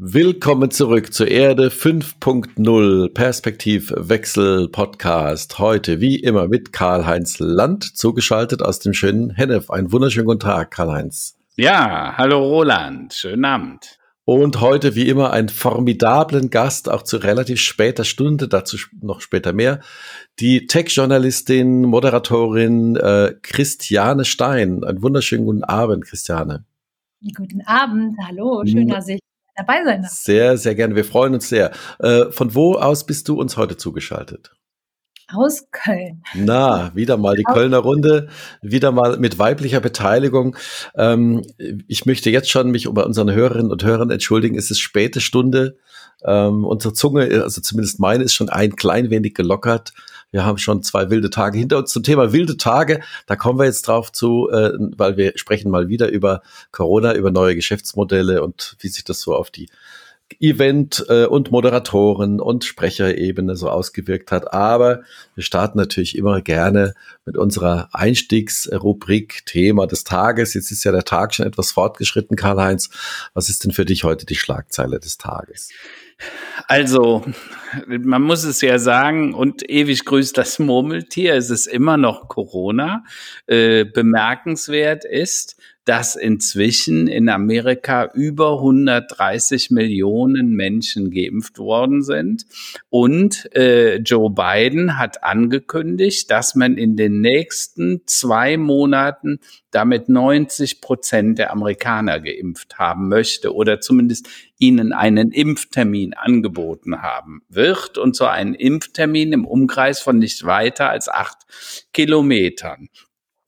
Willkommen 0.00 0.70
zurück 0.70 1.12
zur 1.12 1.26
Erde 1.26 1.70
5.0 1.70 3.12
Perspektivwechsel 3.12 4.68
Podcast. 4.68 5.58
Heute 5.58 6.00
wie 6.00 6.14
immer 6.20 6.46
mit 6.46 6.72
Karl-Heinz 6.72 7.40
Land 7.40 7.96
zugeschaltet 7.96 8.62
aus 8.62 8.78
dem 8.78 8.92
schönen 8.92 9.30
Hennef. 9.30 9.70
Einen 9.70 9.90
wunderschönen 9.90 10.26
guten 10.26 10.38
Tag, 10.38 10.70
Karl-Heinz. 10.70 11.36
Ja, 11.56 12.14
hallo 12.16 12.38
Roland, 12.38 13.12
schönen 13.12 13.44
Abend. 13.44 13.98
Und 14.24 14.60
heute 14.60 14.94
wie 14.94 15.08
immer 15.08 15.32
einen 15.32 15.48
formidablen 15.48 16.50
Gast, 16.50 16.88
auch 16.88 17.02
zu 17.02 17.16
relativ 17.16 17.60
später 17.60 18.04
Stunde, 18.04 18.46
dazu 18.46 18.76
noch 19.00 19.20
später 19.20 19.52
mehr, 19.52 19.80
die 20.38 20.68
Tech-Journalistin, 20.68 21.82
Moderatorin 21.82 22.94
äh, 22.94 23.34
Christiane 23.42 24.24
Stein. 24.24 24.84
Einen 24.84 25.02
wunderschönen 25.02 25.44
guten 25.44 25.64
Abend, 25.64 26.04
Christiane. 26.04 26.64
Guten 27.34 27.62
Abend, 27.62 28.16
hallo, 28.24 28.62
schön, 28.64 28.86
dass 28.86 29.08
ich 29.08 29.18
dabei 29.58 29.84
sein 29.84 30.02
darf. 30.02 30.12
Sehr, 30.12 30.56
sehr 30.56 30.74
gerne. 30.74 30.94
Wir 30.94 31.04
freuen 31.04 31.34
uns 31.34 31.48
sehr. 31.48 31.72
Äh, 31.98 32.30
von 32.30 32.54
wo 32.54 32.74
aus 32.74 33.04
bist 33.04 33.28
du 33.28 33.38
uns 33.38 33.56
heute 33.56 33.76
zugeschaltet? 33.76 34.52
Aus 35.30 35.66
Köln. 35.70 36.22
Na, 36.34 36.90
wieder 36.94 37.18
mal 37.18 37.36
die 37.36 37.44
Aus 37.44 37.54
Kölner 37.54 37.78
Runde, 37.78 38.28
wieder 38.62 38.92
mal 38.92 39.18
mit 39.18 39.38
weiblicher 39.38 39.80
Beteiligung. 39.80 40.56
Ähm, 40.96 41.44
ich 41.86 42.06
möchte 42.06 42.30
jetzt 42.30 42.50
schon 42.50 42.70
mich 42.70 42.88
bei 42.90 43.02
unseren 43.02 43.30
Hörerinnen 43.30 43.70
und 43.70 43.84
Hörern 43.84 44.10
entschuldigen. 44.10 44.56
Es 44.56 44.70
ist 44.70 44.80
späte 44.80 45.20
Stunde. 45.20 45.76
Ähm, 46.24 46.64
unsere 46.64 46.94
Zunge, 46.94 47.42
also 47.42 47.60
zumindest 47.60 48.00
meine, 48.00 48.24
ist 48.24 48.34
schon 48.34 48.48
ein 48.48 48.76
klein 48.76 49.10
wenig 49.10 49.34
gelockert. 49.34 49.92
Wir 50.30 50.44
haben 50.44 50.58
schon 50.58 50.82
zwei 50.82 51.10
wilde 51.10 51.30
Tage 51.30 51.58
hinter 51.58 51.78
uns. 51.78 51.92
Zum 51.92 52.02
Thema 52.02 52.32
wilde 52.32 52.56
Tage, 52.56 53.00
da 53.26 53.36
kommen 53.36 53.58
wir 53.58 53.66
jetzt 53.66 53.88
drauf 53.88 54.12
zu, 54.12 54.50
äh, 54.50 54.72
weil 54.96 55.16
wir 55.16 55.32
sprechen 55.36 55.70
mal 55.70 55.88
wieder 55.88 56.10
über 56.10 56.42
Corona, 56.70 57.14
über 57.14 57.30
neue 57.30 57.54
Geschäftsmodelle 57.54 58.42
und 58.42 58.76
wie 58.80 58.88
sich 58.88 59.04
das 59.04 59.20
so 59.20 59.34
auf 59.34 59.50
die 59.50 59.68
Event- 60.40 61.06
äh, 61.08 61.24
und 61.24 61.50
Moderatoren 61.50 62.40
und 62.40 62.64
Sprecherebene 62.64 63.56
so 63.56 63.70
ausgewirkt 63.70 64.30
hat. 64.30 64.52
Aber 64.52 65.02
wir 65.34 65.42
starten 65.42 65.78
natürlich 65.78 66.16
immer 66.18 66.42
gerne 66.42 66.92
mit 67.24 67.36
unserer 67.36 67.88
Einstiegsrubrik 67.92 69.46
Thema 69.46 69.86
des 69.86 70.04
Tages. 70.04 70.52
Jetzt 70.52 70.70
ist 70.70 70.84
ja 70.84 70.92
der 70.92 71.04
Tag 71.04 71.34
schon 71.34 71.46
etwas 71.46 71.72
fortgeschritten, 71.72 72.36
Karl-Heinz. 72.36 72.90
Was 73.32 73.48
ist 73.48 73.64
denn 73.64 73.72
für 73.72 73.86
dich 73.86 74.04
heute 74.04 74.26
die 74.26 74.36
Schlagzeile 74.36 75.00
des 75.00 75.16
Tages? 75.16 75.70
Also, 76.66 77.24
man 77.86 78.22
muss 78.22 78.44
es 78.44 78.60
ja 78.60 78.78
sagen, 78.78 79.34
und 79.34 79.68
ewig 79.68 80.04
grüßt 80.04 80.36
das 80.36 80.58
Murmeltier, 80.58 81.34
es 81.34 81.50
ist 81.50 81.66
immer 81.66 81.96
noch 81.96 82.28
Corona. 82.28 83.04
Äh, 83.46 83.84
bemerkenswert 83.84 85.04
ist, 85.04 85.56
dass 85.88 86.16
inzwischen 86.16 87.06
in 87.06 87.30
Amerika 87.30 88.10
über 88.12 88.58
130 88.58 89.70
Millionen 89.70 90.50
Menschen 90.50 91.10
geimpft 91.10 91.58
worden 91.58 92.02
sind. 92.02 92.44
Und 92.90 93.48
äh, 93.56 93.96
Joe 93.96 94.28
Biden 94.28 94.98
hat 94.98 95.24
angekündigt, 95.24 96.30
dass 96.30 96.54
man 96.54 96.76
in 96.76 96.96
den 96.96 97.22
nächsten 97.22 98.02
zwei 98.04 98.58
Monaten 98.58 99.40
damit 99.70 100.10
90 100.10 100.82
Prozent 100.82 101.38
der 101.38 101.52
Amerikaner 101.52 102.20
geimpft 102.20 102.78
haben 102.78 103.08
möchte 103.08 103.54
oder 103.54 103.80
zumindest 103.80 104.28
ihnen 104.58 104.92
einen 104.92 105.32
Impftermin 105.32 106.12
angeboten 106.12 107.00
haben 107.00 107.40
wird 107.48 107.96
und 107.96 108.14
so 108.14 108.26
einen 108.26 108.52
Impftermin 108.52 109.32
im 109.32 109.46
Umkreis 109.46 110.00
von 110.00 110.18
nicht 110.18 110.44
weiter 110.44 110.90
als 110.90 111.08
acht 111.08 111.38
Kilometern. 111.94 112.90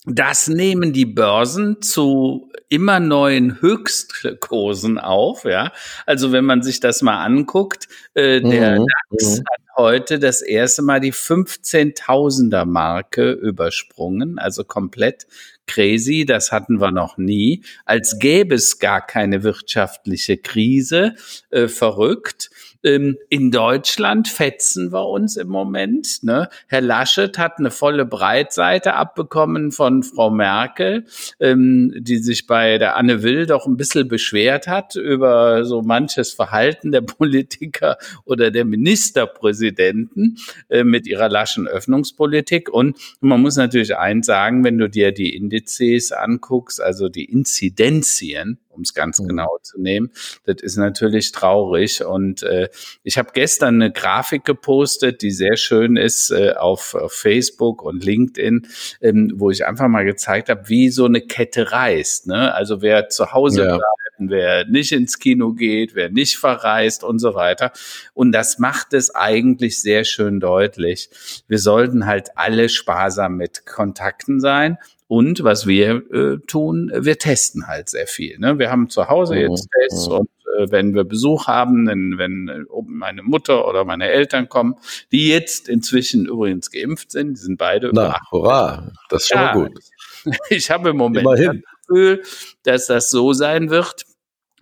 Das 0.07 0.49
nehmen 0.49 0.95
die 0.95 1.05
Börsen 1.05 1.83
zu 1.83 2.51
immer 2.71 3.01
neuen 3.01 3.61
Höchstkursen 3.61 4.99
auf, 4.99 5.45
ja. 5.45 5.73
Also 6.07 6.33
wenn 6.33 6.47
man 6.47 6.63
sich 6.63 6.81
das 6.81 7.03
mal 7.03 7.23
anguckt, 7.23 7.89
äh, 8.15 8.41
der 8.41 8.81
mhm. 8.81 8.87
DAX 9.11 9.39
mhm. 9.39 9.41
hat 9.41 9.61
heute 9.77 10.19
das 10.19 10.41
erste 10.41 10.83
Mal 10.83 11.01
die 11.01 11.13
15.000er 11.13 12.65
Marke 12.65 13.33
übersprungen, 13.33 14.39
also 14.39 14.65
komplett 14.65 15.27
crazy, 15.67 16.25
das 16.25 16.51
hatten 16.51 16.81
wir 16.81 16.93
noch 16.93 17.19
nie, 17.19 17.63
als 17.85 18.19
gäbe 18.19 18.55
es 18.55 18.79
gar 18.79 19.05
keine 19.05 19.43
wirtschaftliche 19.43 20.39
Krise, 20.39 21.15
äh, 21.51 21.69
verrückt. 21.69 22.51
Ähm, 22.83 23.19
in 23.29 23.51
Deutschland 23.51 24.29
fetzen 24.29 24.93
wir 24.93 25.07
uns 25.07 25.37
im 25.37 25.49
Moment. 25.49 26.23
Ne? 26.23 26.49
Herr 26.67 26.81
Laschet 26.81 27.37
hat 27.39 27.59
eine 27.59 27.71
volle 27.71 28.07
Breitseite 28.07 28.95
abbekommen 28.95 29.71
von 29.71 30.03
Frau 30.03 30.31
Merkel, 30.31 31.05
ähm, 31.41 31.93
die 31.97 32.19
sich 32.19 32.47
bei 32.47 32.79
der 32.79 32.97
Anne 32.97 33.23
Will 33.23 33.47
doch 33.47 33.67
ein 33.67 33.77
bisschen 33.77 34.09
beschwert 34.09 34.67
hat 34.67 34.97
über 34.97 35.65
so 35.65 35.83
manches 35.83 36.33
Verhalten 36.33 36.93
der 36.93 37.01
Politiker 37.21 37.99
oder 38.25 38.51
der 38.51 38.65
Ministerpräsidenten 38.65 40.39
äh, 40.69 40.85
mit 40.85 41.07
ihrer 41.07 41.29
laschen 41.29 41.69
Öffnungspolitik. 41.69 42.71
Und 42.71 42.97
man 43.21 43.43
muss 43.43 43.57
natürlich 43.57 43.97
eins 43.97 44.27
sagen, 44.27 44.65
wenn 44.65 44.79
du 44.79 44.89
dir 44.89 45.13
die 45.13 45.37
Indizes 45.37 46.13
anguckst, 46.13 46.81
also 46.81 47.09
die 47.09 47.25
Inzidenzien, 47.25 48.59
um 48.71 48.83
es 48.83 48.95
ganz 48.95 49.21
mhm. 49.21 49.29
genau 49.29 49.59
zu 49.63 49.81
nehmen. 49.81 50.11
Das 50.45 50.63
ist 50.63 50.77
natürlich 50.77 51.33
traurig. 51.33 52.05
Und 52.05 52.43
äh, 52.43 52.70
ich 53.03 53.19
habe 53.19 53.31
gestern 53.33 53.77
eine 53.77 53.93
Grafik 53.93 54.45
gepostet, 54.45 55.23
die 55.23 55.31
sehr 55.31 55.57
schön 55.57 55.97
ist 55.97 56.31
äh, 56.31 56.53
auf, 56.53 56.95
auf 56.95 57.13
Facebook 57.13 57.83
und 57.83 58.05
LinkedIn, 58.05 58.67
ähm, 59.01 59.33
wo 59.37 59.51
ich 59.51 59.67
einfach 59.67 59.89
mal 59.89 60.05
gezeigt 60.05 60.49
habe, 60.49 60.69
wie 60.69 60.91
so 60.91 61.05
eine 61.05 61.21
Kette 61.21 61.73
reist. 61.73 62.27
Ne? 62.27 62.55
Also 62.55 62.83
wer 62.83 63.09
zu 63.09 63.33
Hause 63.33 63.65
ja. 63.65 63.77
bleibt, 63.77 64.01
wer 64.19 64.67
nicht 64.67 64.93
ins 64.93 65.19
Kino 65.19 65.53
geht, 65.53 65.95
wer 65.95 66.11
nicht 66.11 66.37
verreist 66.37 67.05
und 67.05 67.19
so 67.19 67.35
weiter. 67.35 67.73
Und 68.15 68.33
das 68.33 68.59
macht 68.59 68.93
es 68.93 69.15
eigentlich 69.15 69.81
sehr 69.81 70.05
schön 70.05 70.41
deutlich. 70.41 71.11
Wir 71.49 71.59
sollten 71.59 72.07
halt 72.07 72.31
alle 72.37 72.69
sparsam 72.69 73.37
mit 73.37 73.67
Kontakten 73.67 74.41
sein 74.41 74.79
und 75.11 75.43
was 75.43 75.67
wir 75.67 76.03
äh, 76.13 76.39
tun, 76.47 76.93
wir 76.95 77.19
testen 77.19 77.67
halt 77.67 77.89
sehr 77.89 78.07
viel. 78.07 78.39
Ne? 78.39 78.61
Wir 78.61 78.71
haben 78.71 78.89
zu 78.91 79.09
Hause 79.09 79.35
mhm. 79.35 79.41
jetzt 79.41 79.69
Tests 79.73 80.09
mhm. 80.09 80.15
und 80.15 80.31
äh, 80.59 80.71
wenn 80.71 80.95
wir 80.95 81.05
Besuch 81.05 81.47
haben, 81.47 81.87
wenn, 81.87 82.19
wenn 82.19 82.49
äh, 82.49 82.65
meine 82.87 83.23
Mutter 83.23 83.67
oder 83.69 83.85
meine 83.85 84.09
Eltern 84.09 84.49
kommen, 84.49 84.77
die 85.13 85.29
jetzt 85.29 85.69
inzwischen 85.69 86.27
übrigens 86.27 86.71
geimpft 86.71 87.13
sind, 87.13 87.35
die 87.35 87.41
sind 87.41 87.59
beide 87.59 87.91
Na, 87.93 88.09
über 88.09 88.21
hurra, 88.31 88.93
das 89.09 89.23
ist 89.23 89.29
schon 89.29 89.39
ja, 89.39 89.55
mal 89.55 89.69
gut. 89.69 89.79
Ich 90.51 90.71
habe 90.71 90.91
im 90.91 90.99
Moment 90.99 91.25
Immerhin. 91.25 91.63
das 91.63 91.87
Gefühl, 91.87 92.23
dass 92.65 92.87
das 92.87 93.11
so 93.11 93.33
sein 93.33 93.71
wird, 93.71 94.05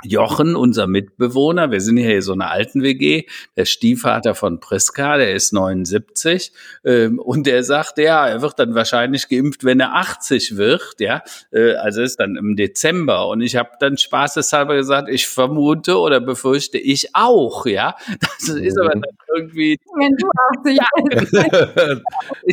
Jochen, 0.04 0.54
unser 0.54 0.86
Mitbewohner, 0.86 1.72
wir 1.72 1.81
sind 1.81 1.97
hier 1.97 2.22
so 2.22 2.32
eine 2.32 2.50
alten 2.50 2.82
WG, 2.82 3.25
der 3.56 3.64
Stiefvater 3.64 4.36
von 4.36 4.60
Priska, 4.60 5.16
der 5.16 5.34
ist 5.34 5.53
79 5.53 6.53
ähm, 6.84 7.19
und 7.19 7.47
der 7.48 7.64
sagt, 7.64 7.98
ja, 7.98 8.28
er 8.28 8.41
wird 8.41 8.60
dann 8.60 8.76
wahrscheinlich 8.76 9.28
geimpft, 9.28 9.64
wenn 9.64 9.81
er 9.81 9.94
80 9.94 10.56
wird, 10.56 10.94
ja, 11.00 11.22
äh, 11.50 11.75
also 11.75 12.03
ist 12.03 12.20
dann 12.20 12.36
im 12.36 12.54
Dezember 12.54 13.26
und 13.28 13.41
ich 13.41 13.56
habe 13.56 13.70
dann 13.81 13.98
spaßeshalber 13.98 14.76
gesagt, 14.76 15.09
ich 15.09 15.26
vermute 15.26 15.98
oder 15.98 16.20
befürchte 16.20 16.78
ich 16.78 17.16
auch, 17.16 17.66
ja, 17.66 17.97
das 18.20 18.48
ist 18.50 18.78
aber 18.78 18.91
dann 18.91 19.03
irgendwie 19.34 19.78
wenn 19.98 20.16
du 20.16 20.28
80 20.59 20.78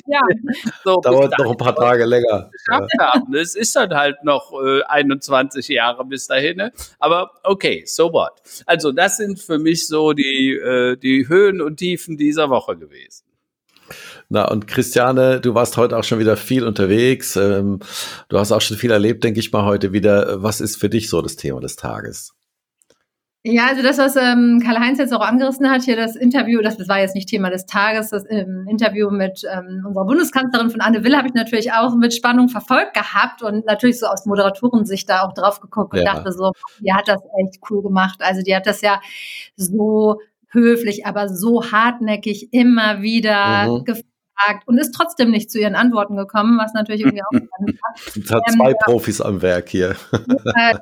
ja, 0.05 0.19
ja. 0.19 0.21
So, 0.83 0.97
dauert 1.03 1.37
noch 1.37 1.51
ein 1.51 1.57
paar 1.57 1.75
Tage 1.75 2.05
länger. 2.05 2.49
Ja. 2.71 3.13
Es 3.33 3.55
ist 3.55 3.75
dann 3.75 3.93
halt 3.93 4.23
noch 4.23 4.51
äh, 4.53 4.81
21 4.83 5.67
Jahre 5.67 6.05
bis 6.05 6.27
dahin, 6.27 6.57
ne? 6.57 6.71
aber 6.99 7.31
okay, 7.45 7.83
so 7.85 8.11
what. 8.11 8.41
Also 8.65 8.91
das 8.91 9.17
sind 9.17 9.39
für 9.39 9.59
mich 9.59 9.87
so 9.87 10.13
die, 10.13 10.53
äh, 10.53 10.97
die 10.97 11.27
Höhen 11.27 11.61
und 11.61 11.77
Tiefen 11.77 12.17
dieser 12.17 12.49
Woche 12.49 12.77
gewesen. 12.77 13.25
Na, 14.29 14.49
und 14.49 14.67
Christiane, 14.67 15.39
du 15.39 15.53
warst 15.53 15.77
heute 15.77 15.97
auch 15.97 16.03
schon 16.03 16.19
wieder 16.19 16.35
viel 16.37 16.65
unterwegs. 16.65 17.35
Ähm, 17.35 17.79
du 18.29 18.39
hast 18.39 18.51
auch 18.51 18.61
schon 18.61 18.77
viel 18.77 18.91
erlebt, 18.91 19.23
denke 19.23 19.39
ich 19.39 19.51
mal, 19.51 19.65
heute 19.65 19.93
wieder. 19.93 20.41
Was 20.41 20.61
ist 20.61 20.77
für 20.77 20.89
dich 20.89 21.09
so 21.09 21.21
das 21.21 21.35
Thema 21.35 21.61
des 21.61 21.75
Tages? 21.75 22.33
Ja, 23.47 23.67
also 23.67 23.83
das, 23.83 23.99
was 23.99 24.15
ähm, 24.15 24.59
Karl-Heinz 24.63 24.97
jetzt 24.97 25.13
auch 25.13 25.21
angerissen 25.21 25.69
hat, 25.69 25.83
hier 25.83 25.95
das 25.95 26.15
Interview, 26.15 26.61
das, 26.61 26.77
das 26.77 26.87
war 26.87 26.99
jetzt 26.99 27.13
nicht 27.13 27.29
Thema 27.29 27.51
des 27.51 27.67
Tages, 27.67 28.09
das 28.09 28.23
ähm, 28.27 28.65
Interview 28.67 29.11
mit 29.11 29.43
ähm, 29.51 29.83
unserer 29.85 30.05
Bundeskanzlerin 30.05 30.71
von 30.71 30.81
Anne 30.81 31.03
Will 31.03 31.15
habe 31.15 31.27
ich 31.27 31.35
natürlich 31.35 31.71
auch 31.71 31.95
mit 31.95 32.15
Spannung 32.15 32.49
verfolgt 32.49 32.95
gehabt 32.95 33.43
und 33.43 33.63
natürlich 33.67 33.99
so 33.99 34.07
aus 34.07 34.25
Moderatorensicht 34.25 35.07
da 35.07 35.21
auch 35.21 35.33
drauf 35.33 35.59
geguckt 35.59 35.93
und 35.93 35.99
ja. 35.99 36.15
dachte 36.15 36.31
so, 36.31 36.53
die 36.79 36.91
hat 36.91 37.07
das 37.07 37.21
echt 37.39 37.59
cool 37.69 37.83
gemacht. 37.83 38.19
Also 38.21 38.41
die 38.41 38.55
hat 38.55 38.65
das 38.65 38.81
ja 38.81 38.99
so 39.55 40.19
höflich, 40.49 41.05
aber 41.05 41.29
so 41.29 41.71
hartnäckig 41.71 42.51
immer 42.51 43.03
wieder 43.03 43.67
mhm 43.67 43.85
gefragt 43.85 44.14
und 44.65 44.77
ist 44.77 44.91
trotzdem 44.91 45.31
nicht 45.31 45.49
zu 45.49 45.59
ihren 45.59 45.75
Antworten 45.75 46.15
gekommen, 46.15 46.57
was 46.57 46.73
natürlich 46.73 47.01
irgendwie 47.01 47.23
auch 47.23 47.31
spannend 47.47 47.79
war. 47.81 47.95
Es 47.95 48.31
hat 48.31 48.43
zwei 48.51 48.71
ähm, 48.71 48.77
Profis 48.83 49.21
am 49.21 49.41
Werk 49.41 49.69
hier. 49.69 49.95
Das 50.11 50.79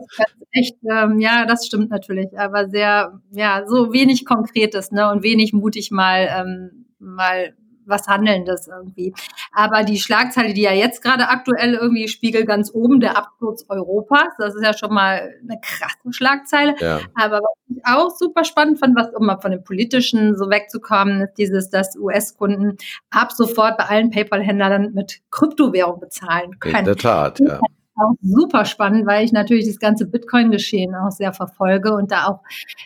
echt, 0.51 0.75
ähm, 0.89 1.19
ja, 1.19 1.45
das 1.45 1.65
stimmt 1.65 1.89
natürlich, 1.89 2.37
aber 2.37 2.69
sehr, 2.69 3.19
ja, 3.31 3.63
so 3.65 3.91
wenig 3.91 4.25
Konkretes, 4.25 4.91
ne, 4.91 5.09
und 5.09 5.23
wenig 5.23 5.53
mutig 5.53 5.91
mal, 5.91 6.29
ähm, 6.31 6.85
mal 6.99 7.53
was 7.85 8.07
Handelndes 8.07 8.67
irgendwie. 8.67 9.13
Aber 9.51 9.83
die 9.83 9.99
Schlagzeile, 9.99 10.53
die 10.53 10.61
ja 10.61 10.73
jetzt 10.73 11.01
gerade 11.01 11.29
aktuell 11.29 11.73
irgendwie 11.73 12.07
spiegelt, 12.07 12.47
ganz 12.47 12.71
oben, 12.73 12.99
der 12.99 13.17
Absturz 13.17 13.65
Europas, 13.69 14.27
das 14.37 14.55
ist 14.55 14.63
ja 14.63 14.73
schon 14.73 14.93
mal 14.93 15.33
eine 15.41 15.59
krasse 15.61 16.11
Schlagzeile. 16.11 16.75
Ja. 16.79 16.99
Aber 17.15 17.39
was 17.39 17.77
ich 17.77 17.85
auch 17.85 18.09
super 18.09 18.43
spannend 18.43 18.79
fand, 18.79 18.95
was 18.95 19.13
um 19.13 19.25
mal 19.25 19.39
von 19.39 19.51
dem 19.51 19.63
Politischen 19.63 20.37
so 20.37 20.49
wegzukommen, 20.49 21.21
ist 21.21 21.33
dieses, 21.37 21.69
dass 21.69 21.95
US-Kunden 21.97 22.77
ab 23.09 23.31
sofort 23.31 23.77
bei 23.77 23.85
allen 23.85 24.09
PayPal-Händlern 24.09 24.93
mit 24.93 25.21
Kryptowährung 25.31 25.99
bezahlen 25.99 26.59
können. 26.59 26.75
In 26.77 26.85
der 26.85 26.95
Tat, 26.95 27.39
ja 27.39 27.59
auch 27.95 28.15
super 28.21 28.65
spannend, 28.65 29.05
weil 29.05 29.23
ich 29.23 29.31
natürlich 29.31 29.67
das 29.67 29.79
ganze 29.79 30.05
Bitcoin-Geschehen 30.05 30.95
auch 30.95 31.11
sehr 31.11 31.33
verfolge 31.33 31.93
und 31.93 32.11
da 32.11 32.27
auch 32.27 32.39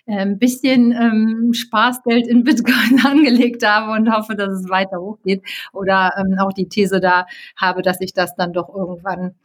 ein 0.06 0.38
bisschen 0.38 0.92
ähm, 0.92 1.54
Spaßgeld 1.54 2.28
in 2.28 2.44
Bitcoin 2.44 3.00
angelegt 3.06 3.66
habe 3.66 3.92
und 3.94 4.12
hoffe, 4.12 4.36
dass 4.36 4.52
es 4.52 4.70
weiter 4.70 5.00
hochgeht. 5.00 5.44
Oder 5.74 6.14
ähm, 6.18 6.38
auch 6.40 6.54
die 6.54 6.68
These 6.70 7.00
da 7.00 7.26
habe, 7.56 7.82
dass 7.82 8.02
ich 8.02 8.14
das 8.14 8.36
dann 8.36 8.54
doch 8.54 8.74
irgendwann 8.74 9.36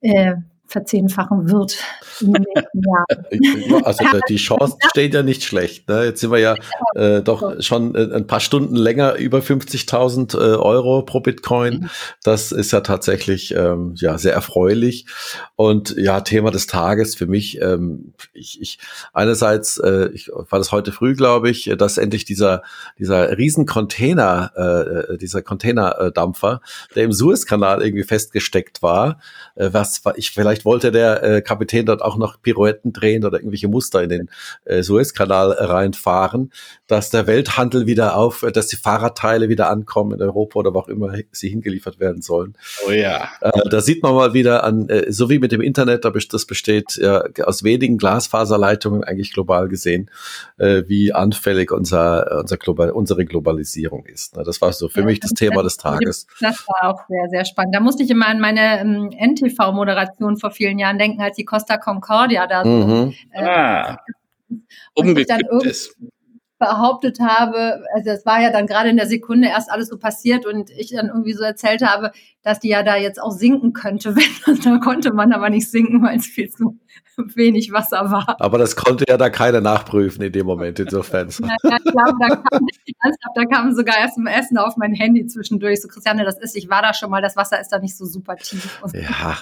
äh, 0.00 0.34
verzehnfachen 0.72 1.50
wird 1.50 1.78
in 2.20 2.32
den 2.32 2.44
nächsten 2.54 2.82
Jahren. 3.72 3.84
Also 3.84 4.04
die 4.28 4.36
Chance 4.36 4.76
steht 4.90 5.14
ja 5.14 5.22
nicht 5.22 5.44
schlecht. 5.44 5.88
Ne? 5.88 6.04
Jetzt 6.04 6.20
sind 6.20 6.32
wir 6.32 6.38
ja 6.38 6.56
äh, 6.94 7.22
doch 7.22 7.62
schon 7.62 7.94
äh, 7.94 8.14
ein 8.14 8.26
paar 8.26 8.40
Stunden 8.40 8.74
länger 8.74 9.16
über 9.16 9.38
50.000 9.38 10.34
äh, 10.34 10.56
Euro 10.56 11.02
pro 11.02 11.20
Bitcoin. 11.20 11.74
Mhm. 11.74 11.90
Das 12.24 12.52
ist 12.52 12.72
ja 12.72 12.80
tatsächlich 12.80 13.54
ähm, 13.54 13.94
ja 13.96 14.18
sehr 14.18 14.32
erfreulich. 14.32 15.06
Und 15.56 15.94
ja, 15.96 16.20
Thema 16.22 16.50
des 16.50 16.66
Tages 16.66 17.14
für 17.14 17.26
mich. 17.26 17.60
Ähm, 17.60 18.14
ich, 18.32 18.60
ich 18.60 18.78
einerseits, 19.12 19.78
äh, 19.78 20.08
ich 20.12 20.30
war 20.32 20.58
das 20.58 20.72
heute 20.72 20.92
früh, 20.92 21.14
glaube 21.14 21.50
ich, 21.50 21.72
dass 21.78 21.98
endlich 21.98 22.24
dieser 22.24 22.62
dieser 22.98 23.36
riesen 23.36 23.66
Container, 23.66 24.52
äh, 25.10 25.18
dieser 25.18 25.42
Containerdampfer, 25.42 26.60
der 26.94 27.04
im 27.04 27.12
Suezkanal 27.12 27.82
irgendwie 27.82 28.04
festgesteckt 28.04 28.82
war, 28.82 29.20
äh, 29.54 29.70
was 29.72 30.02
ich 30.16 30.30
vielleicht 30.30 30.61
Vielleicht 30.62 30.64
wollte 30.64 30.92
der 30.92 31.22
äh, 31.22 31.42
Kapitän 31.42 31.86
dort 31.86 32.02
auch 32.02 32.16
noch 32.16 32.40
Pirouetten 32.40 32.92
drehen 32.92 33.24
oder 33.24 33.38
irgendwelche 33.38 33.68
Muster 33.68 34.02
in 34.02 34.08
den 34.08 34.30
äh, 34.64 34.82
Suezkanal 34.82 35.52
reinfahren, 35.52 36.52
dass 36.86 37.10
der 37.10 37.26
Welthandel 37.26 37.86
wieder 37.86 38.16
auf, 38.16 38.44
dass 38.52 38.68
die 38.68 38.76
Fahrradteile 38.76 39.48
wieder 39.48 39.68
ankommen 39.70 40.12
in 40.12 40.22
Europa 40.22 40.60
oder 40.60 40.74
wo 40.74 40.80
auch 40.80 40.88
immer 40.88 41.14
sie 41.32 41.48
hingeliefert 41.48 42.00
werden 42.00 42.22
sollen. 42.22 42.54
Oh 42.86 42.90
ja. 42.90 43.28
Äh, 43.40 43.50
da 43.70 43.80
sieht 43.80 44.02
man 44.02 44.14
mal 44.14 44.34
wieder 44.34 44.64
an, 44.64 44.88
äh, 44.88 45.10
so 45.12 45.30
wie 45.30 45.38
mit 45.38 45.52
dem 45.52 45.60
Internet, 45.60 46.04
das 46.04 46.46
besteht 46.46 46.96
ja, 46.96 47.24
aus 47.44 47.64
wenigen 47.64 47.98
Glasfaserleitungen 47.98 49.04
eigentlich 49.04 49.32
global 49.32 49.68
gesehen, 49.68 50.10
äh, 50.58 50.82
wie 50.86 51.12
anfällig 51.12 51.72
unser, 51.72 52.40
unser 52.40 52.56
Global, 52.56 52.90
unsere 52.90 53.24
Globalisierung 53.24 54.06
ist. 54.06 54.36
Das 54.36 54.60
war 54.60 54.72
so 54.72 54.88
für 54.88 55.00
ja, 55.00 55.06
mich 55.06 55.20
das 55.20 55.32
Thema 55.32 55.62
des 55.62 55.76
Tages. 55.76 56.26
Das 56.40 56.64
war 56.66 56.90
auch 56.90 57.00
sehr, 57.08 57.28
sehr 57.30 57.44
spannend. 57.44 57.74
Da 57.74 57.80
musste 57.80 58.02
ich 58.02 58.10
immer 58.10 58.26
an 58.26 58.40
meine 58.40 58.80
ähm, 58.80 59.10
NTV-Moderation 59.10 60.36
vor 60.36 60.51
vielen 60.52 60.78
Jahren 60.78 60.98
denken, 60.98 61.20
als 61.20 61.36
die 61.36 61.44
Costa 61.44 61.76
Concordia 61.76 62.46
da 62.46 62.64
so 62.64 62.70
mhm. 62.70 63.14
äh, 63.32 63.44
ah, 63.44 63.98
umgekippt 64.94 65.64
ist 65.64 65.96
behauptet 66.62 67.18
habe, 67.18 67.84
also 67.92 68.10
es 68.10 68.24
war 68.24 68.40
ja 68.40 68.52
dann 68.52 68.68
gerade 68.68 68.88
in 68.88 68.96
der 68.96 69.08
Sekunde 69.08 69.48
erst 69.48 69.68
alles 69.68 69.88
so 69.88 69.98
passiert 69.98 70.46
und 70.46 70.70
ich 70.70 70.90
dann 70.90 71.08
irgendwie 71.08 71.32
so 71.32 71.42
erzählt 71.42 71.82
habe, 71.82 72.12
dass 72.42 72.60
die 72.60 72.68
ja 72.68 72.82
da 72.82 72.96
jetzt 72.96 73.20
auch 73.20 73.30
sinken 73.30 73.72
könnte, 73.72 74.16
wenn 74.46 74.60
da 74.60 74.78
konnte 74.78 75.12
man 75.12 75.32
aber 75.32 75.50
nicht 75.50 75.70
sinken, 75.70 76.02
weil 76.02 76.18
es 76.18 76.26
viel 76.26 76.50
zu 76.50 76.78
wenig 77.16 77.72
Wasser 77.72 78.10
war. 78.10 78.36
Aber 78.40 78.58
das 78.58 78.76
konnte 78.76 79.04
ja 79.08 79.16
da 79.16 79.30
keiner 79.30 79.60
nachprüfen 79.60 80.22
in 80.22 80.32
dem 80.32 80.46
Moment, 80.46 80.78
insofern. 80.78 81.28
ja, 81.40 81.56
ja, 81.62 81.76
ich 81.76 81.92
glaube, 81.92 82.14
da 82.18 82.36
kam, 82.36 82.66
da 83.34 83.44
kam 83.44 83.74
sogar 83.74 83.98
erst 83.98 84.18
im 84.18 84.26
Essen 84.26 84.58
auf 84.58 84.76
mein 84.76 84.94
Handy 84.94 85.26
zwischendurch. 85.26 85.80
So, 85.80 85.88
Christiane, 85.88 86.24
das 86.24 86.38
ist, 86.38 86.56
ich 86.56 86.70
war 86.70 86.82
da 86.82 86.94
schon 86.94 87.10
mal, 87.10 87.22
das 87.22 87.36
Wasser 87.36 87.60
ist 87.60 87.68
da 87.68 87.78
nicht 87.78 87.96
so 87.96 88.06
super 88.06 88.36
tief. 88.36 88.80
Ja, 88.94 89.38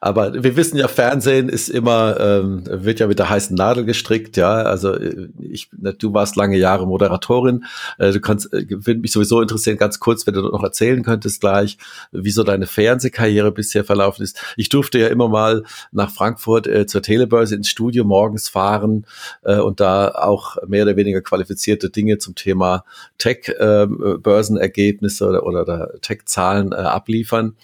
aber 0.00 0.42
wir 0.42 0.56
wissen 0.56 0.76
ja, 0.76 0.88
Fernsehen 0.88 1.48
ist 1.48 1.68
immer, 1.68 2.20
ähm, 2.20 2.64
wird 2.66 3.00
ja 3.00 3.06
mit 3.06 3.18
der 3.18 3.30
heißen 3.30 3.56
Nadel 3.56 3.84
gestrickt, 3.84 4.36
ja. 4.36 4.52
Also 4.52 4.94
äh, 4.94 5.28
ich, 5.40 5.70
du 5.98 6.12
warst 6.12 6.36
lange 6.36 6.58
Jahre 6.58 6.86
Moderatorin. 6.86 7.64
Äh, 7.98 8.12
du 8.12 8.20
kannst, 8.20 8.52
äh, 8.52 8.66
würde 8.68 9.00
mich 9.00 9.12
sowieso 9.12 9.40
interessieren, 9.40 9.78
ganz 9.78 10.00
kurz, 10.00 10.26
wenn 10.26 10.34
du 10.34 10.42
noch 10.42 10.62
erzählen 10.62 11.02
könntest 11.02 11.40
gleich, 11.40 11.78
wie 12.12 12.30
so 12.36 12.44
deine 12.44 12.66
Fernsehkarriere 12.66 13.50
bisher 13.50 13.82
verlaufen 13.84 14.22
ist. 14.22 14.40
Ich 14.56 14.68
durfte 14.68 15.00
ja 15.00 15.08
immer 15.08 15.28
mal 15.28 15.64
nach 15.90 16.10
Frankfurt 16.10 16.68
äh, 16.68 16.86
zur 16.86 17.02
Telebörse 17.02 17.56
ins 17.56 17.68
Studio 17.68 18.04
morgens 18.04 18.48
fahren 18.48 19.04
äh, 19.42 19.58
und 19.58 19.80
da 19.80 20.10
auch 20.10 20.56
mehr 20.66 20.84
oder 20.84 20.94
weniger 20.96 21.22
qualifizierte 21.22 21.90
Dinge 21.90 22.18
zum 22.18 22.36
Thema 22.36 22.84
Tech-Börsenergebnisse 23.18 25.24
ähm, 25.24 25.34
äh, 25.34 25.38
oder, 25.38 25.62
oder 25.62 26.00
Tech-Zahlen 26.00 26.70
äh, 26.70 26.76
abliefern. 26.76 27.56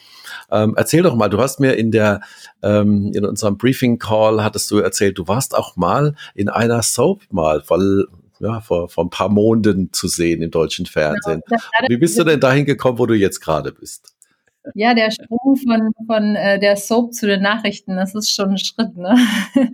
Ähm, 0.50 0.74
erzähl 0.76 1.02
doch 1.02 1.14
mal, 1.14 1.28
du 1.28 1.38
hast 1.38 1.60
mir 1.60 1.76
in 1.76 1.92
der 1.92 2.22
ähm, 2.62 3.12
in 3.14 3.24
unserem 3.24 3.56
Briefing 3.58 3.98
Call 3.98 4.42
hattest 4.42 4.70
du 4.70 4.78
erzählt, 4.78 5.18
du 5.18 5.28
warst 5.28 5.54
auch 5.54 5.76
mal 5.76 6.14
in 6.34 6.48
einer 6.48 6.82
Soap 6.82 7.20
mal, 7.30 7.62
weil 7.68 8.06
ja, 8.42 8.60
vor, 8.60 8.88
vor 8.88 9.04
ein 9.04 9.10
paar 9.10 9.28
Monaten 9.28 9.92
zu 9.92 10.08
sehen 10.08 10.42
im 10.42 10.50
deutschen 10.50 10.86
Fernsehen. 10.86 11.42
Genau, 11.46 11.60
Wie 11.88 11.96
bist 11.96 12.18
du 12.18 12.24
denn 12.24 12.40
dahin 12.40 12.64
gekommen, 12.64 12.98
wo 12.98 13.06
du 13.06 13.14
jetzt 13.14 13.40
gerade 13.40 13.72
bist? 13.72 14.11
Ja, 14.74 14.94
der 14.94 15.10
Sprung 15.10 15.56
von, 15.56 15.92
von 16.06 16.36
äh, 16.36 16.58
der 16.58 16.76
Soap 16.76 17.12
zu 17.12 17.26
den 17.26 17.42
Nachrichten, 17.42 17.96
das 17.96 18.14
ist 18.14 18.32
schon 18.32 18.50
ein 18.50 18.58
Schritt, 18.58 18.96
ne? 18.96 19.16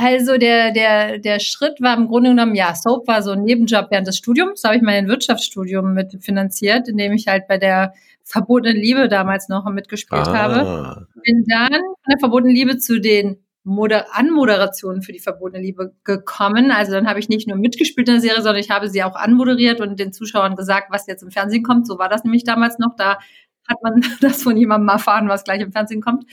Also 0.00 0.38
der, 0.38 0.70
der, 0.70 1.18
der 1.18 1.40
Schritt 1.40 1.80
war 1.80 1.96
im 1.96 2.06
Grunde 2.06 2.30
genommen, 2.30 2.54
ja, 2.54 2.72
Soap 2.72 3.08
war 3.08 3.20
so 3.20 3.32
ein 3.32 3.42
Nebenjob 3.42 3.88
während 3.90 4.06
des 4.06 4.16
Studiums. 4.16 4.60
Da 4.60 4.68
habe 4.68 4.76
ich 4.76 4.82
mein 4.82 5.08
Wirtschaftsstudium 5.08 5.92
mit 5.92 6.22
finanziert, 6.22 6.88
indem 6.88 7.14
ich 7.14 7.26
halt 7.26 7.48
bei 7.48 7.58
der 7.58 7.94
verbotenen 8.22 8.80
Liebe 8.80 9.08
damals 9.08 9.48
noch 9.48 9.68
mitgespielt 9.68 10.28
ah. 10.28 10.34
habe. 10.34 11.08
Bin 11.24 11.44
dann 11.48 11.72
von 11.72 12.10
der 12.12 12.18
verbotenen 12.20 12.54
Liebe 12.54 12.78
zu 12.78 13.00
den 13.00 13.42
Moder 13.64 14.06
Anmoderationen 14.12 15.02
für 15.02 15.12
die 15.12 15.18
verbotene 15.18 15.62
Liebe 15.62 15.92
gekommen. 16.04 16.70
Also 16.70 16.92
dann 16.92 17.08
habe 17.08 17.18
ich 17.18 17.28
nicht 17.28 17.48
nur 17.48 17.56
mitgespielt 17.56 18.08
in 18.08 18.14
der 18.14 18.20
Serie, 18.20 18.42
sondern 18.42 18.62
ich 18.62 18.70
habe 18.70 18.88
sie 18.88 19.02
auch 19.02 19.16
anmoderiert 19.16 19.80
und 19.80 19.98
den 19.98 20.12
Zuschauern 20.12 20.54
gesagt, 20.54 20.88
was 20.90 21.06
jetzt 21.06 21.22
im 21.22 21.30
Fernsehen 21.30 21.64
kommt. 21.64 21.86
So 21.86 21.98
war 21.98 22.08
das 22.08 22.24
nämlich 22.24 22.44
damals 22.44 22.78
noch. 22.78 22.94
Da 22.96 23.18
hat 23.68 23.82
man 23.82 24.02
das 24.20 24.42
von 24.42 24.56
jemandem 24.56 24.88
erfahren, 24.88 25.28
was 25.28 25.44
gleich 25.44 25.60
im 25.60 25.72
Fernsehen 25.72 26.00
kommt. 26.00 26.24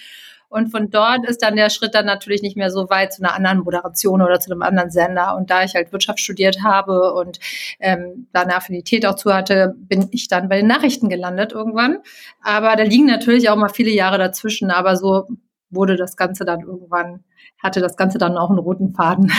Und 0.47 0.69
von 0.69 0.89
dort 0.89 1.27
ist 1.27 1.41
dann 1.41 1.55
der 1.55 1.69
Schritt 1.69 1.95
dann 1.95 2.05
natürlich 2.05 2.41
nicht 2.41 2.55
mehr 2.55 2.69
so 2.69 2.89
weit 2.89 3.13
zu 3.13 3.21
einer 3.21 3.33
anderen 3.33 3.59
Moderation 3.59 4.21
oder 4.21 4.39
zu 4.39 4.51
einem 4.51 4.61
anderen 4.61 4.89
Sender. 4.89 5.35
Und 5.35 5.49
da 5.49 5.63
ich 5.63 5.75
halt 5.75 5.91
Wirtschaft 5.91 6.19
studiert 6.19 6.63
habe 6.63 7.13
und 7.13 7.39
ähm, 7.79 8.27
da 8.31 8.43
eine 8.43 8.55
Affinität 8.55 9.05
auch 9.05 9.15
zu 9.15 9.33
hatte, 9.33 9.73
bin 9.77 10.07
ich 10.11 10.27
dann 10.27 10.47
bei 10.47 10.57
den 10.57 10.67
Nachrichten 10.67 11.09
gelandet 11.09 11.51
irgendwann. 11.51 11.97
Aber 12.41 12.75
da 12.75 12.83
liegen 12.83 13.05
natürlich 13.05 13.49
auch 13.49 13.57
mal 13.57 13.69
viele 13.69 13.91
Jahre 13.91 14.17
dazwischen. 14.17 14.71
Aber 14.71 14.95
so 14.95 15.27
wurde 15.71 15.97
das 15.97 16.15
Ganze 16.15 16.45
dann 16.45 16.61
irgendwann 16.61 17.23
hatte 17.61 17.81
das 17.81 17.97
Ganze 17.97 18.17
dann 18.17 18.37
auch 18.37 18.49
einen 18.49 18.59
roten 18.59 18.93
Faden. 18.93 19.31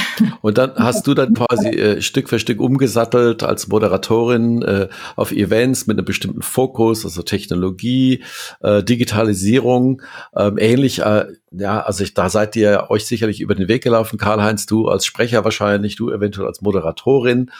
Und 0.42 0.58
dann 0.58 0.72
hast 0.76 1.06
du 1.06 1.14
dann 1.14 1.34
quasi 1.34 1.68
äh, 1.68 2.02
Stück 2.02 2.28
für 2.28 2.38
Stück 2.38 2.60
umgesattelt 2.60 3.42
als 3.42 3.68
Moderatorin 3.68 4.62
äh, 4.62 4.88
auf 5.16 5.32
Events 5.32 5.86
mit 5.86 5.98
einem 5.98 6.04
bestimmten 6.04 6.42
Fokus, 6.42 7.04
also 7.04 7.22
Technologie, 7.22 8.22
äh, 8.60 8.82
Digitalisierung, 8.82 10.02
ähm, 10.36 10.58
ähnlich 10.58 11.00
äh, 11.00 11.26
ja, 11.58 11.80
also 11.80 12.04
ich, 12.04 12.12
da 12.14 12.28
seid 12.28 12.56
ihr 12.56 12.86
euch 12.90 13.06
sicherlich 13.06 13.40
über 13.40 13.54
den 13.54 13.68
Weg 13.68 13.82
gelaufen, 13.82 14.18
Karl-Heinz, 14.18 14.66
du 14.66 14.88
als 14.88 15.06
Sprecher 15.06 15.44
wahrscheinlich, 15.44 15.96
du 15.96 16.10
eventuell 16.10 16.46
als 16.46 16.60
Moderatorin. 16.60 17.50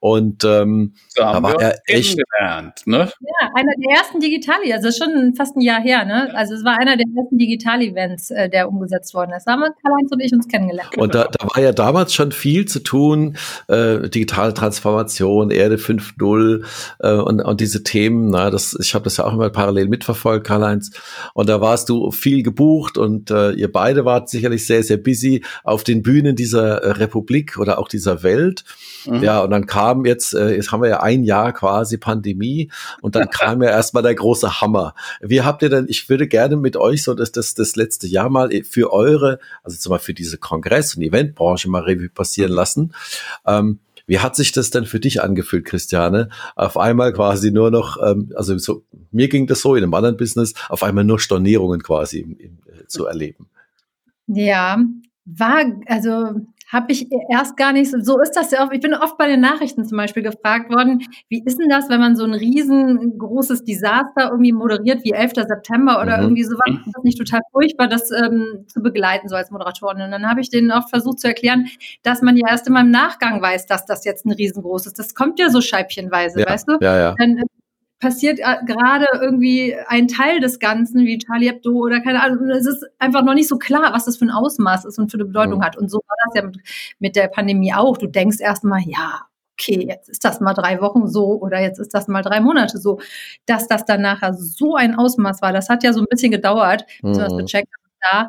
Und 0.00 0.44
ähm, 0.44 0.94
da, 1.14 1.34
da 1.34 1.42
war 1.42 1.60
er 1.60 1.78
echt. 1.86 2.18
Ne? 2.86 2.96
Ja, 2.96 3.50
einer 3.54 3.72
der 3.78 3.96
ersten 3.96 4.20
Digitali, 4.20 4.72
also 4.72 4.90
schon 4.90 5.34
fast 5.36 5.56
ein 5.56 5.60
Jahr 5.60 5.80
her, 5.80 6.04
ne? 6.04 6.34
Also 6.34 6.54
es 6.54 6.64
war 6.64 6.78
einer 6.78 6.96
der 6.96 7.06
ersten 7.16 7.38
Digital-Events, 7.38 8.30
äh, 8.30 8.48
der 8.48 8.68
umgesetzt 8.68 9.14
worden 9.14 9.32
ist. 9.36 9.44
Da 9.44 9.52
haben 9.52 9.60
Karl-Heinz 9.94 10.12
und 10.12 10.20
ich 10.20 10.32
uns 10.32 10.48
kennengelernt. 10.48 10.96
Und 10.96 11.14
da, 11.14 11.28
da 11.30 11.46
war 11.46 11.62
ja 11.62 11.72
damals 11.72 12.14
schon 12.14 12.32
viel 12.32 12.66
zu 12.66 12.80
tun, 12.80 13.36
äh, 13.68 14.08
digitale 14.08 14.54
Transformation, 14.54 15.50
Erde 15.50 15.76
5.0 15.76 16.64
äh, 17.00 17.12
und, 17.14 17.40
und 17.40 17.60
diese 17.60 17.82
Themen. 17.82 18.30
Na, 18.30 18.50
das, 18.50 18.76
ich 18.80 18.94
habe 18.94 19.04
das 19.04 19.16
ja 19.16 19.24
auch 19.24 19.32
immer 19.32 19.50
parallel 19.50 19.88
mitverfolgt, 19.88 20.46
Karl-Heinz. 20.46 20.90
Und 21.34 21.48
da 21.48 21.60
warst 21.60 21.88
du 21.88 22.10
viel 22.10 22.42
gebucht 22.42 22.98
und 22.98 23.30
äh, 23.30 23.52
ihr 23.52 23.70
beide 23.70 24.04
wart 24.04 24.28
sicherlich 24.28 24.66
sehr, 24.66 24.82
sehr 24.82 24.96
busy 24.96 25.44
auf 25.62 25.84
den 25.84 26.02
Bühnen 26.02 26.36
dieser 26.36 26.82
äh, 26.82 26.90
Republik 26.92 27.58
oder 27.58 27.78
auch 27.78 27.88
dieser 27.88 28.22
Welt. 28.22 28.64
Mhm. 29.06 29.22
Ja, 29.22 29.40
und 29.40 29.50
dann 29.50 29.66
kam 29.66 30.04
jetzt, 30.04 30.34
äh, 30.34 30.54
jetzt 30.54 30.72
haben 30.72 30.82
wir 30.82 30.88
ja 30.88 31.00
ein 31.00 31.24
Jahr 31.24 31.52
quasi 31.52 31.98
Pandemie 31.98 32.70
und 33.00 33.14
dann 33.14 33.28
kam 33.30 33.62
ja 33.62 33.70
erstmal 33.70 34.02
der 34.02 34.14
große 34.14 34.60
Hammer. 34.60 34.94
Wie 35.20 35.42
habt 35.42 35.62
ihr 35.62 35.70
denn, 35.70 35.86
ich 35.88 36.08
würde 36.08 36.26
gerne 36.28 36.56
mit 36.56 36.76
euch 36.76 37.02
so 37.02 37.14
das, 37.14 37.32
das, 37.32 37.54
das 37.54 37.76
letzte 37.76 38.06
Jahr 38.06 38.30
mal 38.30 38.50
für 38.64 38.92
eure, 38.92 39.38
also 39.62 39.76
zum 39.76 39.90
Beispiel 39.90 40.04
für 40.04 40.14
diese 40.14 40.38
Kongress- 40.38 40.94
und 40.94 41.02
Eventbranche 41.02 41.68
mal 41.68 41.82
Revue 41.82 42.08
passieren 42.08 42.52
lassen. 42.52 42.94
Ähm, 43.46 43.80
wie 44.06 44.18
hat 44.18 44.36
sich 44.36 44.52
das 44.52 44.70
denn 44.70 44.84
für 44.84 45.00
dich 45.00 45.22
angefühlt, 45.22 45.64
Christiane? 45.64 46.28
Auf 46.56 46.76
einmal 46.76 47.12
quasi 47.12 47.50
nur 47.50 47.70
noch, 47.70 47.96
ähm, 48.02 48.32
also 48.36 48.56
so, 48.58 48.84
mir 49.10 49.28
ging 49.28 49.46
das 49.46 49.60
so 49.60 49.74
in 49.74 49.82
einem 49.82 49.94
anderen 49.94 50.16
Business, 50.16 50.54
auf 50.68 50.82
einmal 50.82 51.04
nur 51.04 51.18
Stornierungen 51.18 51.82
quasi 51.82 52.20
im, 52.20 52.36
im, 52.36 52.58
äh, 52.66 52.86
zu 52.86 53.06
erleben. 53.06 53.48
Ja, 54.26 54.78
war, 55.24 55.64
also 55.86 56.34
habe 56.74 56.90
ich 56.90 57.06
erst 57.30 57.56
gar 57.56 57.72
nicht 57.72 57.90
so, 57.90 58.00
so 58.00 58.20
ist 58.20 58.32
das 58.32 58.50
ja 58.50 58.64
oft. 58.64 58.72
Ich 58.74 58.80
bin 58.80 58.94
oft 58.94 59.16
bei 59.16 59.28
den 59.28 59.40
Nachrichten 59.40 59.84
zum 59.84 59.96
Beispiel 59.96 60.24
gefragt 60.24 60.74
worden, 60.74 61.06
wie 61.28 61.40
ist 61.44 61.58
denn 61.58 61.68
das, 61.68 61.88
wenn 61.88 62.00
man 62.00 62.16
so 62.16 62.24
ein 62.24 62.34
riesengroßes 62.34 63.62
Desaster 63.64 64.30
irgendwie 64.30 64.52
moderiert 64.52 65.04
wie 65.04 65.12
11. 65.12 65.34
September 65.34 66.02
oder 66.02 66.16
mhm. 66.16 66.24
irgendwie 66.24 66.42
sowas? 66.42 66.80
Ist 66.84 66.96
das 66.96 67.04
nicht 67.04 67.18
total 67.18 67.40
furchtbar, 67.52 67.86
das 67.86 68.10
ähm, 68.10 68.64
zu 68.66 68.82
begleiten, 68.82 69.28
so 69.28 69.36
als 69.36 69.52
Moderatorin? 69.52 70.02
Und 70.02 70.10
dann 70.10 70.28
habe 70.28 70.40
ich 70.40 70.50
denen 70.50 70.72
oft 70.72 70.90
versucht 70.90 71.20
zu 71.20 71.28
erklären, 71.28 71.66
dass 72.02 72.22
man 72.22 72.36
ja 72.36 72.48
erst 72.50 72.66
immer 72.66 72.80
im 72.80 72.90
Nachgang 72.90 73.40
weiß, 73.40 73.66
dass 73.66 73.86
das 73.86 74.04
jetzt 74.04 74.26
ein 74.26 74.32
riesengroßes, 74.32 74.94
das 74.94 75.14
kommt 75.14 75.38
ja 75.38 75.50
so 75.50 75.60
scheibchenweise, 75.60 76.40
ja, 76.40 76.48
weißt 76.48 76.68
du? 76.68 76.78
Ja, 76.80 76.98
ja. 76.98 77.14
Dann, 77.16 77.38
äh, 77.38 77.44
passiert 78.00 78.38
äh, 78.40 78.56
gerade 78.66 79.06
irgendwie 79.14 79.74
ein 79.88 80.08
Teil 80.08 80.40
des 80.40 80.58
Ganzen, 80.58 81.04
wie 81.04 81.18
Charlie 81.18 81.48
Hebdo 81.48 81.72
oder 81.72 82.00
keine 82.00 82.22
Ahnung. 82.22 82.48
Es 82.50 82.66
ist 82.66 82.84
einfach 82.98 83.22
noch 83.22 83.34
nicht 83.34 83.48
so 83.48 83.58
klar, 83.58 83.92
was 83.92 84.04
das 84.04 84.16
für 84.16 84.26
ein 84.26 84.30
Ausmaß 84.30 84.84
ist 84.84 84.98
und 84.98 85.10
für 85.10 85.16
eine 85.16 85.24
Bedeutung 85.24 85.58
mhm. 85.58 85.64
hat. 85.64 85.76
Und 85.76 85.90
so 85.90 85.98
war 85.98 86.16
das 86.26 86.34
ja 86.34 86.46
mit, 86.46 86.58
mit 86.98 87.16
der 87.16 87.28
Pandemie 87.28 87.72
auch. 87.72 87.96
Du 87.96 88.06
denkst 88.06 88.40
erstmal, 88.40 88.80
ja, 88.82 89.22
okay, 89.58 89.86
jetzt 89.88 90.08
ist 90.08 90.24
das 90.24 90.40
mal 90.40 90.54
drei 90.54 90.80
Wochen 90.80 91.08
so 91.08 91.40
oder 91.40 91.60
jetzt 91.60 91.78
ist 91.78 91.94
das 91.94 92.08
mal 92.08 92.22
drei 92.22 92.40
Monate 92.40 92.78
so. 92.78 93.00
Dass 93.46 93.68
das 93.68 93.84
dann 93.84 94.02
nachher 94.02 94.34
so 94.34 94.74
ein 94.74 94.94
Ausmaß 94.96 95.42
war, 95.42 95.52
das 95.52 95.68
hat 95.68 95.82
ja 95.82 95.92
so 95.92 96.00
ein 96.00 96.06
bisschen 96.10 96.32
gedauert, 96.32 96.84
mhm. 97.02 97.08
bis 97.08 97.18
wir 97.18 97.24
das 97.24 97.36
gecheckt 97.36 97.68
haben. 97.72 98.28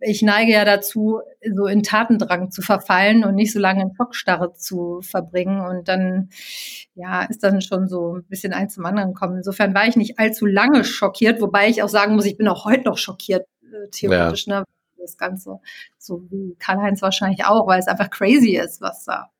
ich 0.00 0.22
neige 0.22 0.52
ja 0.52 0.64
dazu, 0.64 1.20
so 1.54 1.66
in 1.66 1.82
Tatendrang 1.82 2.50
zu 2.50 2.62
verfallen 2.62 3.24
und 3.24 3.34
nicht 3.34 3.52
so 3.52 3.58
lange 3.58 3.82
in 3.82 3.94
Schockstarre 3.96 4.52
zu 4.54 5.00
verbringen. 5.02 5.60
Und 5.60 5.88
dann, 5.88 6.30
ja, 6.94 7.22
ist 7.22 7.42
dann 7.42 7.60
schon 7.60 7.88
so 7.88 8.16
ein 8.16 8.24
bisschen 8.24 8.52
eins 8.52 8.74
zum 8.74 8.84
anderen 8.84 9.14
gekommen. 9.14 9.38
Insofern 9.38 9.74
war 9.74 9.86
ich 9.86 9.96
nicht 9.96 10.18
allzu 10.18 10.46
lange 10.46 10.84
schockiert, 10.84 11.40
wobei 11.40 11.68
ich 11.68 11.82
auch 11.82 11.88
sagen 11.88 12.14
muss, 12.14 12.26
ich 12.26 12.36
bin 12.36 12.48
auch 12.48 12.64
heute 12.64 12.84
noch 12.84 12.98
schockiert, 12.98 13.46
äh, 13.62 13.88
theoretisch, 13.90 14.46
ja. 14.46 14.60
ne? 14.60 14.64
Das 14.98 15.16
Ganze, 15.16 15.58
so 15.98 16.22
wie 16.30 16.54
Karl-Heinz 16.60 17.02
wahrscheinlich 17.02 17.44
auch, 17.44 17.66
weil 17.66 17.80
es 17.80 17.88
einfach 17.88 18.08
crazy 18.08 18.56
ist, 18.56 18.80
was 18.80 19.04
da 19.04 19.32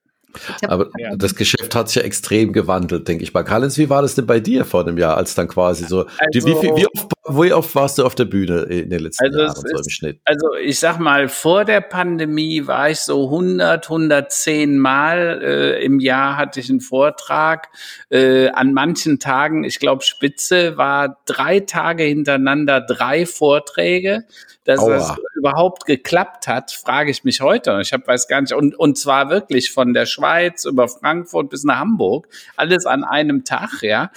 aber 0.67 0.89
das 1.17 1.35
Geschäft 1.35 1.75
hat 1.75 1.89
sich 1.89 1.97
ja 1.97 2.03
extrem 2.03 2.53
gewandelt, 2.53 3.07
denke 3.09 3.25
ich 3.25 3.35
mal. 3.35 3.43
Karl-Heinz, 3.43 3.79
wie 3.79 3.91
war 3.91 4.03
das 4.03 4.15
denn 4.15 4.27
bei 4.27 4.41
dir 4.41 4.65
vor 4.65 4.83
einem 4.83 4.99
Jahr, 4.99 5.17
als 5.17 5.35
dann 5.35 5.49
quasi 5.49 5.85
so, 5.85 6.07
also, 6.19 6.49
wie, 6.49 6.63
wie, 6.63 6.87
oft, 6.87 7.12
wie, 7.29 7.53
oft, 7.53 7.75
warst 7.77 7.99
du 7.99 8.05
auf 8.05 8.17
der 8.17 8.25
Bühne 8.25 8.63
in 8.63 8.91
den 8.91 8.99
letzten 9.01 9.27
also 9.27 9.39
Jahren 9.39 9.55
so 9.55 9.77
im 9.77 9.89
Schnitt? 9.89 10.21
Also 10.25 10.55
ich 10.55 10.81
sag 10.81 10.99
mal, 10.99 11.29
vor 11.29 11.65
der 11.65 11.81
Pandemie 11.81 12.67
war 12.67 12.91
ich 12.91 12.99
so 12.99 13.27
100, 13.27 13.85
110 13.85 14.77
Mal 14.77 15.41
äh, 15.43 15.85
im 15.85 16.01
Jahr 16.01 16.37
hatte 16.37 16.59
ich 16.59 16.69
einen 16.69 16.81
Vortrag. 16.81 17.69
Äh, 18.11 18.49
an 18.49 18.73
manchen 18.73 19.21
Tagen, 19.21 19.63
ich 19.63 19.79
glaube 19.79 20.03
Spitze, 20.03 20.77
war 20.77 21.21
drei 21.25 21.61
Tage 21.61 22.03
hintereinander 22.03 22.81
drei 22.81 23.25
Vorträge. 23.25 24.25
Dass 24.65 24.79
Aua. 24.79 24.91
das 24.91 25.17
überhaupt 25.37 25.87
geklappt 25.87 26.47
hat, 26.47 26.71
frage 26.71 27.11
ich 27.11 27.25
mich 27.25 27.41
heute. 27.41 27.81
Ich 27.83 27.93
hab, 27.93 28.07
weiß 28.07 28.29
gar 28.29 28.41
nicht. 28.41 28.53
Und, 28.53 28.77
und 28.79 28.97
zwar 28.97 29.29
wirklich 29.29 29.73
von 29.73 29.93
der 29.93 30.07
Schweiz 30.07 30.65
über 30.65 30.87
Frankfurt 30.87 31.51
bis 31.51 31.65
nach 31.65 31.79
Hamburg. 31.81 32.29
Alles 32.57 32.87
an 32.87 33.03
einem 33.03 33.45
Tag, 33.45 33.83
ja. 33.83 34.11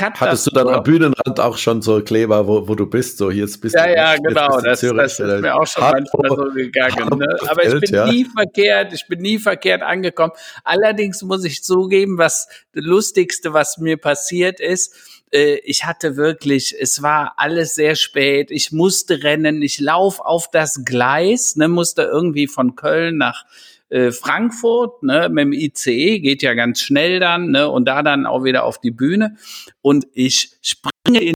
Hattest 0.00 0.46
du 0.46 0.50
dann 0.52 0.68
am 0.68 0.82
Bühnenrand 0.84 1.40
auch 1.40 1.56
schon 1.56 1.82
so 1.82 2.00
Kleber, 2.02 2.46
wo, 2.46 2.68
wo 2.68 2.76
du 2.76 2.86
bist? 2.86 3.18
So, 3.18 3.32
hier 3.32 3.46
bist 3.46 3.74
ja, 3.74 3.86
du. 3.86 3.94
Ja, 3.94 4.16
genau. 4.16 4.60
Das, 4.60 4.80
das, 4.80 5.18
ist 5.18 5.40
mir 5.40 5.54
auch 5.56 5.66
schon 5.66 5.82
manchmal 5.82 6.30
so 6.30 6.52
gegangen. 6.54 7.18
Ne? 7.18 7.36
Aber 7.48 7.64
ich 7.64 7.80
bin 7.80 7.92
ja. 7.92 8.06
nie 8.06 8.24
verkehrt, 8.24 8.92
ich 8.92 9.08
bin 9.08 9.20
nie 9.20 9.38
verkehrt 9.38 9.82
angekommen. 9.82 10.32
Allerdings 10.62 11.22
muss 11.22 11.44
ich 11.44 11.64
zugeben, 11.64 12.16
was 12.16 12.46
das 12.72 12.84
Lustigste, 12.84 13.54
was 13.54 13.78
mir 13.78 13.96
passiert 13.96 14.60
ist, 14.60 14.94
äh, 15.32 15.56
ich 15.64 15.84
hatte 15.84 16.16
wirklich, 16.16 16.76
es 16.78 17.02
war 17.02 17.34
alles 17.38 17.74
sehr 17.74 17.96
spät, 17.96 18.52
ich 18.52 18.70
musste 18.70 19.24
rennen, 19.24 19.62
ich 19.62 19.80
lauf 19.80 20.20
auf 20.20 20.48
das 20.50 20.84
Gleis, 20.84 21.56
ne, 21.56 21.66
musste 21.66 22.02
irgendwie 22.02 22.46
von 22.46 22.76
Köln 22.76 23.16
nach 23.16 23.44
äh, 23.92 24.10
Frankfurt, 24.10 25.02
ne, 25.02 25.28
mit 25.28 25.44
dem 25.44 25.52
ICE, 25.52 26.20
geht 26.20 26.42
ja 26.42 26.54
ganz 26.54 26.80
schnell 26.80 27.20
dann, 27.20 27.50
ne, 27.50 27.68
und 27.68 27.86
da 27.86 28.02
dann 28.02 28.26
auch 28.26 28.42
wieder 28.42 28.64
auf 28.64 28.80
die 28.80 28.90
Bühne. 28.90 29.36
Und 29.82 30.06
ich 30.14 30.56
springe 30.62 31.20
in 31.20 31.26
den 31.26 31.34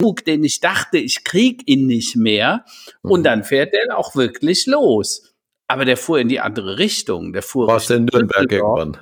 Zug, 0.00 0.24
den 0.24 0.42
ich 0.42 0.60
dachte, 0.60 0.96
ich 0.96 1.24
krieg 1.24 1.62
ihn 1.66 1.86
nicht 1.86 2.16
mehr. 2.16 2.64
Und 3.02 3.20
mhm. 3.20 3.24
dann 3.24 3.44
fährt 3.44 3.74
der 3.74 3.98
auch 3.98 4.16
wirklich 4.16 4.66
los. 4.66 5.34
Aber 5.68 5.84
der 5.84 5.96
fuhr 5.96 6.18
in 6.18 6.28
die 6.28 6.40
andere 6.40 6.78
Richtung. 6.78 7.32
Der 7.32 7.42
fuhr. 7.42 7.68
Warst 7.68 7.90
in 7.90 8.06
Nürnberg 8.06 8.50
irgendwann? 8.50 8.96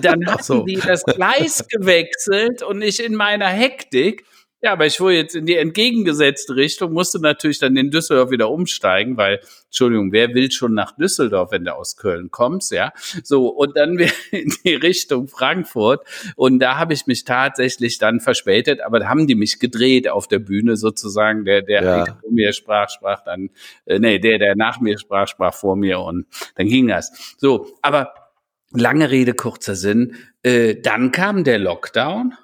Dann 0.00 0.26
hatten 0.26 0.42
so. 0.42 0.64
die 0.64 0.76
das 0.76 1.04
Gleis 1.04 1.66
gewechselt 1.68 2.62
und 2.62 2.82
ich 2.82 3.04
in 3.04 3.14
meiner 3.14 3.46
Hektik. 3.46 4.24
Ja, 4.62 4.72
aber 4.72 4.86
ich 4.86 4.98
fuhr 4.98 5.10
jetzt 5.12 5.34
in 5.34 5.46
die 5.46 5.56
entgegengesetzte 5.56 6.54
Richtung, 6.54 6.92
musste 6.92 7.18
natürlich 7.18 7.58
dann 7.58 7.76
in 7.76 7.90
Düsseldorf 7.90 8.30
wieder 8.30 8.50
umsteigen, 8.50 9.16
weil, 9.16 9.40
Entschuldigung, 9.66 10.12
wer 10.12 10.34
will 10.34 10.50
schon 10.50 10.74
nach 10.74 10.96
Düsseldorf, 10.96 11.52
wenn 11.52 11.64
du 11.64 11.74
aus 11.74 11.96
Köln 11.96 12.30
kommst, 12.30 12.70
ja? 12.72 12.92
So, 13.22 13.48
und 13.48 13.76
dann 13.76 13.98
in 14.30 14.52
die 14.64 14.74
Richtung 14.74 15.28
Frankfurt. 15.28 16.06
Und 16.36 16.58
da 16.58 16.76
habe 16.76 16.92
ich 16.92 17.06
mich 17.06 17.24
tatsächlich 17.24 17.98
dann 17.98 18.20
verspätet, 18.20 18.80
aber 18.80 19.00
da 19.00 19.08
haben 19.08 19.26
die 19.26 19.34
mich 19.34 19.60
gedreht 19.60 20.08
auf 20.08 20.28
der 20.28 20.40
Bühne 20.40 20.76
sozusagen. 20.76 21.44
Der, 21.44 21.62
der 21.62 21.82
ja. 21.82 22.04
vor 22.04 22.30
mir 22.30 22.52
sprach, 22.52 22.90
sprach 22.90 23.24
dann, 23.24 23.50
äh, 23.86 23.98
nee, 23.98 24.18
der, 24.18 24.38
der 24.38 24.56
nach 24.56 24.80
mir 24.80 24.98
sprach, 24.98 25.28
sprach 25.28 25.54
vor 25.54 25.76
mir 25.76 26.00
und 26.00 26.26
dann 26.56 26.68
ging 26.68 26.88
das. 26.88 27.36
So, 27.38 27.78
aber 27.82 28.12
Lange 28.72 29.10
Rede, 29.10 29.34
kurzer 29.34 29.74
Sinn. 29.74 30.16
Äh, 30.42 30.76
dann 30.76 31.10
kam 31.10 31.42
der 31.42 31.58
Lockdown 31.58 32.34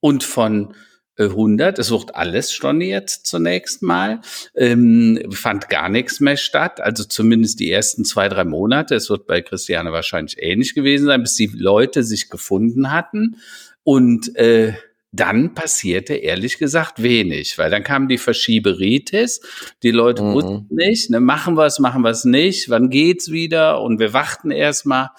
und 0.00 0.24
von 0.24 0.74
100, 1.18 1.78
äh, 1.78 1.80
es 1.80 1.90
wird 1.90 2.14
alles 2.14 2.52
storniert 2.52 3.10
zunächst 3.10 3.82
mal, 3.82 4.20
ähm, 4.54 5.20
fand 5.30 5.68
gar 5.68 5.88
nichts 5.88 6.20
mehr 6.20 6.36
statt, 6.36 6.80
also 6.80 7.04
zumindest 7.04 7.60
die 7.60 7.70
ersten 7.70 8.04
zwei, 8.04 8.28
drei 8.28 8.44
Monate. 8.44 8.94
Es 8.94 9.10
wird 9.10 9.26
bei 9.26 9.42
Christiane 9.42 9.92
wahrscheinlich 9.92 10.36
ähnlich 10.42 10.74
gewesen 10.74 11.06
sein, 11.06 11.22
bis 11.22 11.34
die 11.34 11.50
Leute 11.54 12.02
sich 12.02 12.30
gefunden 12.30 12.90
hatten. 12.90 13.36
Und 13.84 14.34
äh, 14.36 14.74
dann 15.14 15.54
passierte 15.54 16.14
ehrlich 16.14 16.58
gesagt 16.58 17.02
wenig, 17.02 17.56
weil 17.56 17.70
dann 17.70 17.84
kam 17.84 18.08
die 18.08 18.18
Verschieberitis. 18.18 19.40
Die 19.84 19.92
Leute 19.92 20.22
mhm. 20.22 20.34
wussten 20.34 20.66
nicht, 20.70 21.10
ne, 21.10 21.20
machen 21.20 21.56
wir 21.56 21.66
es, 21.66 21.78
machen 21.78 22.02
wir 22.02 22.10
es 22.10 22.24
nicht, 22.24 22.68
wann 22.68 22.90
geht's 22.90 23.30
wieder 23.30 23.80
und 23.80 24.00
wir 24.00 24.12
warten 24.12 24.50
erstmal 24.50 25.10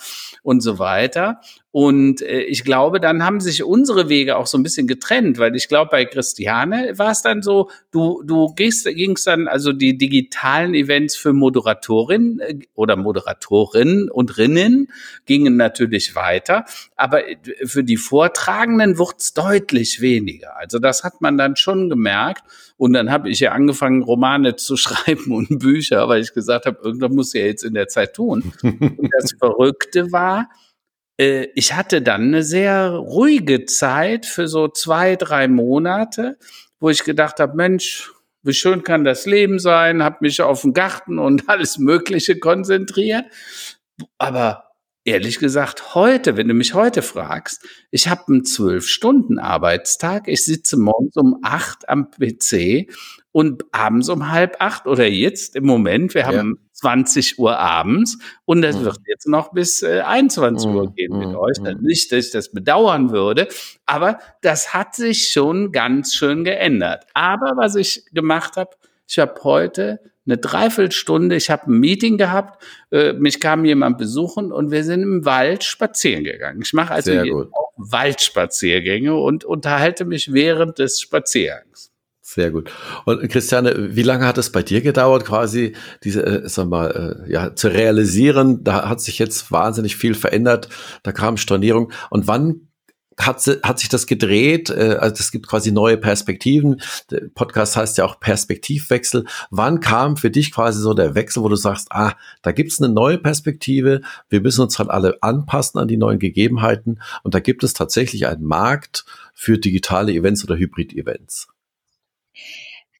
und 0.44 0.62
so 0.62 0.80
weiter. 0.80 1.40
Und 1.75 2.22
äh, 2.22 2.39
ich 2.44 2.63
glaube, 2.63 3.01
dann 3.01 3.25
haben 3.25 3.41
sich 3.41 3.62
unsere 3.62 4.08
Wege 4.08 4.38
auch 4.38 4.48
so 4.48 4.58
ein 4.58 4.63
bisschen 4.63 4.88
getrennt, 4.88 5.39
weil 5.39 5.58
ich 5.58 5.67
glaube, 5.67 5.89
bei 5.91 6.05
Christiane 6.05 6.94
war 6.96 7.12
es 7.12 7.22
dann 7.22 7.41
so, 7.41 7.70
du, 7.91 8.24
du 8.24 8.53
gehst, 8.55 8.86
gingst 8.86 9.27
dann, 9.27 9.50
also 9.50 9.74
die 9.74 9.98
digitalen 9.98 10.74
Events 10.74 11.17
für 11.17 11.34
Moderatorin 11.34 12.39
äh, 12.39 12.60
oder 12.75 12.96
Moderatorinnen 12.96 14.10
und 14.10 14.38
Rinnen 14.38 14.88
gingen 15.25 15.58
natürlich 15.58 16.15
weiter, 16.15 16.63
aber 16.96 17.27
äh, 17.27 17.36
für 17.65 17.84
die 17.84 17.98
Vortragenden 17.98 18.98
wurde 18.98 19.15
es 19.20 19.34
deutlich 19.34 20.00
weniger. 20.00 20.55
Also 20.55 20.79
das 20.79 21.03
hat 21.03 21.20
man 21.20 21.38
dann 21.38 21.58
schon 21.58 21.89
gemerkt. 21.89 22.46
Und 22.77 22.94
dann 22.94 23.12
habe 23.12 23.29
ich 23.29 23.41
ja 23.41 23.51
angefangen, 23.51 24.01
Romane 24.01 24.55
zu 24.55 24.77
schreiben 24.77 25.34
und 25.34 25.60
Bücher, 25.60 26.08
weil 26.08 26.22
ich 26.22 26.34
gesagt 26.34 26.67
habe, 26.67 26.79
irgendwann 26.82 27.15
muss 27.15 27.36
ich 27.36 27.41
ja 27.41 27.48
jetzt 27.48 27.65
in 27.65 27.74
der 27.74 27.89
Zeit 27.89 28.13
tun. 28.13 28.53
Und 28.63 29.10
das 29.20 29.34
Verrückte 29.38 30.13
war, 30.13 30.48
äh, 31.17 31.48
ich 31.55 31.74
hatte 31.74 32.01
dann 32.01 32.24
eine 32.24 32.43
sehr 32.43 32.89
ruhige 32.89 33.65
Zeit 33.65 34.25
für 34.25 34.48
so 34.48 34.67
zwei, 34.67 35.15
drei 35.15 35.48
Monate, 35.48 36.38
wo 36.79 36.89
ich 36.89 37.03
gedacht 37.03 37.39
habe, 37.39 37.55
Mensch, 37.55 38.12
wie 38.43 38.53
schön 38.53 38.84
kann 38.84 39.03
das 39.03 39.25
Leben 39.25 39.60
sein, 39.60 40.03
habe 40.03 40.17
mich 40.22 40.41
auf 40.41 40.62
den 40.62 40.74
Garten 40.74 41.19
und 41.19 41.43
alles 41.50 41.77
Mögliche 41.77 42.39
konzentriert. 42.39 43.25
Aber 44.17 44.65
ehrlich 45.05 45.39
gesagt, 45.39 45.95
heute, 45.95 46.36
wenn 46.36 46.48
du 46.48 46.53
mich 46.53 46.74
heute 46.74 47.01
fragst, 47.01 47.65
ich 47.91 48.07
habe 48.07 48.24
einen 48.27 48.43
zwölf-Stunden-Arbeitstag. 48.43 50.27
Ich 50.27 50.43
sitze 50.43 50.77
morgens 50.77 51.15
um 51.15 51.39
acht 51.43 51.88
am 51.88 52.10
PC 52.12 52.91
und 53.31 53.63
abends 53.72 54.10
um 54.10 54.31
halb 54.31 54.57
acht 54.60 54.86
oder 54.88 55.07
jetzt 55.07 55.55
im 55.55 55.65
Moment, 55.65 56.13
wir 56.13 56.25
haben 56.25 56.64
20 56.86 57.39
Uhr 57.39 57.58
abends 57.58 58.20
und 58.46 58.62
das 58.62 58.77
mhm. 58.77 58.86
wird 58.86 59.00
jetzt 59.08 59.27
noch 59.27 59.51
bis 59.54 59.82
äh, 59.82 60.01
21 60.01 60.70
Uhr 60.70 60.86
mhm. 60.86 60.96
gehen 60.96 61.18
mit 61.18 61.30
mhm. 61.30 61.36
euch. 61.36 61.60
Mhm. 61.60 61.82
Nicht, 61.82 62.12
dass 62.12 62.27
ich 62.27 62.32
das 62.32 62.51
bedauern 62.51 63.10
würde, 63.10 63.48
aber 63.88 64.20
das 64.44 64.75
hat 64.75 64.94
sich 64.94 65.30
schon 65.30 65.72
ganz 65.72 66.13
schön 66.13 66.44
geändert. 66.44 67.08
Aber 67.15 67.54
was 67.58 67.75
ich 67.75 68.06
gemacht 68.13 68.56
habe, 68.56 68.70
ich 69.08 69.18
habe 69.18 69.34
heute 69.44 70.00
eine 70.27 70.38
Dreiviertelstunde, 70.38 71.36
ich 71.36 71.50
habe 71.50 71.72
ein 71.72 71.80
Meeting 71.80 72.20
gehabt, 72.20 72.63
äh, 72.92 73.13
mich 73.13 73.39
kam 73.39 73.65
jemand 73.65 73.98
besuchen 73.98 74.51
und 74.51 74.70
wir 74.70 74.84
sind 74.84 75.01
im 75.01 75.25
Wald 75.25 75.63
spazieren 75.63 76.24
gegangen. 76.24 76.62
Ich 76.63 76.74
mache 76.74 76.94
also 76.94 77.13
auch 77.51 77.72
Waldspaziergänge 77.77 79.15
und 79.15 79.44
unterhalte 79.44 80.06
mich 80.06 80.32
während 80.32 80.77
des 80.77 81.01
Spaziergangs. 81.01 81.92
Sehr 82.36 82.51
gut. 82.51 82.70
Und 83.06 83.30
Christiane, 83.30 83.96
wie 83.96 84.04
lange 84.04 84.27
hat 84.27 84.38
es 84.38 84.51
bei 84.51 84.62
dir 84.62 84.82
gedauert, 84.82 85.24
quasi 85.24 85.74
diese, 86.04 86.25
äh, 86.25 86.50
sag 86.50 86.68
mal, 86.68 87.24
äh, 87.25 87.32
ja, 87.32 87.56
zu 87.56 87.70
realisieren? 87.70 88.62
Da 88.62 88.89
hat 88.89 89.00
sich 89.00 89.20
jetzt 89.20 89.54
wahnsinnig 89.54 89.96
viel 89.96 90.15
verändert. 90.15 90.68
Da 91.04 91.13
kam 91.13 91.38
Stornierung. 91.38 91.94
Und 92.10 92.27
wann 92.27 92.68
hat, 93.18 93.42
hat 93.63 93.80
sich 93.80 93.88
das 93.88 94.06
gedreht? 94.06 94.70
Äh, 94.70 94.98
also 95.00 95.15
es 95.18 95.32
gibt 95.32 95.48
quasi 95.48 95.72
neue 95.72 95.96
Perspektiven. 95.96 96.82
Der 97.10 97.22
Podcast 97.34 97.77
heißt 97.77 97.98
ja 97.98 98.04
auch 98.04 98.20
Perspektivwechsel. 98.20 99.24
Wann 99.50 99.80
kam 99.80 100.18
für 100.18 100.30
dich 100.30 100.51
quasi 100.51 100.82
so 100.82 100.94
der 100.94 101.15
Wechsel, 101.15 101.42
wo 101.42 101.48
du 101.48 101.56
sagst, 101.56 101.88
ah, 101.92 102.15
da 102.42 102.51
gibt's 102.51 102.82
eine 102.82 102.94
neue 102.94 103.18
Perspektive. 103.18 104.01
Wir 104.27 104.42
müssen 104.42 104.60
uns 104.60 104.77
halt 104.77 104.89
alle 104.89 105.20
anpassen 105.22 105.80
an 105.80 105.88
die 105.88 105.96
neuen 105.96 106.20
Gegebenheiten. 106.20 107.00
Und 107.24 107.34
da 107.34 107.39
gibt 107.39 107.63
es 107.63 107.72
tatsächlich 107.72 108.27
einen 108.27 108.44
Markt 108.44 109.06
für 109.34 109.58
digitale 109.58 110.12
Events 110.12 110.44
oder 110.44 110.58
Hybrid-Events. 110.58 111.48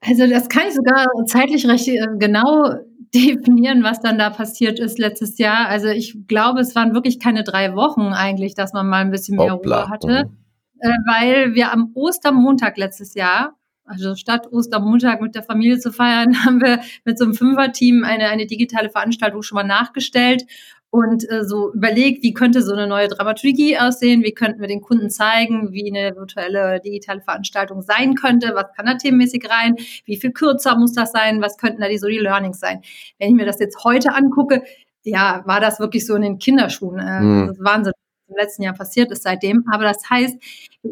Also 0.02 0.28
das 0.28 0.50
kann 0.50 0.68
ich 0.68 0.74
sogar 0.74 1.06
zeitlich 1.25 1.68
recht 1.68 1.88
äh, 1.88 2.08
genau 2.18 2.74
definieren, 3.16 3.84
was 3.84 4.02
dann 4.02 4.18
da 4.18 4.30
passiert 4.30 4.80
ist 4.80 5.00
letztes 5.00 5.38
Jahr. 5.38 5.68
Also 5.68 5.88
ich 5.88 6.18
glaube, 6.28 6.60
es 6.60 6.75
waren 6.75 6.94
wirklich 6.94 7.20
keine 7.20 7.44
drei 7.44 7.75
Wochen 7.75 8.14
eigentlich, 8.14 8.56
dass 8.56 8.74
man 8.74 8.88
mal 8.88 9.02
ein 9.02 9.12
bisschen 9.12 9.38
mehr 9.38 9.54
Hoppla. 9.54 9.84
Ruhe 9.84 9.90
hatte, 9.90 10.25
mhm. 10.25 10.38
äh, 10.80 10.90
weil 11.08 11.56
wir 11.56 11.72
am 11.72 11.92
Ostermontag 11.94 12.78
letztes 12.78 13.14
Jahr, 13.14 13.56
also 13.86 14.15
statt 14.15 14.51
Ostermontag 14.51 15.22
mit 15.22 15.36
der 15.36 15.44
Familie 15.44 15.80
zu 15.80 15.92
feiern, 15.92 16.36
haben 16.46 16.62
wir 16.62 16.82
mit 17.04 17.18
so 17.18 17.25
einem 17.25 17.34
Fünfer-Team 17.34 18.04
eine, 18.04 18.30
eine 18.30 18.46
digitale 18.46 18.89
Veranstaltung 18.89 19.44
schon 19.44 19.56
mal 19.56 19.63
nachgestellt 19.63 20.44
und 20.89 21.30
äh, 21.30 21.44
so 21.44 21.74
überlegt, 21.74 22.24
wie 22.24 22.34
könnte 22.34 22.62
so 22.62 22.74
eine 22.74 22.88
neue 22.88 23.10
Dramaturgie 23.10 23.77
aussehen, 23.77 24.24
wie 24.24 24.34
könnten 24.34 24.62
wir 24.62 24.68
den 24.68 24.82
Kunden 24.82 25.10
zeigen, 25.10 25.74
wie 25.74 25.92
eine 25.94 26.15
virtuelle 26.15 26.80
digitale 26.80 27.22
Veranstaltung 27.22 27.82
sein 27.82 28.15
könnte, 28.15 28.54
was 28.56 28.72
kann 28.75 28.86
da 28.86 28.96
themenmäßig 28.96 29.50
rein, 29.50 29.75
wie 30.06 30.15
viel 30.15 30.32
kürzer 30.32 30.77
muss 30.77 30.94
das 30.94 31.12
sein, 31.12 31.42
was 31.42 31.58
könnten 31.58 31.82
da 31.82 31.89
die 31.89 31.98
so 31.98 32.08
die 32.08 32.20
Learnings 32.20 32.60
sein. 32.60 32.82
Wenn 33.20 33.30
ich 33.30 33.36
mir 33.36 33.46
das 33.46 33.60
jetzt 33.60 33.84
heute 33.84 34.13
angucke, 34.13 34.63
ja, 35.04 35.44
war 35.46 35.60
das 35.60 35.80
wirklich 35.80 36.06
so 36.06 36.15
in 36.15 36.22
den 36.22 36.39
Kinderschuhen. 36.39 37.00
Äh, 37.00 37.20
mhm. 37.20 37.48
Das 37.48 37.58
ist 37.58 37.63
Wahnsinn 37.63 37.94
im 38.36 38.44
letzten 38.44 38.63
Jahr 38.63 38.74
passiert 38.74 39.12
ist 39.12 39.24
seitdem. 39.24 39.65
Aber 39.72 39.84
das 39.84 40.10
heißt, 40.10 40.38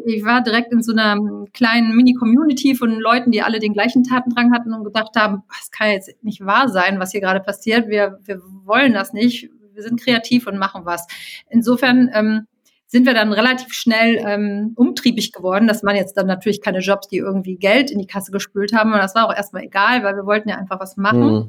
ich 0.06 0.24
war 0.24 0.42
direkt 0.42 0.72
in 0.72 0.82
so 0.82 0.92
einer 0.92 1.18
kleinen 1.52 1.94
Mini-Community 1.94 2.74
von 2.74 2.98
Leuten, 2.98 3.30
die 3.30 3.42
alle 3.42 3.58
den 3.58 3.72
gleichen 3.72 4.02
Tatendrang 4.02 4.52
hatten 4.52 4.72
und 4.72 4.84
gedacht 4.84 5.14
haben, 5.16 5.42
das 5.48 5.70
kann 5.70 5.90
jetzt 5.90 6.10
nicht 6.22 6.44
wahr 6.44 6.68
sein, 6.68 6.98
was 6.98 7.12
hier 7.12 7.20
gerade 7.20 7.40
passiert. 7.40 7.88
Wir, 7.88 8.18
wir 8.24 8.40
wollen 8.64 8.92
das 8.94 9.12
nicht 9.12 9.50
wir 9.74 9.82
sind 9.82 10.00
kreativ 10.00 10.46
und 10.46 10.58
machen 10.58 10.82
was. 10.84 11.06
Insofern 11.50 12.10
ähm, 12.14 12.46
sind 12.86 13.06
wir 13.06 13.14
dann 13.14 13.32
relativ 13.32 13.72
schnell 13.72 14.22
ähm, 14.24 14.72
umtriebig 14.76 15.32
geworden. 15.32 15.66
Das 15.66 15.82
waren 15.82 15.96
jetzt 15.96 16.16
dann 16.16 16.26
natürlich 16.26 16.60
keine 16.60 16.78
Jobs, 16.78 17.08
die 17.08 17.18
irgendwie 17.18 17.56
Geld 17.56 17.90
in 17.90 17.98
die 17.98 18.06
Kasse 18.06 18.30
gespült 18.30 18.72
haben. 18.72 18.92
Und 18.92 18.98
das 18.98 19.14
war 19.14 19.26
auch 19.26 19.34
erstmal 19.34 19.64
egal, 19.64 20.04
weil 20.04 20.14
wir 20.14 20.26
wollten 20.26 20.48
ja 20.48 20.56
einfach 20.56 20.80
was 20.80 20.96
machen. 20.96 21.34
Mhm. 21.34 21.48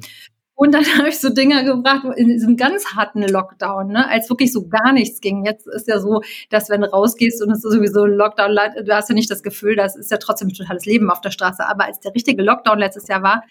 Und 0.56 0.72
dann 0.74 0.84
habe 0.98 1.08
ich 1.08 1.20
so 1.20 1.28
Dinge 1.28 1.64
gebracht 1.64 2.04
in 2.16 2.28
diesem 2.28 2.56
ganz 2.56 2.86
harten 2.96 3.22
Lockdown, 3.22 3.88
ne, 3.88 4.08
als 4.08 4.28
wirklich 4.28 4.52
so 4.52 4.66
gar 4.66 4.92
nichts 4.92 5.20
ging. 5.20 5.44
Jetzt 5.44 5.68
ist 5.68 5.86
ja 5.86 6.00
so, 6.00 6.22
dass 6.50 6.68
wenn 6.70 6.80
du 6.80 6.92
rausgehst 6.92 7.42
und 7.42 7.50
es 7.50 7.64
ist 7.64 7.72
sowieso 7.72 8.04
ein 8.04 8.12
Lockdown, 8.12 8.56
du 8.84 8.94
hast 8.94 9.08
ja 9.08 9.14
nicht 9.14 9.30
das 9.30 9.42
Gefühl, 9.42 9.76
das 9.76 9.94
ist 9.94 10.10
ja 10.10 10.16
trotzdem 10.16 10.48
totales 10.52 10.86
Leben 10.86 11.10
auf 11.10 11.20
der 11.20 11.30
Straße. 11.30 11.64
Aber 11.64 11.84
als 11.84 12.00
der 12.00 12.14
richtige 12.14 12.42
Lockdown 12.42 12.78
letztes 12.78 13.06
Jahr 13.06 13.22
war, 13.22 13.44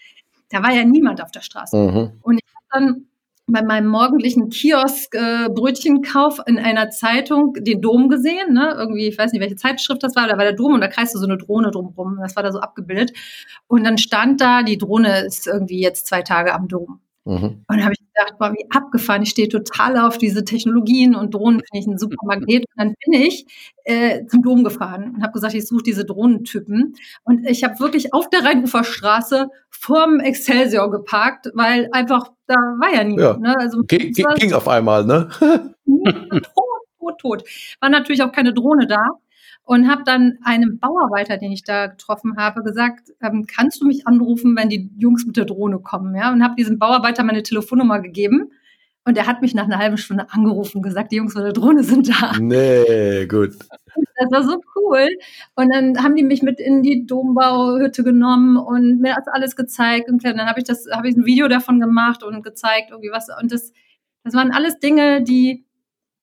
da 0.50 0.62
war 0.62 0.72
ja 0.72 0.84
niemand 0.84 1.22
auf 1.22 1.30
der 1.30 1.42
Straße. 1.42 1.76
Mhm. 1.76 2.12
Und 2.22 2.38
ich 2.38 2.54
habe 2.54 2.66
dann 2.70 3.06
bei 3.48 3.62
meinem 3.62 3.86
morgendlichen 3.86 4.50
Kiosk 4.50 5.14
äh, 5.14 5.48
in 6.46 6.58
einer 6.58 6.90
Zeitung 6.90 7.54
den 7.54 7.80
Dom 7.80 8.08
gesehen, 8.08 8.52
ne? 8.52 8.74
Irgendwie, 8.76 9.06
ich 9.06 9.16
weiß 9.16 9.32
nicht, 9.32 9.40
welche 9.40 9.56
Zeitschrift 9.56 10.02
das 10.02 10.16
war, 10.16 10.26
da 10.26 10.36
war 10.36 10.44
der 10.44 10.54
Dom 10.54 10.74
und 10.74 10.80
da 10.80 10.88
kreiste 10.88 11.18
so 11.18 11.26
eine 11.26 11.38
Drohne 11.38 11.70
drumrum. 11.70 12.18
Das 12.20 12.34
war 12.34 12.42
da 12.42 12.50
so 12.50 12.60
abgebildet. 12.60 13.12
Und 13.68 13.84
dann 13.84 13.98
stand 13.98 14.40
da, 14.40 14.62
die 14.62 14.78
Drohne 14.78 15.20
ist 15.24 15.46
irgendwie 15.46 15.80
jetzt 15.80 16.06
zwei 16.06 16.22
Tage 16.22 16.54
am 16.54 16.66
Dom. 16.68 17.00
Mhm. 17.26 17.64
Und 17.66 17.76
da 17.76 17.82
habe 17.82 17.92
ich 17.92 17.98
gedacht, 17.98 18.38
boah, 18.38 18.52
wie 18.52 18.64
abgefahren. 18.70 19.22
Ich 19.22 19.30
stehe 19.30 19.48
total 19.48 19.98
auf 19.98 20.16
diese 20.16 20.44
Technologien 20.44 21.16
und 21.16 21.34
Drohnen 21.34 21.60
finde 21.60 21.80
ich 21.80 21.86
ein 21.86 21.98
super 21.98 22.14
Magnet. 22.24 22.64
Und 22.68 22.76
dann 22.76 22.94
bin 23.04 23.20
ich 23.20 23.46
äh, 23.84 24.24
zum 24.26 24.42
Dom 24.42 24.62
gefahren 24.62 25.14
und 25.16 25.22
habe 25.22 25.32
gesagt, 25.32 25.54
ich 25.54 25.66
suche 25.66 25.82
diese 25.82 26.04
Drohnentypen. 26.04 26.94
Und 27.24 27.44
ich 27.48 27.64
habe 27.64 27.80
wirklich 27.80 28.14
auf 28.14 28.30
der 28.30 28.44
Rheinuferstraße 28.44 29.48
vorm 29.70 30.20
Excelsior 30.20 30.88
geparkt, 30.90 31.50
weil 31.54 31.88
einfach, 31.90 32.30
da 32.46 32.54
war 32.54 32.94
ja 32.94 33.02
niemand. 33.02 33.44
Ja. 33.44 33.50
Ne? 33.50 33.56
Also, 33.58 33.82
ging, 33.82 34.12
ging 34.12 34.52
auf 34.52 34.68
einmal, 34.68 35.04
ne? 35.04 35.28
tot, 35.84 36.64
tot, 37.00 37.18
tot. 37.18 37.44
War 37.80 37.90
natürlich 37.90 38.22
auch 38.22 38.32
keine 38.32 38.54
Drohne 38.54 38.86
da 38.86 39.04
und 39.66 39.88
habe 39.90 40.04
dann 40.04 40.38
einem 40.44 40.78
Bauarbeiter, 40.78 41.38
den 41.38 41.50
ich 41.50 41.64
da 41.64 41.88
getroffen 41.88 42.36
habe, 42.36 42.62
gesagt, 42.62 43.12
ähm, 43.20 43.46
kannst 43.46 43.82
du 43.82 43.86
mich 43.86 44.06
anrufen, 44.06 44.56
wenn 44.56 44.68
die 44.68 44.90
Jungs 44.96 45.26
mit 45.26 45.36
der 45.36 45.44
Drohne 45.44 45.80
kommen? 45.80 46.14
Ja, 46.14 46.32
und 46.32 46.42
habe 46.42 46.54
diesem 46.54 46.78
Bauarbeiter 46.78 47.24
meine 47.24 47.42
Telefonnummer 47.42 48.00
gegeben. 48.00 48.52
Und 49.04 49.18
er 49.18 49.26
hat 49.26 49.42
mich 49.42 49.54
nach 49.54 49.64
einer 49.64 49.78
halben 49.78 49.98
Stunde 49.98 50.26
angerufen 50.30 50.78
und 50.78 50.82
gesagt, 50.82 51.10
die 51.10 51.16
Jungs 51.16 51.34
mit 51.34 51.44
der 51.44 51.52
Drohne 51.52 51.82
sind 51.82 52.08
da. 52.08 52.38
Nee, 52.38 53.26
gut. 53.26 53.56
Das 54.18 54.30
war 54.30 54.44
so 54.44 54.60
cool. 54.76 55.08
Und 55.56 55.74
dann 55.74 56.00
haben 56.00 56.14
die 56.14 56.22
mich 56.22 56.42
mit 56.42 56.60
in 56.60 56.82
die 56.84 57.04
Dombauhütte 57.04 58.04
genommen 58.04 58.56
und 58.56 59.00
mir 59.00 59.16
das 59.16 59.26
alles 59.26 59.56
gezeigt. 59.56 60.08
Und 60.08 60.24
dann 60.24 60.38
habe 60.46 60.60
ich 60.60 60.64
das, 60.64 60.86
habe 60.92 61.08
ich 61.08 61.16
ein 61.16 61.26
Video 61.26 61.48
davon 61.48 61.80
gemacht 61.80 62.22
und 62.22 62.44
gezeigt, 62.44 62.90
irgendwie 62.90 63.10
was. 63.10 63.28
Und 63.40 63.50
das, 63.50 63.72
das 64.22 64.34
waren 64.34 64.52
alles 64.52 64.78
Dinge, 64.78 65.22
die, 65.22 65.66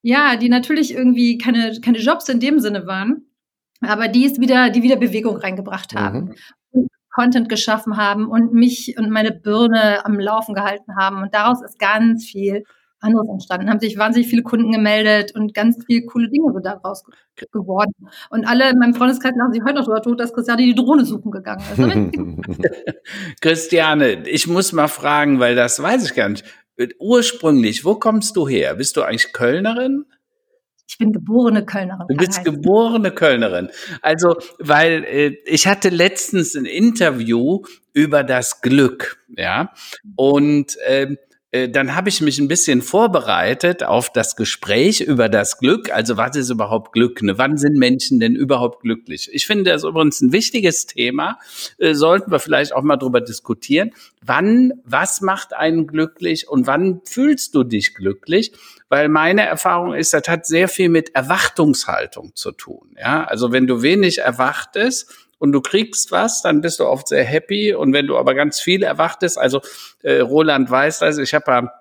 ja, 0.01 0.37
die 0.37 0.49
natürlich 0.49 0.93
irgendwie 0.93 1.37
keine, 1.37 1.79
keine 1.81 1.99
Jobs 1.99 2.29
in 2.29 2.39
dem 2.39 2.59
Sinne 2.59 2.87
waren, 2.87 3.25
aber 3.85 4.07
die 4.07 4.25
ist 4.25 4.39
wieder, 4.39 4.69
die 4.69 4.83
wieder 4.83 4.95
Bewegung 4.95 5.37
reingebracht 5.37 5.95
haben. 5.95 6.35
Mhm. 6.71 6.87
Content 7.13 7.47
geschaffen 7.47 7.95
haben 7.97 8.27
und 8.27 8.53
mich 8.53 8.95
und 8.97 9.11
meine 9.11 9.31
Birne 9.31 10.03
am 10.05 10.19
Laufen 10.19 10.55
gehalten 10.55 10.95
haben. 10.97 11.21
Und 11.21 11.33
daraus 11.33 11.61
ist 11.61 11.77
ganz 11.77 12.25
viel 12.25 12.63
anderes 13.03 13.27
entstanden. 13.29 13.69
Haben 13.69 13.79
sich 13.79 13.97
wahnsinnig 13.97 14.29
viele 14.29 14.41
Kunden 14.41 14.71
gemeldet 14.71 15.35
und 15.35 15.53
ganz 15.53 15.77
viele 15.85 16.05
coole 16.05 16.29
Dinge 16.29 16.51
sind 16.53 16.65
daraus 16.65 17.03
geworden. 17.51 17.93
Und 18.29 18.45
alle 18.45 18.69
in 18.69 18.79
meinem 18.79 18.95
Freundeskreis 18.95 19.33
haben 19.39 19.53
sich 19.53 19.61
heute 19.63 19.75
noch 19.75 19.85
darüber 19.85 20.01
tot, 20.01 20.19
dass 20.19 20.33
Christiane 20.33 20.63
die 20.63 20.75
Drohne 20.75 21.05
suchen 21.05 21.31
gegangen 21.31 21.63
ist. 21.71 22.95
Christiane, 23.41 24.27
ich 24.27 24.47
muss 24.47 24.71
mal 24.73 24.87
fragen, 24.87 25.39
weil 25.39 25.55
das 25.55 25.81
weiß 25.81 26.05
ich 26.05 26.15
gar 26.15 26.29
nicht. 26.29 26.45
Ursprünglich, 26.97 27.85
wo 27.85 27.95
kommst 27.95 28.35
du 28.35 28.47
her? 28.47 28.75
Bist 28.75 28.97
du 28.97 29.03
eigentlich 29.03 29.33
Kölnerin? 29.33 30.05
Ich 30.87 30.97
bin 30.97 31.11
geborene 31.11 31.65
Kölnerin. 31.65 32.05
Du 32.07 32.15
bist 32.15 32.43
geborene 32.43 33.11
Kölnerin. 33.11 33.69
Also, 34.01 34.35
weil 34.59 35.03
äh, 35.05 35.37
ich 35.45 35.67
hatte 35.67 35.89
letztens 35.89 36.55
ein 36.55 36.65
Interview 36.65 37.61
über 37.93 38.23
das 38.23 38.61
Glück, 38.61 39.17
ja, 39.35 39.71
und 40.15 40.77
ähm, 40.85 41.17
äh, 41.53 41.69
dann 41.69 41.95
habe 41.95 42.09
ich 42.09 42.19
mich 42.19 42.39
ein 42.39 42.47
bisschen 42.47 42.81
vorbereitet 42.81 43.83
auf 43.83 44.11
das 44.11 44.35
Gespräch 44.35 45.01
über 45.01 45.29
das 45.29 45.59
Glück. 45.59 45.93
Also 45.93 46.17
was 46.17 46.35
ist 46.35 46.49
überhaupt 46.49 46.93
Glück? 46.93 47.21
Ne? 47.21 47.37
Wann 47.37 47.57
sind 47.57 47.77
Menschen 47.77 48.19
denn 48.19 48.35
überhaupt 48.35 48.81
glücklich? 48.81 49.29
Ich 49.31 49.45
finde 49.45 49.71
das 49.71 49.83
übrigens 49.83 50.19
ein 50.19 50.33
wichtiges 50.33 50.87
Thema. 50.87 51.37
Äh, 51.77 51.93
sollten 51.93 52.31
wir 52.31 52.39
vielleicht 52.39 52.73
auch 52.73 52.81
mal 52.81 52.97
drüber 52.97 53.21
diskutieren. 53.21 53.91
Wann, 54.23 54.73
was 54.83 55.21
macht 55.21 55.53
einen 55.53 55.85
glücklich 55.85 56.49
und 56.49 56.65
wann 56.65 57.01
fühlst 57.05 57.53
du 57.53 57.63
dich 57.63 57.93
glücklich? 57.93 58.51
Weil 58.93 59.09
meine 59.09 59.43
Erfahrung 59.43 59.95
ist, 59.95 60.13
das 60.13 60.27
hat 60.27 60.45
sehr 60.45 60.67
viel 60.67 60.87
mit 60.87 61.15
Erwartungshaltung 61.15 62.35
zu 62.35 62.51
tun. 62.51 62.95
Ja, 62.95 63.23
also 63.23 63.51
wenn 63.51 63.65
du 63.65 63.81
wenig 63.81 64.19
erwartest, 64.19 65.11
und 65.39 65.51
du 65.51 65.61
kriegst 65.61 66.11
was, 66.11 66.43
dann 66.43 66.61
bist 66.61 66.79
du 66.79 66.85
oft 66.85 67.07
sehr 67.07 67.23
happy. 67.23 67.73
Und 67.73 67.91
wenn 67.91 68.05
du 68.05 68.17
aber 68.17 68.35
ganz 68.35 68.59
viel 68.59 68.83
erwartest, 68.83 69.39
also 69.39 69.61
äh, 70.03 70.19
Roland 70.19 70.69
weiß 70.69 70.99
das, 70.99 71.17
ich 71.17 71.33
habe 71.33 71.51
ja 71.51 71.73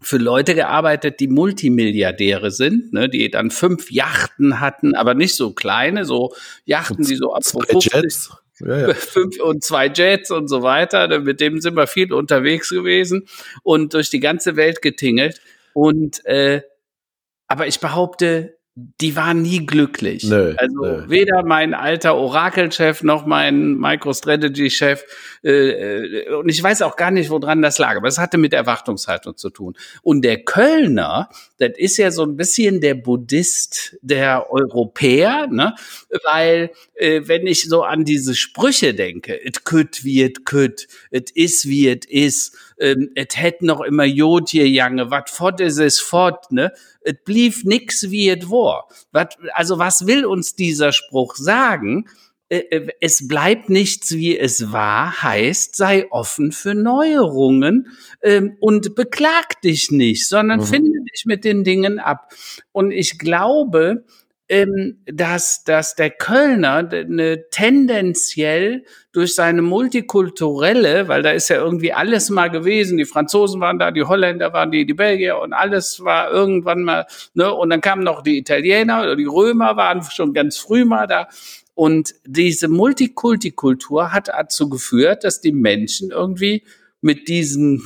für 0.00 0.18
Leute 0.18 0.54
gearbeitet, 0.54 1.18
die 1.18 1.26
Multimilliardäre 1.26 2.52
sind, 2.52 2.92
ne, 2.92 3.08
die 3.08 3.28
dann 3.28 3.50
fünf 3.50 3.90
Yachten 3.90 4.60
hatten, 4.60 4.94
aber 4.94 5.14
nicht 5.14 5.34
so 5.34 5.52
kleine, 5.52 6.04
so 6.04 6.32
Yachten, 6.64 7.04
die 7.04 7.16
so 7.16 7.34
ab 7.34 7.42
50, 7.44 7.92
ja, 8.60 8.86
ja. 8.86 8.94
fünf 8.94 9.40
und 9.40 9.64
zwei 9.64 9.88
Jets 9.88 10.30
und 10.30 10.46
so 10.46 10.62
weiter. 10.62 11.18
Mit 11.18 11.40
dem 11.40 11.60
sind 11.60 11.76
wir 11.76 11.88
viel 11.88 12.12
unterwegs 12.12 12.70
gewesen 12.70 13.26
und 13.64 13.94
durch 13.94 14.10
die 14.10 14.20
ganze 14.20 14.54
Welt 14.54 14.80
getingelt. 14.80 15.40
Und 15.74 16.24
äh, 16.26 16.62
aber 17.48 17.66
ich 17.66 17.80
behaupte, 17.80 18.56
die 18.74 19.16
waren 19.16 19.42
nie 19.42 19.66
glücklich. 19.66 20.24
Nö, 20.24 20.54
also 20.56 20.80
nö. 20.80 21.04
weder 21.06 21.44
mein 21.44 21.74
alter 21.74 22.16
Orakelchef 22.16 23.02
noch 23.02 23.26
mein 23.26 23.76
MicroStrategy-Chef. 23.76 25.04
Äh, 25.44 25.50
äh, 25.50 26.34
und 26.34 26.48
ich 26.48 26.62
weiß 26.62 26.80
auch 26.80 26.96
gar 26.96 27.10
nicht, 27.10 27.28
woran 27.28 27.60
das 27.60 27.76
lag. 27.76 27.96
Aber 27.96 28.08
es 28.08 28.16
hatte 28.16 28.38
mit 28.38 28.54
Erwartungshaltung 28.54 29.36
zu 29.36 29.50
tun. 29.50 29.74
Und 30.02 30.22
der 30.22 30.42
Kölner, 30.44 31.28
das 31.58 31.72
ist 31.76 31.98
ja 31.98 32.10
so 32.10 32.22
ein 32.22 32.36
bisschen 32.36 32.80
der 32.80 32.94
Buddhist 32.94 33.98
der 34.00 34.50
Europäer, 34.50 35.48
ne? 35.48 35.74
Weil 36.24 36.70
äh, 36.94 37.20
wenn 37.26 37.46
ich 37.46 37.68
so 37.68 37.82
an 37.82 38.06
diese 38.06 38.34
Sprüche 38.34 38.94
denke, 38.94 39.38
it 39.44 39.64
could 39.64 40.02
wie 40.02 40.22
it 40.22 40.46
could, 40.46 40.86
it 41.10 41.30
is 41.30 41.68
wie 41.68 41.90
it 41.90 42.06
is, 42.06 42.52
ähm, 42.82 43.10
et 43.14 43.36
hätt 43.36 43.62
noch 43.62 43.80
immer 43.80 44.04
Jod 44.04 44.50
hier 44.50 44.68
jange, 44.68 45.10
wat 45.10 45.30
fort 45.30 45.60
is 45.60 45.78
es 45.78 46.00
fort, 46.00 46.50
ne? 46.50 46.72
Et 47.04 47.24
blieb 47.24 47.64
nix 47.64 48.10
wie 48.10 48.28
et 48.28 48.50
war. 48.50 48.88
Wat, 49.12 49.38
also 49.54 49.78
was 49.78 50.06
will 50.06 50.26
uns 50.26 50.54
dieser 50.54 50.92
Spruch 50.92 51.36
sagen? 51.36 52.06
Äh, 52.48 52.58
äh, 52.70 52.88
es 53.00 53.28
bleibt 53.28 53.70
nichts 53.70 54.12
wie 54.12 54.36
es 54.36 54.72
war, 54.72 55.22
heißt, 55.22 55.74
sei 55.74 56.10
offen 56.10 56.52
für 56.52 56.74
Neuerungen 56.74 57.86
ähm, 58.22 58.56
und 58.60 58.94
beklag 58.94 59.60
dich 59.62 59.90
nicht, 59.90 60.28
sondern 60.28 60.60
mhm. 60.60 60.64
finde 60.64 60.98
dich 61.12 61.24
mit 61.24 61.44
den 61.44 61.64
Dingen 61.64 61.98
ab. 61.98 62.30
Und 62.72 62.90
ich 62.90 63.18
glaube, 63.18 64.04
ähm, 64.52 64.98
dass, 65.06 65.64
dass 65.64 65.94
der 65.94 66.10
Kölner 66.10 66.86
eine 66.90 67.48
tendenziell 67.48 68.84
durch 69.10 69.34
seine 69.34 69.62
multikulturelle, 69.62 71.08
weil 71.08 71.22
da 71.22 71.30
ist 71.30 71.48
ja 71.48 71.56
irgendwie 71.56 71.94
alles 71.94 72.28
mal 72.28 72.50
gewesen, 72.50 72.98
die 72.98 73.06
Franzosen 73.06 73.62
waren 73.62 73.78
da, 73.78 73.90
die 73.90 74.02
Holländer 74.02 74.52
waren 74.52 74.70
die, 74.70 74.84
die 74.84 74.92
Belgier 74.92 75.38
und 75.38 75.54
alles 75.54 76.04
war 76.04 76.30
irgendwann 76.30 76.82
mal, 76.82 77.06
ne, 77.32 77.50
und 77.50 77.70
dann 77.70 77.80
kamen 77.80 78.04
noch 78.04 78.22
die 78.22 78.36
Italiener 78.36 79.00
oder 79.00 79.16
die 79.16 79.24
Römer 79.24 79.78
waren 79.78 80.02
schon 80.02 80.34
ganz 80.34 80.58
früh 80.58 80.84
mal 80.84 81.06
da. 81.06 81.28
Und 81.72 82.14
diese 82.26 82.68
Multikulti-Kultur 82.68 84.12
hat 84.12 84.28
dazu 84.28 84.68
geführt, 84.68 85.24
dass 85.24 85.40
die 85.40 85.52
Menschen 85.52 86.10
irgendwie 86.10 86.62
mit 87.00 87.26
diesen 87.26 87.82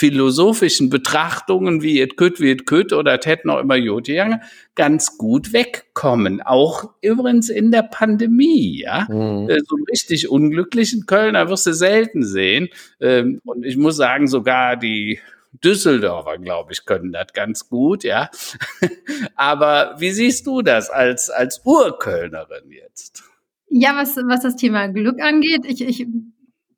philosophischen 0.00 0.88
Betrachtungen 0.88 1.82
wie 1.82 2.00
et 2.00 2.16
kütt, 2.16 2.40
wie 2.40 2.52
et 2.52 2.64
kütt 2.64 2.94
oder 2.94 3.20
tät 3.20 3.44
noch 3.44 3.60
immer 3.60 3.76
Jotiange 3.76 4.40
ganz 4.74 5.18
gut 5.18 5.52
wegkommen. 5.52 6.40
Auch 6.40 6.94
übrigens 7.02 7.50
in 7.50 7.70
der 7.70 7.82
Pandemie, 7.82 8.80
ja. 8.80 9.06
Mhm. 9.10 9.50
Äh, 9.50 9.60
so 9.60 9.76
richtig 9.90 10.30
unglücklichen 10.30 11.04
Kölner 11.04 11.50
wirst 11.50 11.66
du 11.66 11.74
selten 11.74 12.22
sehen. 12.22 12.70
Ähm, 12.98 13.42
und 13.44 13.66
ich 13.66 13.76
muss 13.76 13.96
sagen, 13.96 14.26
sogar 14.26 14.78
die 14.78 15.20
Düsseldorfer, 15.62 16.38
glaube 16.38 16.72
ich, 16.72 16.86
können 16.86 17.12
das 17.12 17.34
ganz 17.34 17.68
gut, 17.68 18.02
ja. 18.02 18.30
Aber 19.34 19.96
wie 19.98 20.12
siehst 20.12 20.46
du 20.46 20.62
das 20.62 20.88
als, 20.88 21.28
als 21.28 21.60
Urkölnerin 21.66 22.70
jetzt? 22.70 23.22
Ja, 23.68 23.94
was, 23.96 24.16
was 24.16 24.40
das 24.40 24.56
Thema 24.56 24.86
Glück 24.86 25.20
angeht, 25.20 25.66
ich, 25.66 25.82
ich 25.82 26.06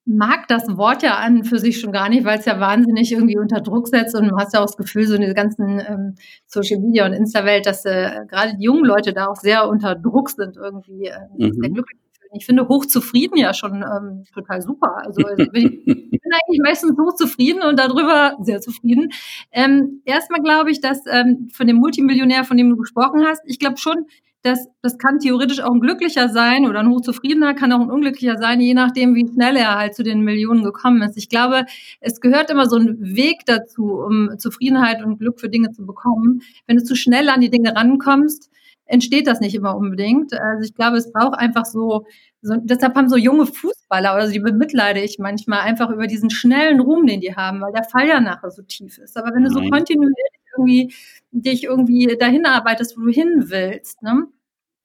mag 0.04 0.48
das 0.48 0.76
Wort 0.76 1.02
ja 1.02 1.16
an 1.16 1.44
für 1.44 1.58
sich 1.58 1.78
schon 1.80 1.92
gar 1.92 2.08
nicht, 2.08 2.24
weil 2.24 2.38
es 2.38 2.44
ja 2.44 2.58
wahnsinnig 2.58 3.12
irgendwie 3.12 3.38
unter 3.38 3.60
Druck 3.60 3.88
setzt 3.88 4.16
und 4.16 4.28
du 4.28 4.36
hast 4.36 4.52
ja 4.52 4.60
auch 4.60 4.66
das 4.66 4.76
Gefühl, 4.76 5.06
so 5.06 5.14
in 5.14 5.20
dieser 5.20 5.34
ganzen 5.34 5.80
ähm, 5.80 6.14
Social 6.46 6.80
Media 6.80 7.06
und 7.06 7.12
Insta-Welt, 7.12 7.66
dass 7.66 7.84
äh, 7.84 8.10
gerade 8.28 8.56
die 8.56 8.64
jungen 8.64 8.84
Leute 8.84 9.12
da 9.12 9.26
auch 9.26 9.36
sehr 9.36 9.68
unter 9.68 9.94
Druck 9.94 10.30
sind, 10.30 10.56
irgendwie 10.56 11.06
äh, 11.06 11.18
mhm. 11.38 11.52
sehr 11.52 11.70
glücklich 11.70 12.00
Ich 12.32 12.46
finde 12.46 12.66
hochzufrieden 12.66 13.36
ja 13.36 13.54
schon 13.54 13.84
ähm, 13.84 14.24
total 14.34 14.60
super. 14.60 14.96
Also, 15.04 15.24
also 15.24 15.36
bin 15.52 15.84
ich, 15.84 15.84
bin 15.84 16.20
eigentlich 16.32 16.60
meistens 16.64 16.96
hochzufrieden 16.98 17.62
und 17.62 17.78
darüber 17.78 18.36
sehr 18.40 18.60
zufrieden. 18.60 19.10
Ähm, 19.52 20.02
erstmal 20.04 20.40
glaube 20.40 20.72
ich, 20.72 20.80
dass 20.80 21.00
ähm, 21.08 21.48
von 21.52 21.68
dem 21.68 21.76
Multimillionär, 21.76 22.42
von 22.42 22.56
dem 22.56 22.70
du 22.70 22.76
gesprochen 22.76 23.24
hast, 23.24 23.42
ich 23.46 23.60
glaube 23.60 23.76
schon, 23.76 24.06
das, 24.42 24.66
das 24.82 24.98
kann 24.98 25.20
theoretisch 25.20 25.60
auch 25.60 25.72
ein 25.72 25.80
glücklicher 25.80 26.28
sein 26.28 26.66
oder 26.66 26.80
ein 26.80 26.88
hochzufriedener 26.88 27.54
kann 27.54 27.72
auch 27.72 27.80
ein 27.80 27.90
unglücklicher 27.90 28.38
sein, 28.38 28.60
je 28.60 28.74
nachdem, 28.74 29.14
wie 29.14 29.28
schnell 29.32 29.56
er 29.56 29.76
halt 29.76 29.94
zu 29.94 30.02
den 30.02 30.22
Millionen 30.22 30.64
gekommen 30.64 31.02
ist. 31.02 31.16
Ich 31.16 31.28
glaube, 31.28 31.64
es 32.00 32.20
gehört 32.20 32.50
immer 32.50 32.68
so 32.68 32.76
ein 32.76 32.96
Weg 33.00 33.46
dazu, 33.46 33.92
um 33.92 34.30
Zufriedenheit 34.38 35.02
und 35.04 35.18
Glück 35.18 35.38
für 35.38 35.48
Dinge 35.48 35.70
zu 35.70 35.86
bekommen. 35.86 36.42
Wenn 36.66 36.76
du 36.76 36.82
zu 36.84 36.96
schnell 36.96 37.28
an 37.28 37.40
die 37.40 37.50
Dinge 37.50 37.74
rankommst, 37.76 38.50
entsteht 38.86 39.28
das 39.28 39.40
nicht 39.40 39.54
immer 39.54 39.76
unbedingt. 39.76 40.32
Also 40.34 40.64
ich 40.64 40.74
glaube, 40.74 40.96
es 40.96 41.12
braucht 41.12 41.38
einfach 41.38 41.64
so, 41.64 42.04
so 42.42 42.56
deshalb 42.56 42.96
haben 42.96 43.08
so 43.08 43.16
junge 43.16 43.46
Fußballer, 43.46 44.14
oder 44.14 44.28
die 44.28 44.40
bemitleide 44.40 45.00
ich 45.00 45.18
manchmal 45.20 45.60
einfach 45.60 45.88
über 45.90 46.08
diesen 46.08 46.30
schnellen 46.30 46.80
Ruhm, 46.80 47.06
den 47.06 47.20
die 47.20 47.36
haben, 47.36 47.60
weil 47.60 47.72
der 47.72 47.84
Fall 47.84 48.08
ja 48.08 48.20
nachher 48.20 48.50
so 48.50 48.62
tief 48.62 48.98
ist. 48.98 49.16
Aber 49.16 49.34
wenn 49.34 49.44
du 49.44 49.50
so 49.50 49.60
kontinuierlich 49.60 50.16
irgendwie 50.56 50.92
dich 51.32 51.64
irgendwie 51.64 52.16
dahin 52.18 52.46
arbeitest, 52.46 52.96
wo 52.96 53.02
du 53.02 53.10
hin 53.10 53.46
willst, 53.48 54.02
ne? 54.02 54.26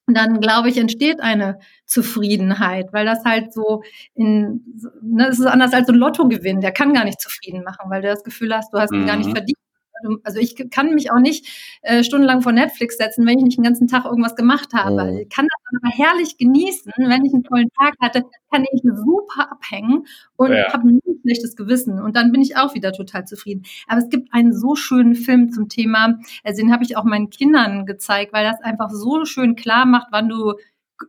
Und 0.08 0.16
dann, 0.16 0.40
glaube 0.40 0.70
ich, 0.70 0.78
entsteht 0.78 1.20
eine 1.20 1.60
Zufriedenheit, 1.86 2.94
weil 2.94 3.06
das 3.06 3.26
halt 3.26 3.54
so 3.54 3.84
in, 4.14 4.64
ne, 5.02 5.28
es 5.28 5.40
ist 5.40 5.46
anders 5.46 5.74
als 5.74 5.90
ein 5.90 5.96
Lottogewinn, 5.96 6.62
der 6.62 6.72
kann 6.72 6.94
gar 6.94 7.04
nicht 7.04 7.20
zufrieden 7.20 7.64
machen, 7.66 7.90
weil 7.90 8.02
du 8.02 8.08
das 8.08 8.24
Gefühl 8.24 8.56
hast, 8.56 8.74
du 8.74 8.80
hast 8.80 8.94
ihn 8.94 9.06
gar 9.06 9.18
nicht 9.18 9.28
mhm. 9.28 9.36
verdient. 9.36 9.58
Also 10.24 10.40
ich 10.40 10.70
kann 10.70 10.94
mich 10.94 11.12
auch 11.12 11.20
nicht 11.20 11.48
äh, 11.82 12.04
stundenlang 12.04 12.42
vor 12.42 12.52
Netflix 12.52 12.98
setzen, 12.98 13.26
wenn 13.26 13.38
ich 13.38 13.44
nicht 13.44 13.58
den 13.58 13.64
ganzen 13.64 13.88
Tag 13.88 14.06
irgendwas 14.06 14.36
gemacht 14.36 14.74
habe. 14.74 15.12
Mhm. 15.12 15.18
Ich 15.20 15.30
kann 15.30 15.48
das 15.48 15.82
aber 15.82 15.94
herrlich 15.96 16.38
genießen. 16.38 16.92
Wenn 16.98 17.26
ich 17.26 17.34
einen 17.34 17.44
tollen 17.44 17.70
Tag 17.80 17.96
hatte, 18.00 18.24
kann 18.52 18.66
ich 18.72 18.82
super 18.84 19.52
abhängen 19.52 20.06
und 20.36 20.52
ja. 20.52 20.72
habe 20.74 20.88
nie 20.88 21.02
ein 21.06 21.20
schlechtes 21.22 21.56
Gewissen. 21.56 22.00
Und 22.00 22.16
dann 22.16 22.32
bin 22.32 22.42
ich 22.42 22.58
auch 22.58 22.74
wieder 22.76 22.92
total 22.92 23.26
zufrieden. 23.26 23.64
Aber 23.88 24.00
es 24.00 24.10
gibt 24.10 24.34
einen 24.34 24.54
so 24.54 24.76
schönen 24.76 25.16
Film 25.16 25.52
zum 25.52 25.70
Thema, 25.70 26.20
also 26.44 26.62
den 26.62 26.72
habe 26.72 26.84
ich 26.84 26.98
auch 26.98 27.04
meinen 27.04 27.30
Kindern 27.30 27.86
gezeigt, 27.86 28.34
weil 28.34 28.46
das 28.46 28.62
einfach 28.62 28.90
so 28.90 29.26
schön 29.26 29.56
klar 29.56 29.86
macht, 29.86 30.08
wann 30.12 30.30
du 30.30 30.54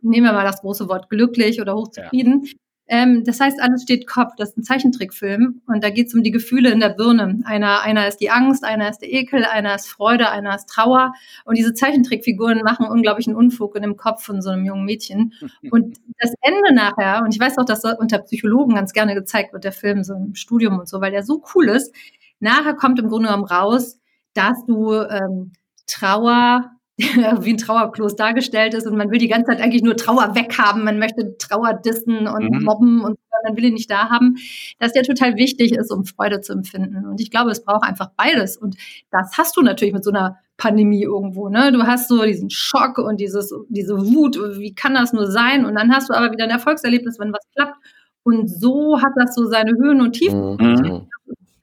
nehmen 0.01 0.25
wir 0.25 0.33
mal 0.33 0.45
das 0.45 0.61
große 0.61 0.87
Wort 0.87 1.09
glücklich 1.09 1.61
oder 1.61 1.75
hochzufrieden, 1.75 2.43
ja. 2.43 2.51
Ähm, 2.91 3.23
das 3.23 3.39
heißt, 3.39 3.61
alles 3.61 3.83
steht 3.83 4.07
Kopf. 4.07 4.33
Das 4.35 4.49
ist 4.49 4.57
ein 4.57 4.63
Zeichentrickfilm 4.63 5.61
und 5.67 5.83
da 5.83 5.91
geht 5.91 6.07
es 6.07 6.15
um 6.15 6.23
die 6.23 6.31
Gefühle 6.31 6.71
in 6.71 6.79
der 6.79 6.89
Birne. 6.89 7.39
Einer, 7.45 7.81
einer 7.81 8.07
ist 8.07 8.17
die 8.17 8.31
Angst, 8.31 8.63
einer 8.63 8.89
ist 8.89 9.03
der 9.03 9.13
Ekel, 9.13 9.45
einer 9.45 9.75
ist 9.75 9.87
Freude, 9.87 10.31
einer 10.31 10.55
ist 10.55 10.67
Trauer. 10.67 11.13
Und 11.45 11.55
diese 11.55 11.75
Zeichentrickfiguren 11.75 12.63
machen 12.63 12.87
unglaublichen 12.87 13.35
Unfug 13.35 13.75
in 13.75 13.83
dem 13.83 13.95
Kopf 13.95 14.23
von 14.23 14.41
so 14.41 14.49
einem 14.49 14.65
jungen 14.65 14.85
Mädchen. 14.85 15.33
Und 15.69 15.97
das 16.19 16.33
Ende 16.41 16.73
nachher, 16.73 17.21
und 17.23 17.33
ich 17.33 17.39
weiß 17.39 17.57
auch, 17.59 17.65
dass 17.65 17.81
das 17.81 17.97
unter 17.97 18.19
Psychologen 18.19 18.75
ganz 18.75 18.91
gerne 18.91 19.13
gezeigt 19.13 19.53
wird, 19.53 19.63
der 19.63 19.71
Film, 19.71 20.03
so 20.03 20.13
im 20.15 20.35
Studium 20.35 20.79
und 20.79 20.89
so, 20.89 20.99
weil 20.99 21.11
der 21.11 21.23
so 21.23 21.41
cool 21.53 21.69
ist. 21.69 21.95
Nachher 22.39 22.73
kommt 22.73 22.99
im 22.99 23.07
Grunde 23.07 23.27
genommen 23.27 23.45
raus, 23.45 23.99
dass 24.33 24.65
du 24.65 24.93
ähm, 24.93 25.53
Trauer 25.87 26.71
wie 27.43 27.53
ein 27.53 27.57
Trauerklos 27.57 28.15
dargestellt 28.15 28.73
ist 28.73 28.85
und 28.85 28.97
man 28.97 29.09
will 29.09 29.19
die 29.19 29.27
ganze 29.27 29.51
Zeit 29.51 29.61
eigentlich 29.61 29.83
nur 29.83 29.95
Trauer 29.95 30.35
weghaben, 30.35 30.83
man 30.83 30.99
möchte 30.99 31.37
Trauer 31.37 31.73
dissen 31.73 32.27
und 32.27 32.51
mhm. 32.51 32.63
mobben 32.63 33.01
und 33.01 33.17
man 33.43 33.55
will 33.55 33.65
ihn 33.65 33.73
nicht 33.73 33.89
da 33.89 34.09
haben, 34.09 34.35
dass 34.79 34.91
der 34.91 35.03
total 35.03 35.37
wichtig 35.37 35.71
ist, 35.71 35.91
um 35.91 36.05
Freude 36.05 36.41
zu 36.41 36.51
empfinden. 36.51 37.05
Und 37.05 37.21
ich 37.21 37.31
glaube, 37.31 37.51
es 37.51 37.63
braucht 37.63 37.83
einfach 37.83 38.09
beides. 38.17 38.57
Und 38.57 38.75
das 39.11 39.37
hast 39.37 39.55
du 39.55 39.61
natürlich 39.61 39.93
mit 39.93 40.03
so 40.03 40.11
einer 40.11 40.37
Pandemie 40.57 41.03
irgendwo. 41.03 41.47
Ne? 41.47 41.71
Du 41.71 41.83
hast 41.83 42.09
so 42.09 42.25
diesen 42.25 42.49
Schock 42.49 42.97
und 42.97 43.21
dieses, 43.21 43.53
diese 43.69 43.97
Wut, 43.97 44.37
wie 44.57 44.75
kann 44.75 44.93
das 44.93 45.13
nur 45.13 45.31
sein? 45.31 45.65
Und 45.65 45.75
dann 45.75 45.93
hast 45.93 46.09
du 46.09 46.13
aber 46.13 46.33
wieder 46.33 46.43
ein 46.43 46.49
Erfolgserlebnis, 46.49 47.17
wenn 47.17 47.31
was 47.31 47.47
klappt. 47.55 47.77
Und 48.23 48.49
so 48.49 49.01
hat 49.01 49.13
das 49.15 49.33
so 49.33 49.45
seine 49.45 49.71
Höhen 49.71 50.01
und 50.01 50.11
Tiefen. 50.11 50.57
Mhm 50.57 51.07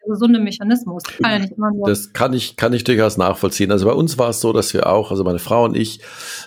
gesunde 0.07 0.39
Mechanismus. 0.41 1.03
Kann 1.03 1.33
ja 1.33 1.39
nicht 1.39 1.53
immer 1.53 1.71
nur 1.71 1.89
das 1.89 2.13
kann 2.13 2.33
ich, 2.33 2.57
kann 2.57 2.73
ich 2.73 2.85
durchaus 2.85 3.17
nachvollziehen. 3.17 3.71
Also 3.71 3.87
bei 3.87 3.93
uns 3.93 4.19
war 4.19 4.31
es 4.31 4.41
so, 4.41 4.53
dass 4.53 4.73
wir 4.75 4.87
auch, 4.87 5.11
also 5.11 5.25
meine 5.25 5.39
Frau 5.39 5.65
und 5.65 5.77
ich, 5.77 6.01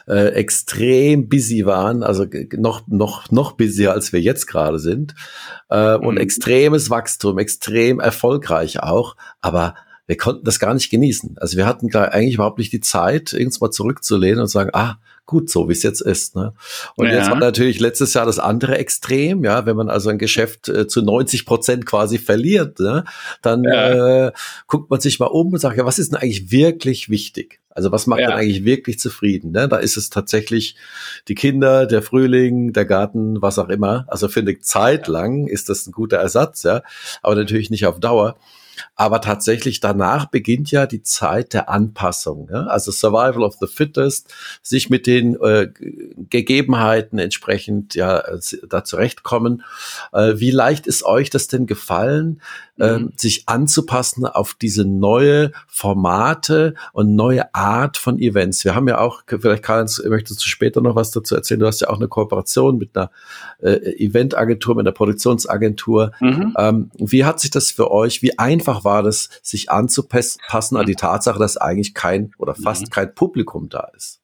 äh, 0.07 0.29
extrem 0.29 1.29
busy 1.29 1.65
waren, 1.65 2.03
also 2.03 2.25
noch, 2.57 2.87
noch, 2.87 3.31
noch 3.31 3.51
busier, 3.53 3.93
als 3.93 4.13
wir 4.13 4.21
jetzt 4.21 4.47
gerade 4.47 4.79
sind. 4.79 5.15
Äh, 5.69 5.95
und 5.95 6.15
mhm. 6.15 6.21
extremes 6.21 6.89
Wachstum, 6.89 7.37
extrem 7.37 7.99
erfolgreich 7.99 8.81
auch, 8.81 9.15
aber 9.41 9.75
wir 10.07 10.17
konnten 10.17 10.43
das 10.43 10.59
gar 10.59 10.73
nicht 10.73 10.89
genießen. 10.89 11.37
Also 11.37 11.55
wir 11.55 11.67
hatten 11.67 11.87
gar 11.87 12.11
eigentlich 12.11 12.33
überhaupt 12.33 12.57
nicht 12.57 12.73
die 12.73 12.79
Zeit, 12.79 13.31
irgendwann 13.31 13.67
mal 13.67 13.71
zurückzulehnen 13.71 14.39
und 14.39 14.47
sagen, 14.47 14.71
ah, 14.73 14.97
gut 15.29 15.47
so, 15.47 15.69
wie 15.69 15.73
es 15.73 15.83
jetzt 15.83 16.01
ist. 16.01 16.35
Ne? 16.35 16.53
Und 16.95 17.05
ja. 17.05 17.17
jetzt 17.17 17.29
war 17.29 17.37
natürlich 17.37 17.79
letztes 17.79 18.15
Jahr 18.15 18.25
das 18.25 18.39
andere 18.39 18.79
Extrem, 18.79 19.43
ja, 19.43 19.67
wenn 19.67 19.75
man 19.75 19.87
also 19.87 20.09
ein 20.09 20.17
Geschäft 20.17 20.67
äh, 20.69 20.87
zu 20.87 21.03
90 21.03 21.45
Prozent 21.45 21.85
quasi 21.85 22.17
verliert, 22.17 22.79
ne? 22.79 23.03
dann 23.43 23.63
ja. 23.63 24.27
äh, 24.27 24.31
guckt 24.65 24.89
man 24.89 24.99
sich 24.99 25.19
mal 25.19 25.27
um 25.27 25.53
und 25.53 25.59
sagt, 25.59 25.77
ja, 25.77 25.85
was 25.85 25.99
ist 25.99 26.11
denn 26.11 26.19
eigentlich 26.19 26.51
wirklich 26.51 27.09
wichtig? 27.09 27.59
Also 27.69 27.91
was 27.91 28.07
macht 28.07 28.21
ja. 28.21 28.29
dann 28.29 28.39
eigentlich 28.39 28.65
wirklich 28.65 28.97
zufrieden? 28.97 29.51
Ne? 29.51 29.69
Da 29.69 29.77
ist 29.77 29.97
es 29.97 30.09
tatsächlich 30.09 30.75
die 31.27 31.35
Kinder, 31.35 31.85
der 31.85 32.01
Frühling, 32.01 32.73
der 32.73 32.85
Garten, 32.85 33.39
was 33.39 33.59
auch 33.59 33.69
immer. 33.69 34.05
Also 34.07 34.29
für 34.29 34.39
eine 34.39 34.59
Zeit 34.59 35.07
lang 35.07 35.45
ist 35.45 35.69
das 35.69 35.85
ein 35.85 35.91
guter 35.91 36.17
Ersatz, 36.17 36.63
ja, 36.63 36.81
aber 37.21 37.35
natürlich 37.35 37.69
nicht 37.69 37.85
auf 37.85 37.99
Dauer. 37.99 38.35
Aber 38.95 39.21
tatsächlich 39.21 39.79
danach 39.79 40.25
beginnt 40.25 40.71
ja 40.71 40.85
die 40.85 41.03
Zeit 41.03 41.53
der 41.53 41.69
Anpassung. 41.69 42.49
Ja? 42.51 42.67
Also 42.67 42.91
Survival 42.91 43.43
of 43.43 43.55
the 43.59 43.67
Fittest, 43.67 44.33
sich 44.61 44.89
mit 44.89 45.07
den 45.07 45.35
äh, 45.41 45.67
Gegebenheiten 46.29 47.19
entsprechend 47.19 47.95
ja 47.95 48.23
da 48.67 48.83
zurechtkommen. 48.83 49.63
Äh, 50.13 50.33
wie 50.37 50.51
leicht 50.51 50.87
ist 50.87 51.03
euch 51.03 51.29
das 51.29 51.47
denn 51.47 51.65
gefallen, 51.65 52.41
äh, 52.41 52.68
mhm. 52.79 53.13
sich 53.15 53.43
anzupassen 53.47 54.25
auf 54.25 54.53
diese 54.53 54.85
neue 54.85 55.51
Formate 55.67 56.75
und 56.93 57.15
neue 57.15 57.53
Art 57.53 57.97
von 57.97 58.19
Events? 58.19 58.63
Wir 58.65 58.75
haben 58.75 58.87
ja 58.87 58.99
auch, 58.99 59.23
vielleicht 59.27 59.63
Karl, 59.63 59.85
möchtest 60.05 60.43
du 60.43 60.49
später 60.49 60.81
noch 60.81 60.95
was 60.95 61.11
dazu 61.11 61.35
erzählen? 61.35 61.59
Du 61.59 61.67
hast 61.67 61.81
ja 61.81 61.89
auch 61.89 61.97
eine 61.97 62.07
Kooperation 62.07 62.77
mit 62.77 62.95
einer 62.95 63.11
äh, 63.59 63.73
Eventagentur, 64.05 64.75
mit 64.75 64.87
einer 64.87 64.93
Produktionsagentur. 64.93 66.11
Mhm. 66.19 66.55
Ähm, 66.57 66.91
wie 66.97 67.25
hat 67.25 67.39
sich 67.39 67.51
das 67.51 67.71
für 67.71 67.91
euch, 67.91 68.21
wie 68.21 68.37
einfach 68.39 68.83
war 68.83 69.03
das, 69.03 69.29
sich 69.43 69.69
anzupassen 69.69 70.77
an 70.77 70.85
die 70.85 70.95
Tatsache, 70.95 71.39
dass 71.39 71.57
eigentlich 71.57 71.93
kein 71.93 72.31
oder 72.37 72.55
fast 72.55 72.83
mhm. 72.83 72.89
kein 72.89 73.15
Publikum 73.15 73.69
da 73.69 73.89
ist? 73.95 74.21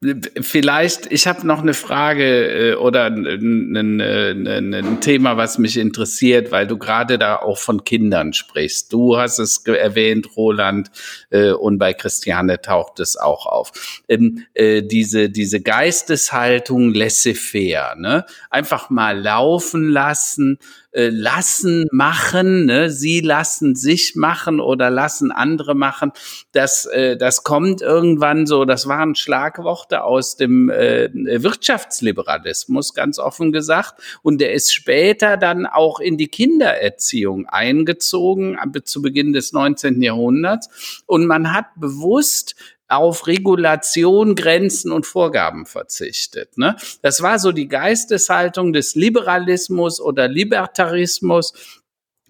Vielleicht, 0.00 1.10
ich 1.10 1.26
habe 1.26 1.44
noch 1.44 1.60
eine 1.60 1.74
Frage 1.74 2.70
äh, 2.70 2.74
oder 2.76 3.06
ein, 3.06 3.74
ein, 3.76 5.00
Thema, 5.00 5.36
was 5.36 5.58
mich 5.58 5.76
interessiert, 5.76 6.52
weil 6.52 6.68
du 6.68 6.78
gerade 6.78 7.18
da 7.18 7.34
auch 7.34 7.58
von 7.58 7.82
Kindern 7.82 8.32
sprichst. 8.32 8.92
Du 8.92 9.16
hast 9.16 9.40
es 9.40 9.66
erwähnt, 9.66 10.36
Roland, 10.36 10.92
äh, 11.30 11.50
und 11.50 11.78
bei 11.78 11.94
Christiane 11.94 12.60
taucht 12.60 13.00
es 13.00 13.16
auch 13.16 13.46
auf. 13.46 13.72
Ähm, 14.06 14.44
äh, 14.54 14.82
diese, 14.82 15.30
diese 15.30 15.60
Geisteshaltung 15.60 16.94
laissez-faire, 16.94 17.96
ne? 17.96 18.24
einfach 18.50 18.90
mal 18.90 19.18
laufen 19.18 19.88
lassen, 19.88 20.60
äh, 20.92 21.08
lassen 21.10 21.86
machen, 21.92 22.64
ne? 22.64 22.90
sie 22.90 23.20
lassen 23.20 23.74
sich 23.74 24.16
machen 24.16 24.58
oder 24.58 24.90
lassen 24.90 25.32
andere 25.32 25.74
machen. 25.74 26.12
Das, 26.52 26.86
äh, 26.86 27.16
das 27.16 27.44
kommt 27.44 27.82
irgendwann 27.82 28.46
so, 28.46 28.64
das 28.64 28.88
waren 28.88 29.14
Schlagworte 29.14 30.02
aus 30.02 30.36
dem 30.36 30.70
äh, 30.70 31.10
Wirtschaftsliberalismus, 31.12 32.94
ganz 32.94 33.18
offen 33.18 33.52
gesagt. 33.52 34.00
Und 34.22 34.40
der 34.40 34.52
ist 34.54 34.72
später 34.72 35.36
dann 35.36 35.66
auch 35.66 36.00
in 36.00 36.16
die 36.16 36.28
Kindererziehung 36.28 37.46
eingezogen, 37.46 38.56
zu 38.84 39.02
Beginn 39.02 39.32
des 39.32 39.52
19. 39.52 40.00
Jahrhunderts. 40.00 41.02
Und 41.06 41.26
man 41.26 41.52
hat 41.52 41.66
bewusst 41.76 42.54
auf 42.88 43.26
Regulation, 43.26 44.34
Grenzen 44.34 44.92
und 44.92 45.06
Vorgaben 45.06 45.66
verzichtet. 45.66 46.56
Ne? 46.56 46.76
Das 47.02 47.22
war 47.22 47.38
so 47.38 47.52
die 47.52 47.68
Geisteshaltung 47.68 48.72
des 48.72 48.94
Liberalismus 48.94 50.00
oder 50.00 50.26
Libertarismus. 50.26 51.52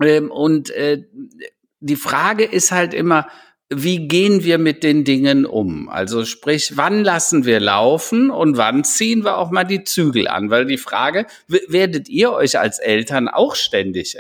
Ähm, 0.03 0.31
und 0.31 0.71
äh, 0.71 1.05
die 1.81 1.97
Frage 1.97 2.45
ist 2.45 2.73
halt 2.73 2.93
immer, 2.93 3.29
wie 3.71 4.09
gehen 4.09 4.45
wir 4.45 4.59
mit 4.59 4.83
den 4.83 5.05
Dingen 5.05 5.45
um? 5.45 5.89
Also 5.91 6.25
sprich, 6.25 6.77
wann 6.77 7.05
lassen 7.05 7.45
wir 7.45 7.61
laufen 7.61 8.31
und 8.31 8.57
wann 8.57 8.83
ziehen 8.83 9.25
wir 9.25 9.37
auch 9.37 9.51
mal 9.51 9.65
die 9.65 9.85
Zügel 9.85 10.27
an? 10.27 10.51
Weil 10.51 10.65
die 10.65 10.79
Frage, 10.79 11.27
werdet 11.47 12.09
ihr 12.09 12.33
euch 12.33 12.59
als 12.59 12.79
Eltern 12.79 13.29
auch 13.29 13.55
ständig 13.55 14.17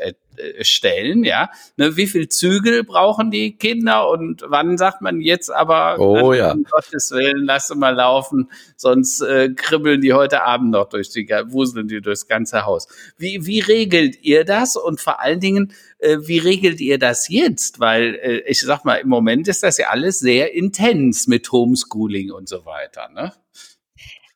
stellen, 0.62 1.24
ja. 1.24 1.50
Ne, 1.76 1.96
wie 1.96 2.06
viel 2.06 2.28
Zügel 2.28 2.84
brauchen 2.84 3.30
die 3.30 3.56
Kinder 3.56 4.08
und 4.08 4.44
wann 4.46 4.78
sagt 4.78 5.00
man 5.02 5.20
jetzt 5.20 5.50
aber, 5.50 5.98
oh, 5.98 6.32
ja. 6.32 6.52
um 6.52 6.64
Gottes 6.64 7.10
Willen, 7.10 7.44
lass 7.44 7.74
mal 7.74 7.94
laufen, 7.94 8.50
sonst 8.76 9.20
äh, 9.20 9.50
kribbeln 9.54 10.00
die 10.00 10.12
heute 10.12 10.42
Abend 10.42 10.70
noch 10.70 10.88
durch 10.88 11.10
die, 11.10 11.28
wuseln 11.46 11.88
die 11.88 12.00
durchs 12.00 12.28
ganze 12.28 12.66
Haus. 12.66 12.88
Wie, 13.16 13.46
wie 13.46 13.60
regelt 13.60 14.22
ihr 14.22 14.44
das 14.44 14.76
und 14.76 15.00
vor 15.00 15.20
allen 15.20 15.40
Dingen, 15.40 15.72
äh, 15.98 16.18
wie 16.20 16.38
regelt 16.38 16.80
ihr 16.80 16.98
das 16.98 17.28
jetzt? 17.28 17.80
Weil 17.80 18.14
äh, 18.16 18.42
ich 18.46 18.60
sag 18.60 18.84
mal, 18.84 18.96
im 18.96 19.08
Moment 19.08 19.48
ist 19.48 19.62
das 19.62 19.78
ja 19.78 19.88
alles 19.88 20.18
sehr 20.18 20.54
intens 20.54 21.26
mit 21.26 21.50
Homeschooling 21.50 22.30
und 22.30 22.48
so 22.48 22.64
weiter, 22.64 23.08
ne? 23.14 23.32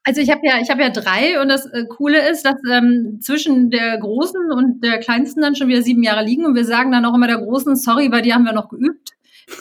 Also 0.05 0.21
ich 0.21 0.31
habe 0.31 0.41
ja, 0.45 0.59
ich 0.61 0.69
habe 0.71 0.83
ja 0.83 0.91
drei 0.91 1.41
und 1.41 1.49
das 1.49 1.67
äh, 1.67 1.85
Coole 1.87 2.29
ist, 2.29 2.45
dass 2.45 2.57
ähm, 2.71 3.19
zwischen 3.21 3.71
der 3.71 3.99
großen 3.99 4.51
und 4.51 4.83
der 4.83 4.99
kleinsten 4.99 5.43
dann 5.43 5.55
schon 5.55 5.69
wieder 5.69 5.83
sieben 5.83 6.03
Jahre 6.03 6.25
liegen 6.25 6.45
und 6.45 6.57
wir 6.57 6.65
sagen 6.65 6.91
dann 6.91 7.05
auch 7.05 7.15
immer 7.15 7.29
der 7.29 7.39
großen, 7.39 7.77
sorry, 7.77 8.09
bei 8.09 8.21
dir 8.21 8.35
haben 8.35 8.45
wir 8.45 8.53
noch 8.53 8.69
geübt. 8.69 9.11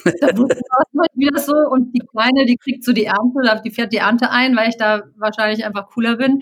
da 0.03 0.27
wieder 1.13 1.39
so 1.39 1.53
und 1.53 1.93
die 1.93 1.99
kleine, 1.99 2.45
die 2.45 2.57
kriegt 2.57 2.83
so 2.83 2.91
die 2.91 3.05
Ernte, 3.05 3.61
die 3.63 3.71
fährt 3.71 3.93
die 3.93 3.97
Ernte 3.97 4.31
ein, 4.31 4.55
weil 4.55 4.69
ich 4.69 4.77
da 4.77 5.03
wahrscheinlich 5.15 5.63
einfach 5.63 5.89
cooler 5.89 6.17
bin. 6.17 6.41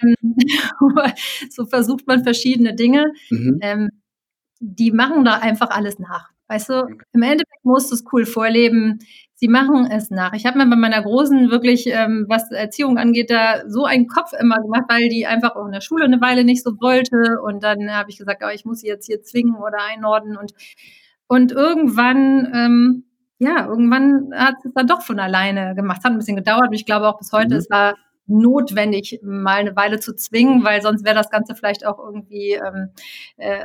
Ähm, 0.00 0.36
so 1.50 1.64
versucht 1.64 2.06
man 2.06 2.24
verschiedene 2.24 2.74
Dinge. 2.74 3.12
Mhm. 3.30 3.58
Ähm, 3.62 3.90
die 4.60 4.92
machen 4.92 5.24
da 5.24 5.38
einfach 5.38 5.70
alles 5.70 5.98
nach. 5.98 6.30
Weißt 6.48 6.68
du, 6.68 6.86
im 7.12 7.22
Endeffekt 7.22 7.64
musst 7.64 7.90
du 7.90 7.94
es 7.94 8.04
cool 8.12 8.26
vorleben 8.26 8.98
sie 9.42 9.48
machen 9.48 9.88
es 9.90 10.08
nach. 10.08 10.34
Ich 10.34 10.46
habe 10.46 10.56
mir 10.56 10.70
bei 10.70 10.76
meiner 10.76 11.02
Großen 11.02 11.50
wirklich, 11.50 11.88
ähm, 11.88 12.26
was 12.28 12.52
Erziehung 12.52 12.96
angeht, 12.96 13.28
da 13.28 13.68
so 13.68 13.84
einen 13.84 14.06
Kopf 14.06 14.32
immer 14.38 14.54
gemacht, 14.58 14.84
weil 14.86 15.08
die 15.08 15.26
einfach 15.26 15.56
auch 15.56 15.66
in 15.66 15.72
der 15.72 15.80
Schule 15.80 16.04
eine 16.04 16.20
Weile 16.20 16.44
nicht 16.44 16.62
so 16.62 16.70
wollte. 16.80 17.40
Und 17.42 17.64
dann 17.64 17.90
habe 17.92 18.08
ich 18.08 18.18
gesagt, 18.18 18.44
oh, 18.46 18.50
ich 18.54 18.64
muss 18.64 18.82
sie 18.82 18.86
jetzt 18.86 19.06
hier 19.06 19.20
zwingen 19.20 19.56
oder 19.56 19.78
einordnen. 19.90 20.36
Und, 20.36 20.52
und 21.26 21.50
irgendwann, 21.50 22.52
ähm, 22.54 23.04
ja, 23.40 23.66
irgendwann 23.66 24.30
hat 24.32 24.54
es 24.64 24.74
dann 24.74 24.86
doch 24.86 25.02
von 25.02 25.18
alleine 25.18 25.74
gemacht. 25.74 25.98
Es 25.98 26.04
hat 26.04 26.12
ein 26.12 26.18
bisschen 26.18 26.36
gedauert 26.36 26.68
und 26.68 26.74
ich 26.74 26.86
glaube 26.86 27.08
auch 27.08 27.18
bis 27.18 27.32
heute, 27.32 27.54
mhm. 27.54 27.60
es 27.60 27.68
war 27.68 27.96
notwendig, 28.28 29.18
mal 29.24 29.58
eine 29.58 29.74
Weile 29.74 29.98
zu 29.98 30.14
zwingen, 30.14 30.62
weil 30.62 30.82
sonst 30.82 31.04
wäre 31.04 31.16
das 31.16 31.30
Ganze 31.30 31.56
vielleicht 31.56 31.84
auch 31.84 31.98
irgendwie 31.98 32.52
ähm, 32.52 32.90
äh, 33.38 33.64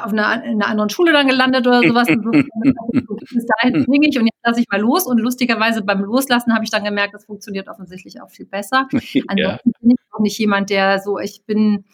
auf 0.00 0.12
einer, 0.12 0.44
in 0.44 0.62
einer 0.62 0.68
anderen 0.68 0.90
Schule 0.90 1.12
dann 1.12 1.26
gelandet 1.26 1.66
oder 1.66 1.82
sowas. 1.82 2.08
Und 2.08 2.24
so, 2.24 2.30
bis 3.34 3.46
dahin 3.46 3.84
zwinge 3.84 4.08
ich 4.08 4.18
und 4.18 4.26
jetzt 4.26 4.40
lasse 4.44 4.60
ich 4.60 4.66
mal 4.70 4.80
los. 4.80 5.06
Und 5.06 5.18
lustigerweise 5.18 5.82
beim 5.82 6.02
Loslassen 6.02 6.54
habe 6.54 6.64
ich 6.64 6.70
dann 6.70 6.84
gemerkt, 6.84 7.14
das 7.14 7.26
funktioniert 7.26 7.68
offensichtlich 7.68 8.20
auch 8.20 8.30
viel 8.30 8.46
besser. 8.46 8.88
Ansonsten 8.92 9.36
ja. 9.38 9.58
bin 9.80 9.90
ich 9.90 9.96
auch 10.12 10.20
nicht 10.20 10.38
jemand, 10.38 10.70
der 10.70 11.00
so, 11.00 11.18
ich 11.18 11.42
bin, 11.46 11.84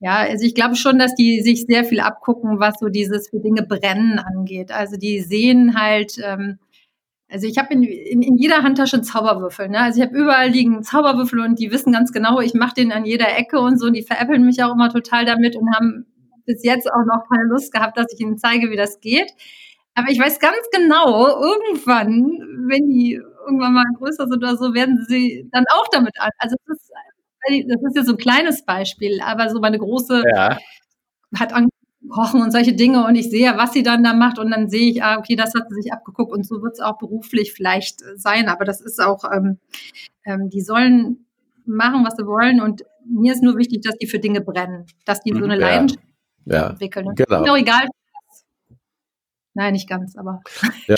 ja, 0.00 0.16
also 0.16 0.44
ich 0.44 0.54
glaube 0.54 0.76
schon, 0.76 0.98
dass 0.98 1.14
die 1.14 1.42
sich 1.42 1.64
sehr 1.66 1.84
viel 1.84 2.00
abgucken, 2.00 2.60
was 2.60 2.78
so 2.80 2.88
dieses 2.88 3.28
für 3.28 3.40
Dinge 3.40 3.62
brennen 3.62 4.18
angeht. 4.18 4.72
Also 4.72 4.96
die 4.96 5.20
sehen 5.20 5.78
halt, 5.80 6.16
ähm, 6.22 6.58
also 7.30 7.46
ich 7.46 7.58
habe 7.58 7.72
in, 7.74 7.82
in, 7.82 8.22
in, 8.22 8.36
jeder 8.36 8.62
Handtasche 8.62 8.96
einen 8.96 9.04
Zauberwürfel. 9.04 9.68
Ne? 9.68 9.80
Also 9.80 10.00
ich 10.00 10.06
habe 10.06 10.16
überall 10.16 10.50
liegen 10.50 10.82
Zauberwürfel 10.82 11.40
und 11.40 11.58
die 11.58 11.72
wissen 11.72 11.92
ganz 11.92 12.12
genau, 12.12 12.40
ich 12.40 12.54
mache 12.54 12.74
den 12.74 12.92
an 12.92 13.04
jeder 13.04 13.36
Ecke 13.36 13.58
und 13.60 13.78
so. 13.78 13.86
Und 13.86 13.94
die 13.94 14.02
veräppeln 14.02 14.44
mich 14.44 14.62
auch 14.62 14.72
immer 14.72 14.90
total 14.90 15.24
damit 15.24 15.56
und 15.56 15.74
haben 15.74 16.06
bis 16.46 16.64
jetzt 16.64 16.90
auch 16.90 17.04
noch 17.06 17.28
keine 17.28 17.44
Lust 17.44 17.72
gehabt, 17.72 17.96
dass 17.96 18.12
ich 18.12 18.20
ihnen 18.20 18.38
zeige, 18.38 18.70
wie 18.70 18.76
das 18.76 19.00
geht. 19.00 19.30
Aber 19.94 20.10
ich 20.10 20.18
weiß 20.18 20.40
ganz 20.40 20.56
genau, 20.72 21.28
irgendwann, 21.40 22.38
wenn 22.68 22.88
die 22.88 23.20
irgendwann 23.46 23.74
mal 23.74 23.84
größer 23.96 24.26
sind 24.26 24.38
oder 24.38 24.56
so, 24.56 24.74
werden 24.74 25.04
sie 25.08 25.48
dann 25.52 25.64
auch 25.72 25.86
damit 25.92 26.14
an. 26.18 26.30
Also 26.38 26.56
das 26.66 26.78
ist, 26.78 26.90
das 27.68 27.82
ist 27.82 27.96
jetzt 27.96 28.06
so 28.06 28.12
ein 28.12 28.18
kleines 28.18 28.64
Beispiel, 28.64 29.20
aber 29.24 29.48
so 29.50 29.60
meine 29.60 29.78
große 29.78 30.22
ja. 30.34 30.58
hat 31.36 31.52
angefangen 31.52 31.70
kochen 32.08 32.42
und 32.42 32.50
solche 32.50 32.74
Dinge 32.74 33.06
und 33.06 33.14
ich 33.14 33.30
sehe, 33.30 33.56
was 33.56 33.72
sie 33.72 33.82
dann 33.82 34.04
da 34.04 34.12
macht 34.12 34.38
und 34.38 34.50
dann 34.50 34.68
sehe 34.68 34.90
ich, 34.90 35.02
ah, 35.02 35.18
okay, 35.18 35.36
das 35.36 35.54
hat 35.54 35.68
sie 35.70 35.82
sich 35.82 35.92
abgeguckt 35.92 36.32
und 36.32 36.46
so 36.46 36.62
wird 36.62 36.74
es 36.74 36.80
auch 36.80 36.98
beruflich 36.98 37.52
vielleicht 37.52 38.00
sein, 38.16 38.48
aber 38.48 38.64
das 38.64 38.80
ist 38.80 39.00
auch, 39.00 39.24
ähm, 39.32 39.58
ähm, 40.24 40.50
die 40.50 40.60
sollen 40.60 41.26
machen, 41.64 42.04
was 42.04 42.16
sie 42.16 42.26
wollen 42.26 42.60
und 42.60 42.84
mir 43.06 43.32
ist 43.32 43.42
nur 43.42 43.56
wichtig, 43.56 43.82
dass 43.82 43.96
die 43.96 44.06
für 44.06 44.18
Dinge 44.18 44.40
brennen, 44.40 44.86
dass 45.04 45.20
die 45.20 45.32
so 45.32 45.38
mhm, 45.38 45.44
eine 45.44 45.60
ja. 45.60 45.66
Leidenschaft 45.66 46.13
ja, 46.46 46.70
entwickeln. 46.70 47.06
Und 47.06 47.16
genau. 47.16 47.44
Ist 47.44 47.50
auch 47.50 47.56
egal. 47.56 47.88
Nein, 49.56 49.74
nicht 49.74 49.88
ganz, 49.88 50.16
aber 50.16 50.40
ja. 50.88 50.96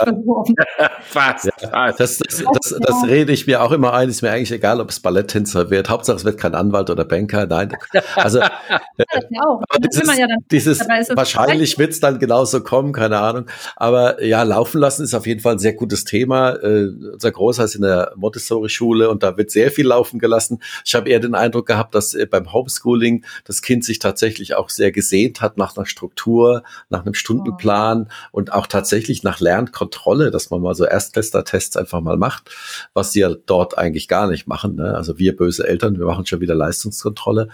Fast. 1.03 1.51
Ja. 1.61 1.93
Das, 1.93 2.19
das, 2.19 2.43
das, 2.53 2.75
das, 2.81 3.05
rede 3.05 3.33
ich 3.33 3.47
mir 3.47 3.63
auch 3.63 3.71
immer 3.71 3.93
ein. 3.93 4.09
Ist 4.09 4.23
mir 4.23 4.31
eigentlich 4.31 4.53
egal, 4.53 4.81
ob 4.81 4.89
es 4.89 5.01
Balletttänzer 5.01 5.69
wird. 5.69 5.91
Hauptsache, 5.91 6.17
es 6.17 6.25
wird 6.25 6.39
kein 6.39 6.55
Anwalt 6.55 6.89
oder 6.89 7.05
Banker. 7.05 7.47
Nein. 7.47 7.77
Also, 8.15 8.39
ja, 8.71 9.61
dieses, 9.79 10.19
ja 10.19 10.27
dieses 10.51 10.81
wahrscheinlich 10.81 11.79
wird 11.79 11.93
es 11.93 12.01
dann 12.01 12.19
genauso 12.19 12.63
kommen, 12.63 12.93
keine 12.93 13.19
Ahnung. 13.19 13.47
Aber 13.77 14.25
ja, 14.25 14.43
laufen 14.43 14.81
lassen 14.81 15.05
ist 15.05 15.15
auf 15.15 15.27
jeden 15.27 15.41
Fall 15.41 15.57
ein 15.57 15.59
sehr 15.59 15.75
gutes 15.75 16.05
Thema. 16.05 16.53
Äh, 16.53 16.89
unser 17.13 17.33
Großer 17.33 17.65
ist 17.65 17.75
in 17.75 17.83
der 17.83 18.13
Montessori-Schule 18.17 19.11
und 19.11 19.23
da 19.23 19.37
wird 19.37 19.51
sehr 19.51 19.71
viel 19.71 19.87
laufen 19.87 20.19
gelassen. 20.19 20.61
Ich 20.85 20.95
habe 20.95 21.11
eher 21.11 21.21
den 21.21 21.35
Eindruck 21.35 21.67
gehabt, 21.67 21.95
dass 21.95 22.15
äh, 22.15 22.27
beim 22.27 22.53
Homeschooling 22.53 23.25
das 23.45 23.61
Kind 23.61 23.85
sich 23.85 23.99
tatsächlich 23.99 24.55
auch 24.55 24.71
sehr 24.71 24.93
gesehnt 24.93 25.43
hat 25.43 25.59
nach 25.59 25.77
einer 25.77 25.85
Struktur, 25.85 26.63
nach 26.89 27.05
einem 27.05 27.15
Stundenplan 27.15 28.09
oh. 28.09 28.39
und 28.39 28.46
und 28.47 28.53
auch 28.53 28.67
tatsächlich 28.67 29.23
nach 29.25 29.41
Lernkontrolle, 29.41 30.31
dass 30.31 30.51
man 30.51 30.63
mal 30.63 30.75
so 30.75 30.85
Erstklässler-Tests 30.85 31.77
einfach 31.77 32.01
mal 32.01 32.17
macht, 32.17 32.51
was 32.95 33.13
sie 33.13 33.21
ja 33.21 33.35
dort 33.47 33.77
eigentlich 33.77 34.07
gar 34.07 34.29
nicht 34.29 34.47
machen. 34.47 34.77
Ne? 34.77 34.95
Also 34.95 35.19
wir 35.19 35.37
böse 35.37 35.67
Eltern, 35.67 35.99
wir 35.99 36.07
machen 36.07 36.27
schon 36.27 36.41
wieder 36.41 36.55
Leistungskontrolle. 36.55 37.49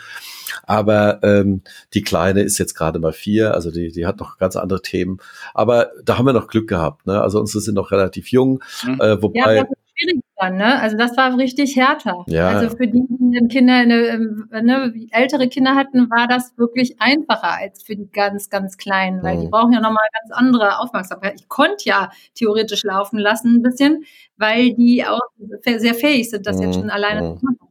Aber 0.64 1.20
ähm, 1.22 1.62
die 1.94 2.02
Kleine 2.02 2.42
ist 2.42 2.58
jetzt 2.58 2.74
gerade 2.74 2.98
mal 2.98 3.12
vier, 3.12 3.54
also 3.54 3.70
die, 3.70 3.90
die 3.90 4.06
hat 4.06 4.20
noch 4.20 4.36
ganz 4.36 4.56
andere 4.56 4.82
Themen. 4.82 5.18
Aber 5.54 5.90
da 6.04 6.18
haben 6.18 6.26
wir 6.26 6.34
noch 6.34 6.48
Glück 6.48 6.68
gehabt. 6.68 7.06
Ne? 7.06 7.20
Also 7.20 7.40
unsere 7.40 7.62
sind 7.62 7.74
noch 7.74 7.90
relativ 7.90 8.28
jung, 8.28 8.62
mhm. 8.84 9.00
äh, 9.00 9.22
wobei. 9.22 9.56
Ja, 9.56 9.64
schwierig 9.94 10.22
dann, 10.36 10.56
ne? 10.56 10.80
Also 10.80 10.96
das 10.96 11.16
war 11.16 11.36
richtig 11.38 11.76
härter. 11.76 12.24
Ja. 12.26 12.48
Also 12.48 12.76
für 12.76 12.86
die 12.86 13.04
Kinder, 13.48 13.74
eine, 13.74 14.18
ne, 14.62 14.92
ältere 15.10 15.48
Kinder 15.48 15.74
hatten, 15.74 16.10
war 16.10 16.26
das 16.26 16.56
wirklich 16.56 17.00
einfacher 17.00 17.58
als 17.58 17.82
für 17.82 17.96
die 17.96 18.10
ganz, 18.10 18.50
ganz 18.50 18.76
Kleinen, 18.76 19.22
weil 19.22 19.36
mhm. 19.36 19.40
die 19.42 19.48
brauchen 19.48 19.72
ja 19.72 19.80
nochmal 19.80 20.06
ganz 20.20 20.32
andere 20.32 20.78
Aufmerksamkeit. 20.80 21.34
Ich 21.36 21.48
konnte 21.48 21.84
ja 21.84 22.10
theoretisch 22.34 22.82
laufen 22.84 23.18
lassen 23.18 23.56
ein 23.56 23.62
bisschen, 23.62 24.04
weil 24.36 24.74
die 24.74 25.04
auch 25.06 25.20
sehr 25.64 25.94
fähig 25.94 26.30
sind, 26.30 26.46
das 26.46 26.56
mhm. 26.56 26.62
jetzt 26.62 26.74
schon 26.74 26.90
alleine 26.90 27.22
mhm. 27.22 27.38
zu 27.38 27.44
machen. 27.44 27.61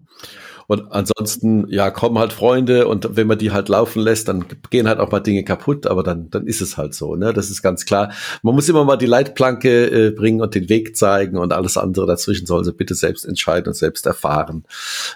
Und 0.71 0.89
ansonsten, 0.89 1.67
ja, 1.67 1.91
kommen 1.91 2.17
halt 2.17 2.31
Freunde 2.31 2.87
und 2.87 3.17
wenn 3.17 3.27
man 3.27 3.37
die 3.37 3.51
halt 3.51 3.67
laufen 3.67 4.01
lässt, 4.01 4.29
dann 4.29 4.45
gehen 4.69 4.87
halt 4.87 4.99
auch 4.99 5.11
mal 5.11 5.19
Dinge 5.19 5.43
kaputt, 5.43 5.85
aber 5.85 6.01
dann, 6.01 6.29
dann 6.29 6.47
ist 6.47 6.61
es 6.61 6.77
halt 6.77 6.93
so, 6.93 7.17
ne? 7.17 7.33
Das 7.33 7.49
ist 7.49 7.61
ganz 7.61 7.83
klar. 7.83 8.13
Man 8.41 8.55
muss 8.55 8.69
immer 8.69 8.85
mal 8.85 8.95
die 8.95 9.05
Leitplanke 9.05 9.87
äh, 9.87 10.11
bringen 10.11 10.39
und 10.39 10.55
den 10.55 10.69
Weg 10.69 10.95
zeigen 10.95 11.35
und 11.35 11.51
alles 11.51 11.75
andere 11.75 12.07
dazwischen 12.07 12.45
sollen 12.45 12.63
sie 12.63 12.71
bitte 12.71 12.95
selbst 12.95 13.25
entscheiden 13.25 13.67
und 13.67 13.73
selbst 13.73 14.05
erfahren. 14.05 14.63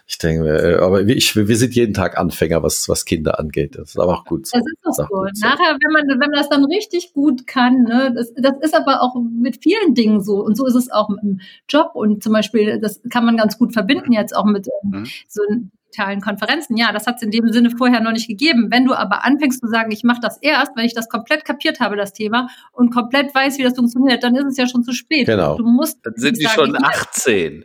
Ich 0.05 0.17
denke, 0.17 0.45
äh, 0.45 0.75
aber 0.75 1.03
ich, 1.03 1.33
wir 1.37 1.55
sind 1.55 1.73
jeden 1.73 1.93
Tag 1.93 2.17
Anfänger, 2.17 2.61
was, 2.61 2.89
was 2.89 3.05
Kinder 3.05 3.39
angeht. 3.39 3.77
Das 3.77 3.91
ist 3.91 3.97
aber 3.97 4.11
auch 4.11 4.25
gut 4.25 4.47
so. 4.47 4.57
Das 4.57 4.67
ist 4.67 4.77
doch 4.83 5.07
so. 5.07 5.25
so. 5.35 5.47
Nachher, 5.47 5.77
wenn 5.81 5.93
man, 5.93 6.09
wenn 6.09 6.19
man 6.19 6.33
das 6.33 6.49
dann 6.49 6.65
richtig 6.65 7.13
gut 7.13 7.47
kann, 7.47 7.83
ne, 7.83 8.13
das, 8.13 8.33
das 8.35 8.55
ist 8.61 8.75
aber 8.75 9.01
auch 9.01 9.15
mit 9.15 9.63
vielen 9.63 9.95
Dingen 9.95 10.21
so. 10.21 10.43
Und 10.43 10.57
so 10.57 10.65
ist 10.65 10.75
es 10.75 10.91
auch 10.91 11.09
im 11.09 11.39
Job 11.69 11.91
und 11.93 12.23
zum 12.23 12.33
Beispiel, 12.33 12.81
das 12.81 12.99
kann 13.09 13.23
man 13.23 13.37
ganz 13.37 13.57
gut 13.57 13.71
verbinden 13.71 14.11
jetzt 14.11 14.35
auch 14.35 14.43
mit 14.43 14.67
ähm, 14.83 14.99
mhm. 14.99 15.05
So 15.47 15.55
digitalen 15.95 16.21
Konferenzen. 16.21 16.77
Ja, 16.77 16.91
das 16.91 17.07
hat 17.07 17.17
es 17.17 17.21
in 17.21 17.31
dem 17.31 17.51
Sinne 17.51 17.69
vorher 17.71 18.01
noch 18.01 18.11
nicht 18.11 18.27
gegeben. 18.27 18.67
Wenn 18.71 18.85
du 18.85 18.93
aber 18.93 19.25
anfängst 19.25 19.61
zu 19.61 19.67
sagen, 19.67 19.91
ich 19.91 20.03
mache 20.03 20.19
das 20.21 20.37
erst, 20.41 20.75
wenn 20.75 20.85
ich 20.85 20.93
das 20.93 21.09
komplett 21.09 21.45
kapiert 21.45 21.79
habe, 21.79 21.95
das 21.95 22.13
Thema, 22.13 22.47
und 22.71 22.93
komplett 22.93 23.33
weiß, 23.33 23.57
wie 23.57 23.63
das 23.63 23.75
funktioniert, 23.75 24.23
dann 24.23 24.35
ist 24.35 24.45
es 24.45 24.57
ja 24.57 24.67
schon 24.67 24.83
zu 24.83 24.93
spät. 24.93 25.25
Genau. 25.25 25.57
Du 25.57 25.65
musst 25.65 25.99
dann 26.03 26.13
sind 26.15 26.37
die 26.37 26.47
schon 26.47 26.75
18. 26.75 27.63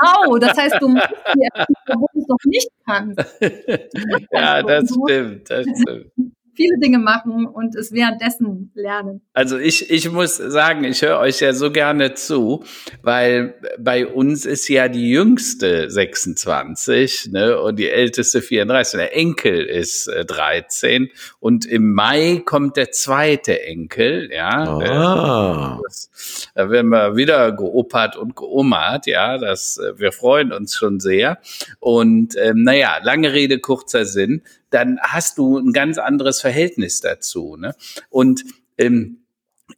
Genau, 0.00 0.38
das 0.38 0.56
heißt, 0.56 0.76
du 0.80 0.88
musst 0.88 1.08
die 1.34 1.48
obwohl 1.88 2.08
du 2.14 2.20
es 2.20 2.28
noch 2.28 2.38
nicht 2.44 2.68
kannst. 2.86 3.18
ja, 4.32 4.62
das 4.62 4.90
stimmt, 4.90 5.50
das 5.50 5.66
stimmt. 5.66 6.12
Viele 6.58 6.76
Dinge 6.80 6.98
machen 6.98 7.46
und 7.46 7.76
es 7.76 7.92
währenddessen 7.92 8.72
lernen. 8.74 9.20
Also 9.32 9.58
ich, 9.58 9.90
ich 9.90 10.10
muss 10.10 10.36
sagen, 10.36 10.82
ich 10.82 11.02
höre 11.02 11.20
euch 11.20 11.38
ja 11.38 11.52
so 11.52 11.70
gerne 11.70 12.14
zu, 12.14 12.64
weil 13.00 13.54
bei 13.78 14.08
uns 14.08 14.44
ist 14.44 14.68
ja 14.68 14.88
die 14.88 15.08
jüngste 15.08 15.88
26 15.88 17.30
ne, 17.30 17.60
und 17.60 17.78
die 17.78 17.88
älteste 17.88 18.42
34. 18.42 18.98
Der 18.98 19.16
Enkel 19.16 19.64
ist 19.64 20.08
äh, 20.08 20.24
13 20.24 21.10
und 21.38 21.64
im 21.64 21.92
Mai 21.92 22.42
kommt 22.44 22.76
der 22.76 22.90
zweite 22.90 23.62
Enkel, 23.62 24.28
ja. 24.32 24.78
Ah. 24.78 25.80
Das, 25.84 26.50
da 26.56 26.70
werden 26.70 26.88
wir 26.88 27.14
wieder 27.14 27.52
geopert 27.52 28.16
und 28.16 28.34
geomert, 28.34 29.06
ja. 29.06 29.38
Das, 29.38 29.78
äh, 29.78 29.96
wir 29.96 30.10
freuen 30.10 30.52
uns 30.52 30.74
schon 30.74 30.98
sehr. 30.98 31.38
Und 31.78 32.34
ähm, 32.36 32.64
naja, 32.64 32.98
lange 33.00 33.32
Rede, 33.32 33.60
kurzer 33.60 34.04
Sinn, 34.04 34.42
dann 34.70 34.98
hast 35.00 35.38
du 35.38 35.58
ein 35.58 35.72
ganz 35.72 35.98
anderes 35.98 36.40
Verhältnis 36.40 37.00
dazu. 37.00 37.56
Ne? 37.56 37.74
Und 38.10 38.44
ähm, 38.76 39.18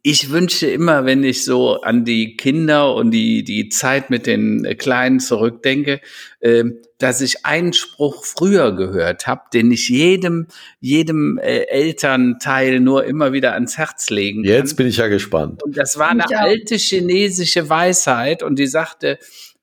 ich 0.03 0.31
wünsche 0.31 0.67
immer, 0.67 1.05
wenn 1.05 1.23
ich 1.23 1.43
so 1.43 1.81
an 1.81 2.05
die 2.05 2.37
Kinder 2.37 2.95
und 2.95 3.11
die, 3.11 3.43
die 3.43 3.69
Zeit 3.69 4.09
mit 4.09 4.25
den 4.25 4.63
Kleinen 4.77 5.19
zurückdenke, 5.19 5.99
äh, 6.39 6.63
dass 6.97 7.21
ich 7.21 7.45
einen 7.45 7.73
Spruch 7.73 8.23
früher 8.23 8.75
gehört 8.75 9.27
habe, 9.27 9.41
den 9.53 9.71
ich 9.71 9.89
jedem, 9.89 10.47
jedem 10.79 11.37
äh, 11.39 11.63
Elternteil 11.63 12.79
nur 12.79 13.03
immer 13.05 13.33
wieder 13.33 13.53
ans 13.53 13.77
Herz 13.77 14.09
legen 14.09 14.43
kann. 14.43 14.53
Jetzt 14.53 14.75
bin 14.75 14.87
ich 14.87 14.97
ja 14.97 15.07
gespannt. 15.07 15.61
Und 15.63 15.77
das 15.77 15.97
war 15.97 16.09
eine 16.09 16.25
alte 16.29 16.75
chinesische 16.75 17.69
Weisheit 17.69 18.43
und 18.43 18.57
die 18.57 18.67
sagte, 18.67 19.19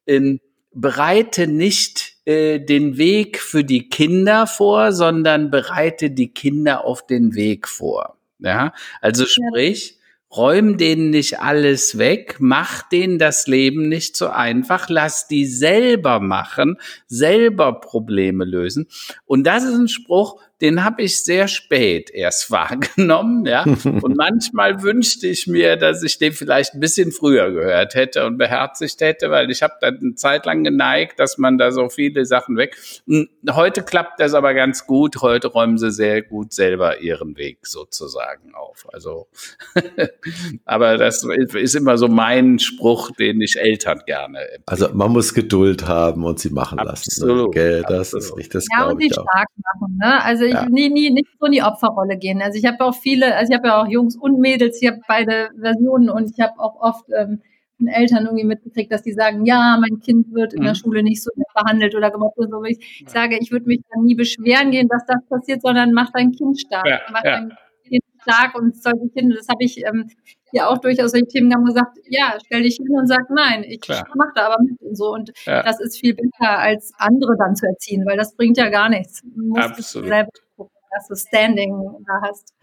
ähm, 0.07 0.41
bereite 0.73 1.47
nicht 1.47 2.18
äh, 2.29 2.61
den 2.61 2.99
Weg 2.99 3.41
für 3.41 3.65
die 3.65 3.89
Kinder 3.89 4.47
vor, 4.47 4.93
sondern 4.93 5.51
bereite 5.51 6.11
die 6.11 6.29
Kinder 6.29 6.85
auf 6.85 7.07
den 7.07 7.35
Weg 7.35 7.67
vor. 7.67 8.19
Ja, 8.39 8.75
also 9.01 9.25
sprich, 9.25 9.99
räum 10.37 10.77
denen 10.77 11.09
nicht 11.09 11.41
alles 11.41 11.97
weg, 11.97 12.37
mach 12.39 12.83
denen 12.83 13.19
das 13.19 13.47
Leben 13.47 13.89
nicht 13.89 14.15
so 14.15 14.29
einfach, 14.29 14.91
lass 14.91 15.27
die 15.27 15.47
selber 15.47 16.21
machen, 16.21 16.77
selber 17.07 17.81
Probleme 17.81 18.45
lösen. 18.45 18.89
Und 19.25 19.45
das 19.45 19.65
ist 19.65 19.79
ein 19.79 19.89
Spruch, 19.89 20.39
den 20.61 20.85
habe 20.85 21.03
ich 21.03 21.23
sehr 21.23 21.49
spät 21.49 22.11
erst 22.11 22.51
wahrgenommen, 22.51 23.47
ja. 23.47 23.63
Und 23.63 24.17
manchmal 24.17 24.83
wünschte 24.83 25.27
ich 25.27 25.47
mir, 25.47 25.77
dass 25.77 26.03
ich 26.03 26.19
den 26.19 26.33
vielleicht 26.33 26.75
ein 26.75 26.81
bisschen 26.81 27.13
früher 27.13 27.51
gehört 27.51 27.95
hätte 27.95 28.27
und 28.27 28.39
beherzigt 28.39 29.01
hätte, 29.01 29.31
weil 29.31 29.51
ich 29.51 29.63
habe 29.63 29.75
dann 29.81 29.99
eine 29.99 30.15
Zeit 30.15 30.47
lang 30.47 30.65
geneigt, 30.65 31.21
dass 31.21 31.39
man 31.39 31.59
da 31.59 31.71
so 31.71 31.89
viele 31.89 32.25
Sachen 32.25 32.57
weg. 32.57 32.77
Und 33.07 33.29
heute 33.51 33.83
klappt 33.83 34.21
das 34.21 34.35
aber 34.35 34.55
ganz 34.55 34.87
gut. 34.87 35.23
Heute 35.23 35.49
räumen 35.49 35.79
sie 35.79 35.91
sehr 35.91 36.23
gut 36.23 36.53
selber 36.53 37.01
ihren 37.01 37.37
Weg 37.37 37.67
sozusagen 37.67 38.55
auf. 38.55 38.87
Also, 38.93 39.29
aber 40.65 40.99
das 40.99 41.25
ist 41.25 41.77
immer 41.77 41.99
so 41.99 42.09
mein 42.09 42.59
Spruch, 42.59 43.11
den 43.13 43.41
ich 43.41 43.59
Eltern 43.59 44.03
gerne. 44.07 44.41
Empfehle. 44.41 44.63
Also 44.67 44.89
man 44.95 45.13
muss 45.13 45.35
Geduld 45.35 45.87
haben 45.87 46.25
und 46.25 46.39
sie 46.39 46.51
machen 46.51 46.79
lassen. 46.79 47.27
Ne? 47.27 47.33
Absolut. 47.33 47.49
Okay, 47.49 47.83
das 47.89 48.15
absolut. 48.15 48.25
ist 48.25 48.37
richtig. 48.37 48.53
Das 48.53 48.67
ja, 48.77 48.87
und 48.87 49.01
sie 49.01 49.11
stark 49.11 49.49
machen. 49.57 49.99
Ne? 49.99 50.25
Also 50.25 50.48
ich 50.49 50.55
ja. 50.55 50.69
nie, 50.69 50.89
nie, 50.89 51.11
nicht 51.11 51.29
so 51.39 51.47
in 51.47 51.53
die 51.53 51.63
Opferrolle 51.63 52.17
gehen. 52.17 52.43
Also 52.43 52.59
ich 52.59 52.67
habe 52.67 52.85
auch 52.85 52.95
viele, 52.95 53.35
also 53.35 53.53
ich 53.53 53.59
habe 53.59 53.69
ja 53.69 53.83
auch 53.83 53.89
Jungs 53.89 54.17
und 54.17 54.39
Mädels, 54.39 54.81
ich 54.81 54.89
habe 54.89 55.01
beide 55.07 55.51
Versionen 55.61 56.11
und 56.11 56.31
ich 56.31 56.41
habe 56.41 56.59
auch 56.59 56.81
oft 56.81 57.05
ähm, 57.17 57.41
von 57.79 57.87
Eltern 57.87 58.27
irgendwie 58.27 58.45
mitgekriegt, 58.45 58.93
dass 58.93 59.03
die 59.03 59.13
sagen, 59.13 59.47
ja, 59.47 59.79
mein 59.81 60.01
Kind 60.01 60.33
wird 60.33 60.53
in 60.53 60.63
der 60.63 60.73
mhm. 60.73 60.77
Schule 60.77 61.03
nicht 61.03 61.23
so 61.23 61.31
behandelt 61.55 61.95
oder 61.95 62.11
gemobbt 62.11 62.39
und 62.39 62.51
so. 62.51 62.63
Ich 62.65 63.03
ja. 63.03 63.09
sage, 63.09 63.39
ich 63.41 63.51
würde 63.51 63.67
mich 63.67 63.81
dann 63.93 64.05
nie 64.05 64.15
beschweren 64.15 64.71
gehen, 64.71 64.89
dass 64.89 65.07
das 65.07 65.25
passiert, 65.29 65.63
sondern 65.63 65.93
mach 65.93 66.11
dein 66.13 66.33
Kind 66.33 66.61
stark. 66.61 66.87
Ja, 66.87 67.01
mach 67.13 67.23
dein 67.23 67.53
Kind 67.89 68.03
stark 68.23 68.55
und 68.57 68.77
solche 68.77 69.09
Kinder, 69.15 69.37
das 69.37 69.49
habe 69.49 69.63
ich 69.65 69.85
ähm, 69.87 70.11
ja 70.53 70.69
auch 70.69 70.79
durchaus 70.79 71.11
solche 71.11 71.27
Themen 71.27 71.53
haben 71.53 71.65
gesagt, 71.65 71.99
ja, 72.09 72.37
stell 72.45 72.63
dich 72.63 72.77
hin 72.77 72.89
und 72.91 73.07
sag, 73.07 73.31
nein, 73.31 73.65
ich 73.65 73.81
mache 73.89 74.33
da 74.35 74.47
aber 74.47 74.63
mit 74.63 74.81
und 74.81 74.97
so. 74.97 75.13
Und 75.13 75.33
ja. 75.45 75.63
das 75.63 75.81
ist 75.81 75.99
viel 75.99 76.15
besser, 76.15 76.59
als 76.59 76.93
andere 76.99 77.37
dann 77.39 77.55
zu 77.57 77.67
erziehen, 77.67 78.05
weil 78.07 78.17
das 78.17 78.35
bringt 78.35 78.57
ja 78.57 78.69
gar 78.69 78.89
nichts. 78.89 79.23
Du 79.23 79.47
musst 79.47 79.71
Absolut. 79.71 80.09
selber 80.09 80.31
gucken, 80.57 80.77
dass 80.95 81.09
du 81.09 81.17
Standing 81.17 81.75
da 82.07 82.29
hast. 82.29 82.55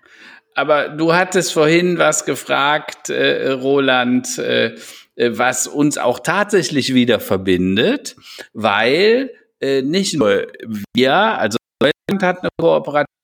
Aber 0.56 0.89
du 0.89 1.13
hattest 1.13 1.54
vorhin 1.54 1.98
was 1.98 2.26
gefragt, 2.26 3.10
äh, 3.10 3.52
Roland, 3.52 4.38
äh, 4.38 4.76
äh 5.15 5.32
was 5.38 5.67
uns 5.67 5.98
auch 5.98 6.19
tatsächlich 6.19 6.93
wieder 6.93 7.19
verbindet, 7.19 8.15
weil 8.54 9.32
äh, 9.60 9.82
nicht 9.82 10.15
nur 10.15 10.48
wir, 10.93 11.13
also 11.13 11.58
Deutschland 11.80 12.24
hat 12.24 12.39
eine 12.41 12.50
Kooperation 12.58 13.14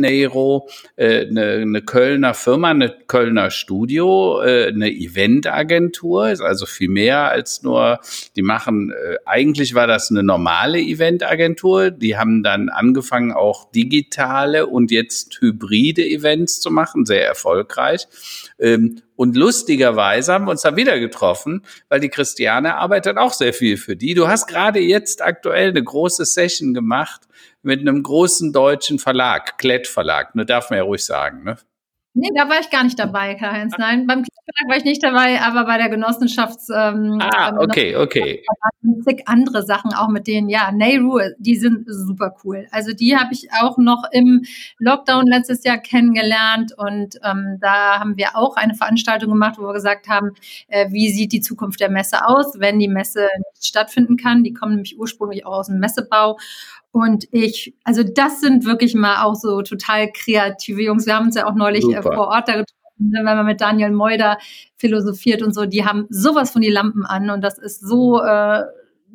Neiro, 0.00 0.68
äh, 0.96 1.26
eine, 1.26 1.52
eine 1.52 1.82
Kölner 1.82 2.34
Firma, 2.34 2.70
eine 2.70 2.90
Kölner 3.06 3.50
Studio, 3.50 4.42
äh, 4.42 4.68
eine 4.68 4.90
Eventagentur, 4.90 6.30
ist 6.30 6.40
also 6.40 6.66
viel 6.66 6.88
mehr 6.88 7.30
als 7.30 7.62
nur, 7.62 8.00
die 8.36 8.42
machen, 8.42 8.90
äh, 8.90 9.16
eigentlich 9.26 9.74
war 9.74 9.86
das 9.86 10.10
eine 10.10 10.22
normale 10.22 10.80
Eventagentur, 10.80 11.90
die 11.90 12.16
haben 12.16 12.42
dann 12.42 12.68
angefangen 12.68 13.32
auch 13.32 13.70
digitale 13.70 14.66
und 14.66 14.90
jetzt 14.90 15.40
hybride 15.40 16.04
Events 16.04 16.60
zu 16.60 16.70
machen, 16.70 17.06
sehr 17.06 17.26
erfolgreich. 17.26 18.06
Ähm, 18.60 19.02
und 19.16 19.36
lustigerweise 19.36 20.32
haben 20.32 20.44
wir 20.44 20.52
uns 20.52 20.62
da 20.62 20.76
wieder 20.76 20.98
getroffen, 21.00 21.64
weil 21.88 22.00
die 22.00 22.08
Christiane 22.08 22.76
arbeitet 22.76 23.16
auch 23.16 23.32
sehr 23.32 23.52
viel 23.52 23.76
für 23.76 23.96
die. 23.96 24.14
Du 24.14 24.28
hast 24.28 24.46
gerade 24.46 24.80
jetzt 24.80 25.22
aktuell 25.22 25.70
eine 25.70 25.82
große 25.82 26.24
Session 26.24 26.74
gemacht 26.74 27.22
mit 27.62 27.80
einem 27.80 28.02
großen 28.02 28.52
deutschen 28.52 28.98
Verlag, 28.98 29.58
Klett 29.58 29.86
Verlag, 29.86 30.34
ne, 30.34 30.46
darf 30.46 30.70
man 30.70 30.78
ja 30.78 30.82
ruhig 30.84 31.04
sagen, 31.04 31.44
ne? 31.44 31.56
Nee, 32.12 32.28
da 32.34 32.48
war 32.48 32.58
ich 32.60 32.70
gar 32.70 32.82
nicht 32.82 32.98
dabei, 32.98 33.36
Karl-Heinz. 33.36 33.74
Nein, 33.78 34.04
beim 34.08 34.24
Kindertag 34.24 34.68
war 34.68 34.76
ich 34.76 34.84
nicht 34.84 35.02
dabei, 35.02 35.40
aber 35.40 35.64
bei 35.64 35.78
der 35.78 35.88
Genossenschafts... 35.88 36.68
Ähm, 36.68 37.20
ah, 37.20 37.56
okay, 37.56 37.94
okay. 37.94 38.42
Zig 39.04 39.22
andere 39.26 39.62
Sachen 39.62 39.94
auch 39.94 40.08
mit 40.08 40.26
denen. 40.26 40.48
Ja, 40.48 40.72
Nehru, 40.72 41.20
die 41.38 41.54
sind 41.54 41.84
super 41.86 42.34
cool. 42.42 42.66
Also 42.72 42.92
die 42.92 43.16
habe 43.16 43.32
ich 43.32 43.52
auch 43.52 43.78
noch 43.78 44.02
im 44.10 44.42
Lockdown 44.78 45.26
letztes 45.28 45.62
Jahr 45.62 45.78
kennengelernt 45.78 46.72
und 46.76 47.14
ähm, 47.22 47.58
da 47.60 48.00
haben 48.00 48.16
wir 48.16 48.36
auch 48.36 48.56
eine 48.56 48.74
Veranstaltung 48.74 49.30
gemacht, 49.30 49.54
wo 49.58 49.62
wir 49.62 49.72
gesagt 49.72 50.08
haben, 50.08 50.32
äh, 50.66 50.90
wie 50.90 51.10
sieht 51.10 51.30
die 51.30 51.40
Zukunft 51.40 51.78
der 51.78 51.90
Messe 51.90 52.26
aus, 52.26 52.58
wenn 52.58 52.80
die 52.80 52.88
Messe 52.88 53.28
nicht 53.52 53.66
stattfinden 53.66 54.16
kann. 54.16 54.42
Die 54.42 54.52
kommen 54.52 54.72
nämlich 54.72 54.98
ursprünglich 54.98 55.46
auch 55.46 55.58
aus 55.58 55.68
dem 55.68 55.78
Messebau 55.78 56.38
und 56.92 57.26
ich, 57.30 57.74
also 57.84 58.02
das 58.02 58.40
sind 58.40 58.64
wirklich 58.64 58.94
mal 58.94 59.22
auch 59.22 59.34
so 59.34 59.62
total 59.62 60.10
kreative 60.12 60.82
Jungs. 60.82 61.06
Wir 61.06 61.14
haben 61.14 61.26
uns 61.26 61.36
ja 61.36 61.46
auch 61.46 61.54
neulich 61.54 61.84
äh, 61.84 62.02
vor 62.02 62.28
Ort 62.28 62.48
da 62.48 62.52
getroffen, 62.52 63.10
ne, 63.10 63.18
wenn 63.18 63.24
man 63.24 63.46
mit 63.46 63.60
Daniel 63.60 63.92
Meuder 63.92 64.38
philosophiert 64.76 65.42
und 65.42 65.54
so. 65.54 65.66
Die 65.66 65.84
haben 65.84 66.06
sowas 66.10 66.50
von 66.50 66.62
die 66.62 66.70
Lampen 66.70 67.06
an 67.06 67.30
und 67.30 67.42
das 67.42 67.58
ist 67.58 67.80
so 67.80 68.20
äh, 68.22 68.64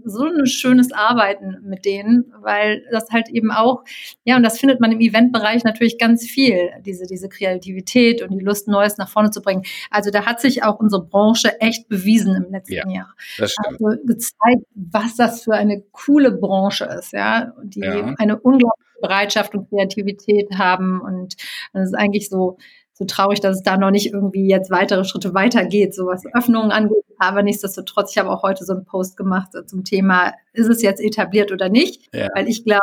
so 0.04 0.26
ein 0.26 0.46
schönes 0.46 0.92
Arbeiten 0.92 1.58
mit 1.64 1.86
denen, 1.86 2.34
weil 2.42 2.84
das 2.92 3.10
halt 3.12 3.30
eben 3.30 3.52
auch, 3.52 3.84
ja, 4.24 4.36
und 4.36 4.44
das 4.44 4.60
findet 4.60 4.80
man 4.80 4.92
im 4.92 5.00
Eventbereich 5.00 5.64
natürlich 5.64 5.98
ganz 5.98 6.26
viel, 6.26 6.72
diese, 6.86 7.06
diese 7.06 7.30
Kreativität 7.30 8.22
und 8.22 8.32
die 8.32 8.44
Lust, 8.44 8.68
Neues 8.68 8.98
nach 8.98 9.10
vorne 9.10 9.32
zu 9.32 9.42
bringen. 9.42 9.64
Also 9.90 10.12
da 10.12 10.26
hat 10.26 10.42
sich 10.42 10.64
auch 10.64 10.80
unsere 10.80 11.04
Branche 11.04 11.60
echt 11.62 11.88
bewiesen 11.88 12.36
im 12.36 12.52
letzten 12.52 12.74
ja, 12.74 12.90
Jahr. 12.90 13.16
Das 13.38 13.52
stimmt. 13.52 13.82
Also 13.82 14.02
gezeigt, 14.06 14.66
was 14.76 15.16
das 15.16 15.44
für 15.44 15.54
eine 15.54 15.82
coole 15.92 16.32
Branche 16.32 16.86
ist, 16.86 17.14
ja, 17.14 17.54
die 17.64 17.82
ja. 17.82 18.14
eine 18.18 18.40
unglaubliche 18.40 19.00
Bereitschaft 19.02 19.54
und 19.56 19.70
Kreativität 19.70 20.50
haben 20.58 21.02
und 21.02 21.36
das 21.74 21.90
ist 21.90 21.96
eigentlich 21.96 22.30
so, 22.30 22.58
so 22.98 23.04
traurig, 23.06 23.42
dass 23.42 23.58
es 23.58 23.64
da 23.64 23.78
noch 23.78 23.92
nicht 23.92 24.14
irgendwie 24.14 24.48
jetzt 24.48 24.72
weitere 24.72 25.04
Schritte 25.04 25.34
weitergeht, 25.34 25.94
so 25.94 26.06
was 26.06 26.24
Öffnungen 26.34 26.72
angeht. 26.72 27.04
Aber 27.20 27.44
nichtsdestotrotz, 27.44 28.12
ich 28.12 28.18
habe 28.18 28.30
auch 28.30 28.42
heute 28.42 28.64
so 28.64 28.74
einen 28.74 28.86
Post 28.86 29.18
gemacht 29.18 29.50
zum 29.68 29.84
Thema, 29.84 30.34
ist 30.54 30.70
es 30.70 30.82
jetzt 30.82 31.02
etabliert 31.02 31.52
oder 31.52 31.68
nicht? 31.70 32.10
Ja. 32.14 32.30
Weil 32.34 32.48
ich 32.48 32.64
glaube, 32.64 32.82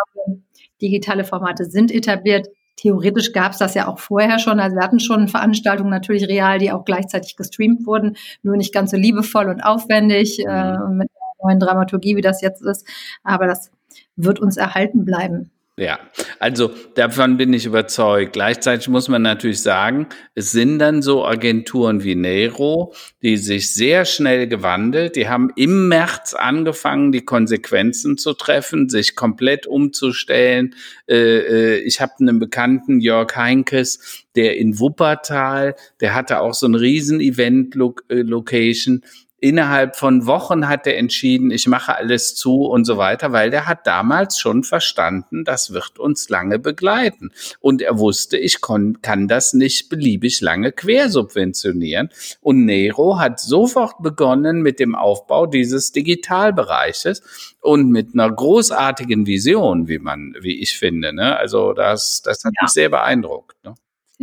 digitale 0.83 1.25
Formate 1.25 1.65
sind 1.65 1.91
etabliert. 1.91 2.49
Theoretisch 2.77 3.33
gab 3.33 3.53
es 3.53 3.59
das 3.59 3.75
ja 3.75 3.89
auch 3.89 3.99
vorher 3.99 4.39
schon. 4.39 4.61
Also 4.61 4.77
wir 4.77 4.83
hatten 4.83 5.01
schon 5.01 5.29
Veranstaltungen 5.29 5.91
natürlich 5.91 6.29
real, 6.29 6.59
die 6.59 6.73
auch 6.73 6.85
gleichzeitig 6.85 7.37
gestreamt 7.37 7.87
wurden, 7.87 8.17
nur 8.43 8.57
nicht 8.57 8.75
ganz 8.75 8.91
so 8.91 8.99
liebevoll 8.99 9.49
und 9.49 9.63
aufwendig 9.63 10.41
äh, 10.41 10.73
mhm. 10.77 10.99
mit 10.99 11.09
der 11.09 11.47
neuen 11.47 11.59
Dramaturgie, 11.59 12.17
wie 12.17 12.23
das 12.23 12.43
jetzt 12.43 12.63
ist. 12.63 12.87
Aber 13.23 13.47
das 13.47 13.71
wird 14.17 14.41
uns 14.41 14.59
erhalten 14.59 15.05
bleiben. 15.05 15.51
Ja, 15.83 15.99
also 16.39 16.71
davon 16.95 17.39
bin 17.39 17.53
ich 17.53 17.67
überzeugt. 17.67 18.35
Gleichzeitig 18.35 18.87
muss 18.87 19.09
man 19.09 19.23
natürlich 19.23 19.63
sagen, 19.63 20.07
es 20.37 20.53
sind 20.53 20.79
dann 20.79 21.03
so 21.03 21.27
Agenturen 21.27 22.05
wie 22.05 22.15
Nero, 22.15 22.95
die 23.21 23.37
sich 23.37 23.75
sehr 23.75 24.05
schnell 24.05 24.47
gewandelt, 24.47 25.17
die 25.17 25.29
haben 25.29 25.51
im 25.57 25.89
März 25.89 26.35
angefangen, 26.35 27.11
die 27.11 27.25
Konsequenzen 27.25 28.17
zu 28.17 28.33
treffen, 28.35 28.89
sich 28.89 29.17
komplett 29.17 29.67
umzustellen. 29.67 30.77
Äh, 31.09 31.17
äh, 31.17 31.79
ich 31.79 32.01
habe 32.01 32.13
einen 32.21 32.39
Bekannten, 32.39 33.01
Jörg 33.01 33.35
Heinkes, 33.35 34.25
der 34.37 34.59
in 34.59 34.79
Wuppertal, 34.79 35.75
der 36.01 36.15
hatte 36.15 36.39
auch 36.39 36.55
so 36.55 36.69
ein 36.69 36.77
riesen 36.77 37.21
Event-Location 37.21 39.03
innerhalb 39.43 39.97
von 39.97 40.27
Wochen 40.27 40.69
hat 40.69 40.87
er 40.87 40.97
entschieden, 40.97 41.51
ich 41.51 41.67
mache 41.67 41.97
alles 41.97 42.37
zu 42.37 42.65
und 42.65 42.85
so 42.85 42.97
weiter, 42.97 43.33
weil 43.33 43.51
der 43.51 43.67
hat 43.67 43.89
damals 43.89 44.39
schon 44.39 44.63
verstanden, 44.63 45.45
das 45.45 45.73
wird 45.73 45.99
uns 45.99 46.29
lange 46.29 46.61
begleiten. 46.61 47.33
Und 47.59 47.83
er 47.83 47.99
wusste, 47.99 48.39
ich 48.39 48.61
kann 48.61 49.27
das 49.27 49.53
nicht 49.53 49.89
beliebig 49.89 50.41
lange 50.41 50.71
quersubventionieren. 50.71 52.11
Und 52.41 52.65
Nero 52.65 53.19
hat 53.19 53.41
sofort 53.41 54.01
begonnen 54.01 54.63
mit 54.63 54.79
dem 54.79 54.95
Aufbau 54.95 55.47
dieses 55.47 55.91
Digitalbereiches 55.91 57.55
und 57.61 57.91
mit 57.91 58.15
einer 58.15 58.31
großartigen 58.31 59.27
Vision, 59.27 59.89
wie 59.89 59.99
man, 59.99 60.37
wie 60.41 60.61
ich 60.61 60.79
finde. 60.79 61.13
Ne? 61.13 61.37
Also 61.37 61.73
das, 61.73 62.23
das 62.23 62.45
hat 62.45 62.53
ja. 62.61 62.65
mich 62.65 62.71
sehr 62.71 62.91
beeindruckt. 62.91 63.57
Ne? 63.65 63.75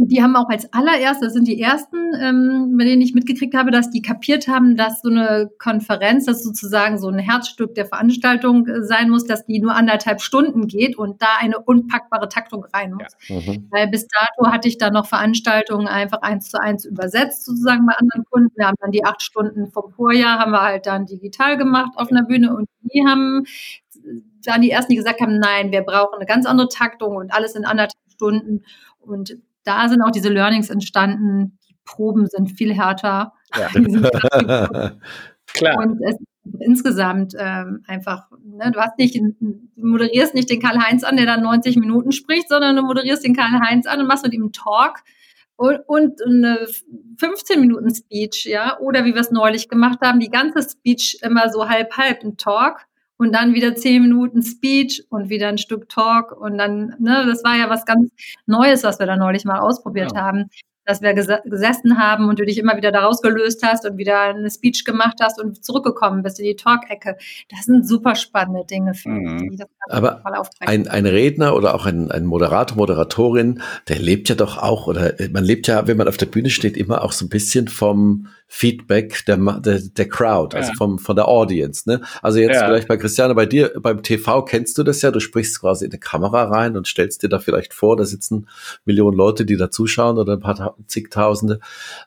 Die 0.08 0.22
haben 0.22 0.36
auch 0.36 0.50
als 0.50 0.72
allererstes, 0.74 1.28
das 1.28 1.34
sind 1.34 1.48
die 1.48 1.60
ersten, 1.60 1.98
ähm, 2.20 2.76
bei 2.78 2.86
denen 2.86 3.02
ich 3.02 3.14
mitgekriegt 3.14 3.56
habe, 3.56 3.72
dass 3.72 3.90
die 3.90 4.02
kapiert 4.02 4.48
haben, 4.48 4.76
dass 4.76 5.02
so 5.02 5.10
eine 5.10 5.50
Konferenz, 5.60 6.26
das 6.26 6.44
sozusagen 6.44 6.98
so 6.98 7.10
ein 7.10 7.20
Herzstück 7.20 7.76
der 7.76 7.86
Veranstaltung 7.86 8.68
äh, 8.68 8.84
sein 8.84 9.10
muss, 9.10 9.26
dass 9.26 9.46
die 9.46 9.60
nur 9.60 9.76
anderthalb 9.76 10.22
Stunden 10.22 10.68
geht 10.68 10.98
und 10.98 11.22
da 11.22 11.28
eine 11.40 11.60
unpackbare 11.60 12.30
Taktung 12.30 12.66
rein 12.74 12.94
muss. 12.94 13.16
Ja. 13.28 13.36
Mhm. 13.36 13.68
Weil 13.72 13.88
bis 13.88 14.08
dato 14.08 14.52
hatte 14.52 14.68
ich 14.68 14.78
da 14.78 14.92
noch 14.92 15.06
Veranstaltungen 15.06 15.88
einfach 15.88 16.22
eins 16.22 16.50
zu 16.50 16.62
eins 16.62 16.86
übersetzt, 16.86 17.46
sozusagen 17.46 17.86
bei 17.86 17.94
anderen 17.94 18.26
Kunden. 18.26 18.52
Wir 18.56 18.68
haben 18.68 18.78
dann 18.80 18.92
die 18.92 19.06
acht 19.06 19.22
Stunden 19.22 19.68
vom 19.72 19.92
Vorjahr, 19.92 20.40
haben 20.40 20.52
wir 20.52 20.62
halt 20.62 20.86
dann 20.86 21.06
digital 21.06 21.58
gemacht 21.58 21.92
auf 21.96 22.12
einer 22.12 22.24
Bühne 22.24 22.56
und 22.56 22.68
die 22.82 23.06
haben 23.08 23.46
dann 24.44 24.62
die 24.62 24.72
ersten, 24.72 24.92
die 24.92 24.98
gesagt 24.98 25.22
haben, 25.22 25.40
nein, 25.40 25.72
wir 25.72 25.82
brauchen 25.82 26.16
eine 26.16 26.26
ganz 26.26 26.46
andere 26.46 26.70
Taktung 26.70 27.16
und 27.16 27.34
alles 27.34 27.56
in 27.56 27.66
anderthalb 27.66 27.94
Stunden. 28.14 28.64
Und 29.00 29.38
da 29.70 29.88
sind 29.88 30.02
auch 30.02 30.12
diese 30.12 30.30
Learnings 30.30 30.70
entstanden. 30.70 31.60
Die 31.70 31.76
Proben 31.86 32.26
sind 32.26 32.52
viel 32.52 32.74
härter. 32.74 33.34
Ja. 33.56 33.70
Klar. 35.54 35.78
Und 35.78 36.02
es 36.04 36.18
insgesamt 36.60 37.34
ähm, 37.38 37.84
einfach, 37.88 38.28
ne, 38.44 38.72
du 38.72 38.80
hast 38.80 38.98
nicht, 38.98 39.16
du 39.16 39.60
moderierst 39.76 40.34
nicht 40.34 40.50
den 40.50 40.60
Karl-Heinz 40.60 41.04
an, 41.04 41.18
der 41.18 41.28
dann 41.28 41.44
90 41.44 41.78
Minuten 41.78 42.12
spricht, 42.12 42.50
sondern 42.50 42.76
du 42.76 42.82
moderierst 42.82 43.24
den 43.24 43.36
Karl-Heinz 43.36 43.86
an 43.86 44.02
und 44.02 44.08
machst 44.08 44.24
mit 44.24 44.34
ihm 44.34 44.44
einen 44.44 44.54
Talk 44.54 45.02
und, 45.56 45.80
und 45.88 46.20
eine 46.26 46.68
15 47.20 47.60
Minuten 47.60 47.94
Speech, 47.94 48.46
ja, 48.46 48.80
oder 48.80 49.06
wie 49.06 49.14
wir 49.14 49.22
es 49.22 49.30
neulich 49.30 49.70
gemacht 49.70 50.00
haben, 50.02 50.20
die 50.20 50.32
ganze 50.32 50.68
Speech 50.68 51.20
immer 51.22 51.50
so 51.50 51.70
halb 51.70 51.96
halb 51.98 52.24
ein 52.24 52.38
Talk 52.38 52.86
und 53.20 53.36
dann 53.36 53.54
wieder 53.54 53.76
zehn 53.76 54.02
Minuten 54.02 54.42
Speech 54.42 55.06
und 55.10 55.30
wieder 55.30 55.50
ein 55.50 55.58
Stück 55.58 55.90
Talk 55.90 56.32
und 56.32 56.58
dann, 56.58 56.96
ne, 57.00 57.26
das 57.28 57.44
war 57.44 57.56
ja 57.56 57.70
was 57.70 57.86
ganz 57.86 58.10
Neues, 58.48 58.84
was 58.84 58.98
wir 58.98 59.06
da 59.06 59.18
neulich 59.18 59.46
mal 59.46 59.60
ausprobiert 59.60 60.14
ja. 60.16 60.22
haben 60.22 60.50
dass 60.90 61.04
wir 61.04 61.14
ges 61.14 61.28
gesessen 61.46 62.00
haben 62.00 62.30
und 62.30 62.40
du 62.40 62.46
dich 62.46 62.58
immer 62.58 62.76
wieder 62.76 62.92
daraus 62.92 63.22
gelöst 63.22 63.62
hast 63.64 63.88
und 63.88 64.00
wieder 64.00 64.22
eine 64.22 64.50
Speech 64.50 64.86
gemacht 64.86 65.20
hast 65.22 65.40
und 65.40 65.64
zurückgekommen 65.64 66.24
bist 66.24 66.40
in 66.40 66.46
die 66.46 66.56
Talk-Ecke. 66.56 67.16
Das 67.50 67.66
sind 67.66 67.88
super 67.88 68.16
spannende 68.16 68.66
Dinge 68.66 68.96
für 68.96 69.10
mich. 69.10 69.52
Mhm. 69.52 69.66
Aber 69.88 70.24
ein, 70.62 70.88
ein 70.88 71.06
Redner 71.06 71.56
oder 71.56 71.76
auch 71.76 71.86
ein, 71.86 72.10
ein 72.10 72.26
Moderator, 72.26 72.76
Moderatorin, 72.76 73.62
der 73.88 74.00
lebt 74.00 74.30
ja 74.30 74.36
doch 74.36 74.58
auch, 74.58 74.88
oder 74.88 75.14
man 75.32 75.44
lebt 75.44 75.68
ja, 75.68 75.88
wenn 75.88 75.98
man 75.98 76.08
auf 76.08 76.18
der 76.18 76.26
Bühne 76.26 76.50
steht, 76.50 76.76
immer 76.76 77.04
auch 77.04 77.12
so 77.12 77.26
ein 77.26 77.30
bisschen 77.30 77.68
vom 77.68 78.28
Feedback 78.52 79.24
der, 79.28 79.38
der, 79.38 79.80
der 79.80 80.10
Crowd, 80.10 80.58
also 80.58 80.72
ja. 80.72 80.76
vom, 80.76 80.98
von 80.98 81.16
der 81.16 81.28
Audience. 81.28 81.88
Ne? 81.88 82.02
Also 82.24 82.40
jetzt 82.40 82.56
ja. 82.56 82.66
vielleicht 82.66 82.88
bei 82.88 82.98
Christiane, 82.98 83.36
bei 83.36 83.46
dir 83.46 83.72
beim 83.80 84.02
TV 84.02 84.44
kennst 84.44 84.76
du 84.80 84.84
das 84.84 85.04
ja, 85.04 85.12
du 85.12 85.20
sprichst 85.20 85.62
quasi 85.62 85.86
in 85.86 85.92
die 85.92 86.00
Kamera 86.00 86.46
rein 86.46 86.76
und 86.76 86.88
stellst 86.88 87.22
dir 87.22 87.30
da 87.30 87.38
vielleicht 87.38 87.76
vor, 87.76 87.96
da 87.96 88.06
sitzen 88.06 88.48
Millionen 88.86 89.16
Leute, 89.16 89.46
die 89.46 89.56
da 89.56 89.70
zuschauen 89.70 90.18
oder 90.18 90.34
ein 90.34 90.40
paar 90.40 90.76
zigtausende. 90.88 91.60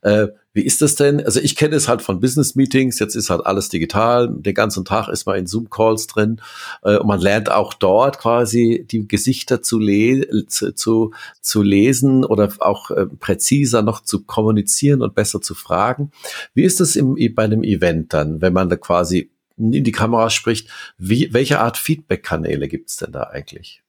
Äh, 0.03 0.29
wie 0.55 0.63
ist 0.63 0.83
das 0.83 0.97
denn? 0.97 1.25
Also 1.25 1.41
ich 1.41 1.57
kenne 1.57 1.77
es 1.77 1.89
halt 1.89 2.03
von 2.03 2.21
Business 2.21 2.55
Meetings, 2.55 2.99
jetzt 2.99 3.15
ist 3.15 3.31
halt 3.31 3.47
alles 3.47 3.71
digital, 3.71 4.29
den 4.31 4.55
ganzen 4.55 4.85
Tag 4.85 5.09
ist 5.09 5.25
man 5.25 5.39
in 5.39 5.47
Zoom-Calls 5.47 6.07
drin 6.09 6.41
äh, 6.83 6.97
und 6.99 7.07
man 7.07 7.21
lernt 7.21 7.51
auch 7.51 7.73
dort 7.73 8.19
quasi 8.19 8.87
die 8.91 9.09
Gesichter 9.09 9.63
zu, 9.63 9.79
le 9.79 10.47
zu, 10.49 10.75
zu, 10.75 11.13
zu 11.41 11.63
lesen 11.63 12.25
oder 12.25 12.53
auch 12.59 12.91
äh, 12.91 13.07
präziser 13.07 13.83
noch 13.83 14.03
zu 14.03 14.25
kommunizieren 14.25 15.01
und 15.01 15.15
besser 15.15 15.41
zu 15.41 15.55
fragen. 15.55 16.11
Wie 16.55 16.65
ist 16.65 16.81
das 16.81 16.97
im, 16.97 17.17
bei 17.35 17.45
einem 17.45 17.65
Event 17.65 18.13
dann, 18.13 18.43
wenn 18.43 18.53
man 18.53 18.69
da 18.69 18.77
quasi 18.77 19.31
in 19.57 19.85
die 19.85 19.93
Kamera 19.93 20.29
spricht? 20.29 20.69
Wie, 20.99 21.33
welche 21.33 21.61
Art 21.61 21.79
Feedback-Kanäle 21.79 22.69
gibt 22.69 22.91
es 22.91 22.97
denn 22.97 23.13
da 23.13 23.25
eigentlich? 23.25 23.83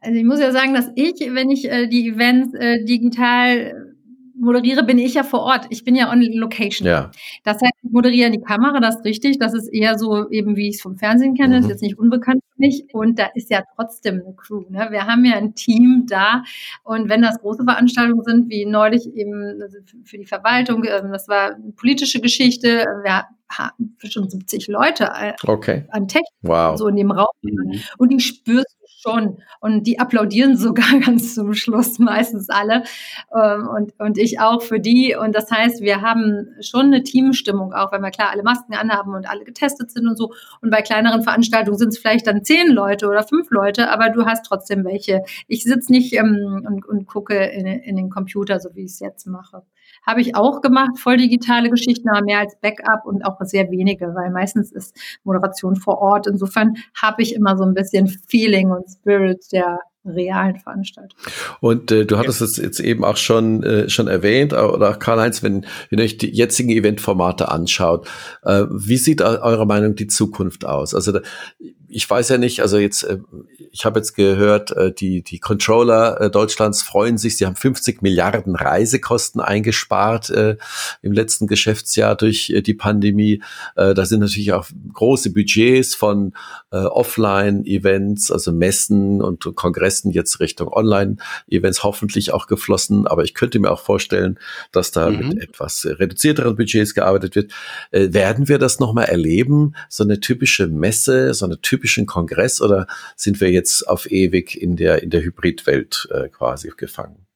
Also 0.00 0.18
ich 0.18 0.24
muss 0.24 0.40
ja 0.40 0.50
sagen, 0.52 0.72
dass 0.72 0.88
ich, 0.94 1.20
wenn 1.34 1.50
ich 1.50 1.70
äh, 1.70 1.86
die 1.86 2.08
Events 2.08 2.54
äh, 2.54 2.82
digital 2.84 3.89
moderiere, 4.40 4.82
bin 4.82 4.98
ich 4.98 5.14
ja 5.14 5.22
vor 5.22 5.40
Ort. 5.40 5.66
Ich 5.70 5.84
bin 5.84 5.94
ja 5.94 6.10
on 6.10 6.22
location. 6.32 6.86
Ja. 6.86 7.10
Das 7.44 7.60
heißt, 7.62 7.74
ich 7.82 7.90
moderiere 7.90 8.30
die 8.30 8.40
Kamera, 8.40 8.80
das 8.80 8.96
ist 8.96 9.04
richtig. 9.04 9.38
Das 9.38 9.54
ist 9.54 9.68
eher 9.68 9.98
so 9.98 10.28
eben, 10.30 10.56
wie 10.56 10.68
ich 10.68 10.76
es 10.76 10.82
vom 10.82 10.96
Fernsehen 10.96 11.34
kenne. 11.34 11.56
Mhm. 11.56 11.62
Ist 11.62 11.68
jetzt 11.68 11.82
nicht 11.82 11.98
unbekannt 11.98 12.42
für 12.52 12.60
mich. 12.60 12.84
Und 12.92 13.18
da 13.18 13.26
ist 13.34 13.50
ja 13.50 13.62
trotzdem 13.76 14.22
eine 14.24 14.34
Crew. 14.34 14.64
Ne? 14.68 14.88
Wir 14.90 15.06
haben 15.06 15.24
ja 15.24 15.36
ein 15.36 15.54
Team 15.54 16.06
da. 16.08 16.42
Und 16.82 17.08
wenn 17.08 17.22
das 17.22 17.38
große 17.40 17.64
Veranstaltungen 17.64 18.24
sind, 18.24 18.48
wie 18.48 18.64
neulich 18.64 19.06
eben 19.14 19.60
also 19.62 19.78
für 20.04 20.18
die 20.18 20.26
Verwaltung, 20.26 20.84
ähm, 20.84 21.12
das 21.12 21.28
war 21.28 21.54
eine 21.54 21.72
politische 21.72 22.20
Geschichte. 22.20 22.86
Wir 23.02 23.24
haben 23.50 23.96
schon 24.04 24.28
70 24.28 24.68
Leute 24.68 25.10
okay. 25.46 25.84
an 25.90 26.08
Technik 26.08 26.28
wow. 26.42 26.78
so 26.78 26.86
in 26.88 26.96
dem 26.96 27.10
Raum. 27.10 27.26
Mhm. 27.42 27.80
Und 27.98 28.12
die 28.12 28.20
spürst 28.20 28.79
schon. 29.00 29.38
Und 29.60 29.86
die 29.86 29.98
applaudieren 29.98 30.56
sogar 30.56 30.98
ganz 31.04 31.34
zum 31.34 31.54
Schluss, 31.54 31.98
meistens 31.98 32.48
alle. 32.48 32.84
Ähm, 33.34 33.68
und, 33.68 33.92
und 33.98 34.18
ich 34.18 34.40
auch 34.40 34.62
für 34.62 34.80
die. 34.80 35.16
Und 35.16 35.34
das 35.34 35.50
heißt, 35.50 35.80
wir 35.80 36.02
haben 36.02 36.48
schon 36.60 36.86
eine 36.86 37.02
Teamstimmung 37.02 37.72
auch, 37.72 37.92
weil 37.92 38.00
wir 38.00 38.10
klar 38.10 38.30
alle 38.30 38.42
Masken 38.42 38.74
anhaben 38.74 39.14
und 39.14 39.28
alle 39.28 39.44
getestet 39.44 39.90
sind 39.90 40.06
und 40.06 40.16
so. 40.16 40.32
Und 40.60 40.70
bei 40.70 40.82
kleineren 40.82 41.22
Veranstaltungen 41.22 41.78
sind 41.78 41.88
es 41.88 41.98
vielleicht 41.98 42.26
dann 42.26 42.44
zehn 42.44 42.68
Leute 42.68 43.08
oder 43.08 43.22
fünf 43.22 43.50
Leute, 43.50 43.90
aber 43.90 44.10
du 44.10 44.26
hast 44.26 44.46
trotzdem 44.46 44.84
welche. 44.84 45.22
Ich 45.46 45.64
sitze 45.64 45.92
nicht 45.92 46.12
ähm, 46.14 46.64
und, 46.66 46.86
und 46.86 47.06
gucke 47.06 47.36
in, 47.46 47.66
in 47.66 47.96
den 47.96 48.10
Computer, 48.10 48.60
so 48.60 48.74
wie 48.74 48.84
ich 48.84 48.92
es 48.92 49.00
jetzt 49.00 49.26
mache. 49.26 49.62
Habe 50.06 50.20
ich 50.20 50.34
auch 50.34 50.60
gemacht, 50.60 50.98
voll 50.98 51.16
digitale 51.16 51.70
Geschichten, 51.70 52.08
aber 52.08 52.24
mehr 52.24 52.40
als 52.40 52.56
Backup 52.60 53.04
und 53.04 53.24
auch 53.24 53.36
sehr 53.42 53.70
wenige, 53.70 54.06
weil 54.14 54.30
meistens 54.30 54.72
ist 54.72 54.96
Moderation 55.24 55.76
vor 55.76 55.98
Ort. 55.98 56.26
Insofern 56.26 56.74
habe 57.00 57.22
ich 57.22 57.34
immer 57.34 57.56
so 57.56 57.64
ein 57.64 57.74
bisschen 57.74 58.08
Feeling 58.08 58.70
und 58.70 58.88
Spirit 58.88 59.44
der 59.52 59.78
realen 60.04 60.56
Veranstaltung. 60.56 61.18
Und 61.60 61.92
äh, 61.92 62.06
du 62.06 62.16
hattest 62.16 62.40
es 62.40 62.56
jetzt 62.56 62.80
eben 62.80 63.04
auch 63.04 63.18
schon 63.18 63.62
äh, 63.62 63.88
schon 63.90 64.08
erwähnt, 64.08 64.54
oder 64.54 64.94
Karl-Heinz, 64.94 65.42
wenn, 65.42 65.66
wenn 65.90 65.98
ihr 65.98 66.04
euch 66.04 66.16
die 66.16 66.30
jetzigen 66.30 66.70
Eventformate 66.70 67.50
anschaut, 67.50 68.08
äh, 68.42 68.64
wie 68.70 68.96
sieht 68.96 69.20
eurer 69.20 69.66
Meinung 69.66 69.96
die 69.96 70.06
Zukunft 70.06 70.64
aus? 70.64 70.94
Also 70.94 71.12
da, 71.12 71.20
ich 71.92 72.08
weiß 72.08 72.28
ja 72.28 72.38
nicht, 72.38 72.60
also 72.60 72.78
jetzt, 72.78 73.02
äh, 73.02 73.18
ich 73.72 73.84
habe 73.84 73.98
jetzt 73.98 74.14
gehört, 74.14 74.70
äh, 74.72 74.92
die, 74.92 75.22
die 75.22 75.38
Controller 75.38 76.20
äh, 76.20 76.30
Deutschlands 76.30 76.82
freuen 76.82 77.18
sich, 77.18 77.36
sie 77.36 77.46
haben 77.46 77.56
50 77.56 78.00
Milliarden 78.02 78.54
Reisekosten 78.54 79.40
eingespart 79.40 80.30
äh, 80.30 80.56
im 81.02 81.12
letzten 81.12 81.46
Geschäftsjahr 81.46 82.16
durch 82.16 82.52
die 82.64 82.74
Pandemie. 82.74 83.42
Äh, 83.76 83.94
da 83.94 84.06
sind 84.06 84.20
natürlich 84.20 84.52
auch 84.52 84.68
große 84.92 85.32
Budgets 85.32 85.94
von 85.94 86.32
äh, 86.70 86.76
Offline-Events, 86.76 88.30
also 88.30 88.52
Messen 88.52 89.20
und 89.20 89.44
Kongressen 89.56 90.12
jetzt 90.12 90.40
Richtung 90.40 90.68
Online-Events 90.68 91.82
hoffentlich 91.82 92.32
auch 92.32 92.46
geflossen. 92.46 93.06
Aber 93.06 93.24
ich 93.24 93.34
könnte 93.34 93.58
mir 93.58 93.70
auch 93.70 93.80
vorstellen, 93.80 94.38
dass 94.70 94.92
da 94.92 95.10
mhm. 95.10 95.28
mit 95.28 95.42
etwas 95.42 95.84
reduzierteren 95.86 96.56
Budgets 96.56 96.94
gearbeitet 96.94 97.34
wird. 97.34 97.52
Werden 97.90 98.48
wir 98.48 98.58
das 98.58 98.78
nochmal 98.78 99.06
erleben? 99.06 99.74
So 99.88 100.04
eine 100.04 100.20
typische 100.20 100.68
Messe, 100.68 101.34
so 101.34 101.44
eine 101.44 101.60
typische 101.60 101.79
typischen 101.80 102.06
Kongress 102.06 102.60
oder 102.60 102.86
sind 103.16 103.40
wir 103.40 103.50
jetzt 103.50 103.88
auf 103.88 104.10
ewig 104.10 104.60
in 104.60 104.76
der, 104.76 105.02
in 105.02 105.10
der 105.10 105.22
Hybridwelt 105.22 106.08
äh, 106.12 106.28
quasi 106.28 106.70
gefangen? 106.76 107.26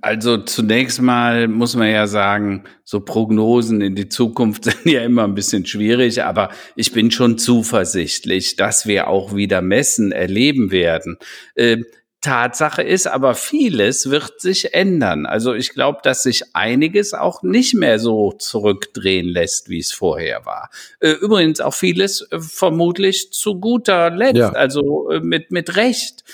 Also 0.00 0.38
zunächst 0.38 1.02
mal 1.02 1.48
muss 1.48 1.74
man 1.74 1.90
ja 1.90 2.06
sagen, 2.06 2.64
so 2.84 3.00
Prognosen 3.00 3.80
in 3.80 3.96
die 3.96 4.08
Zukunft 4.08 4.64
sind 4.64 4.86
ja 4.86 5.02
immer 5.02 5.24
ein 5.24 5.34
bisschen 5.34 5.66
schwierig, 5.66 6.22
aber 6.22 6.50
ich 6.76 6.92
bin 6.92 7.10
schon 7.10 7.36
zuversichtlich, 7.36 8.56
dass 8.56 8.86
wir 8.86 9.08
auch 9.08 9.34
wieder 9.34 9.60
Messen 9.60 10.12
erleben 10.12 10.70
werden. 10.70 11.18
Äh, 11.54 11.78
Tatsache 12.20 12.82
ist 12.82 13.06
aber, 13.06 13.34
vieles 13.34 14.10
wird 14.10 14.40
sich 14.40 14.74
ändern. 14.74 15.24
Also 15.24 15.54
ich 15.54 15.70
glaube, 15.70 16.00
dass 16.02 16.22
sich 16.22 16.54
einiges 16.54 17.14
auch 17.14 17.42
nicht 17.42 17.74
mehr 17.74 17.98
so 17.98 18.32
zurückdrehen 18.32 19.26
lässt, 19.26 19.70
wie 19.70 19.78
es 19.78 19.92
vorher 19.92 20.44
war. 20.44 20.70
Äh, 21.00 21.12
übrigens 21.12 21.60
auch 21.60 21.72
vieles 21.72 22.20
äh, 22.30 22.38
vermutlich 22.38 23.32
zu 23.32 23.58
guter 23.58 24.10
Letzt, 24.10 24.36
ja. 24.36 24.50
also 24.50 25.10
äh, 25.10 25.20
mit, 25.20 25.50
mit 25.50 25.76
Recht. 25.76 26.24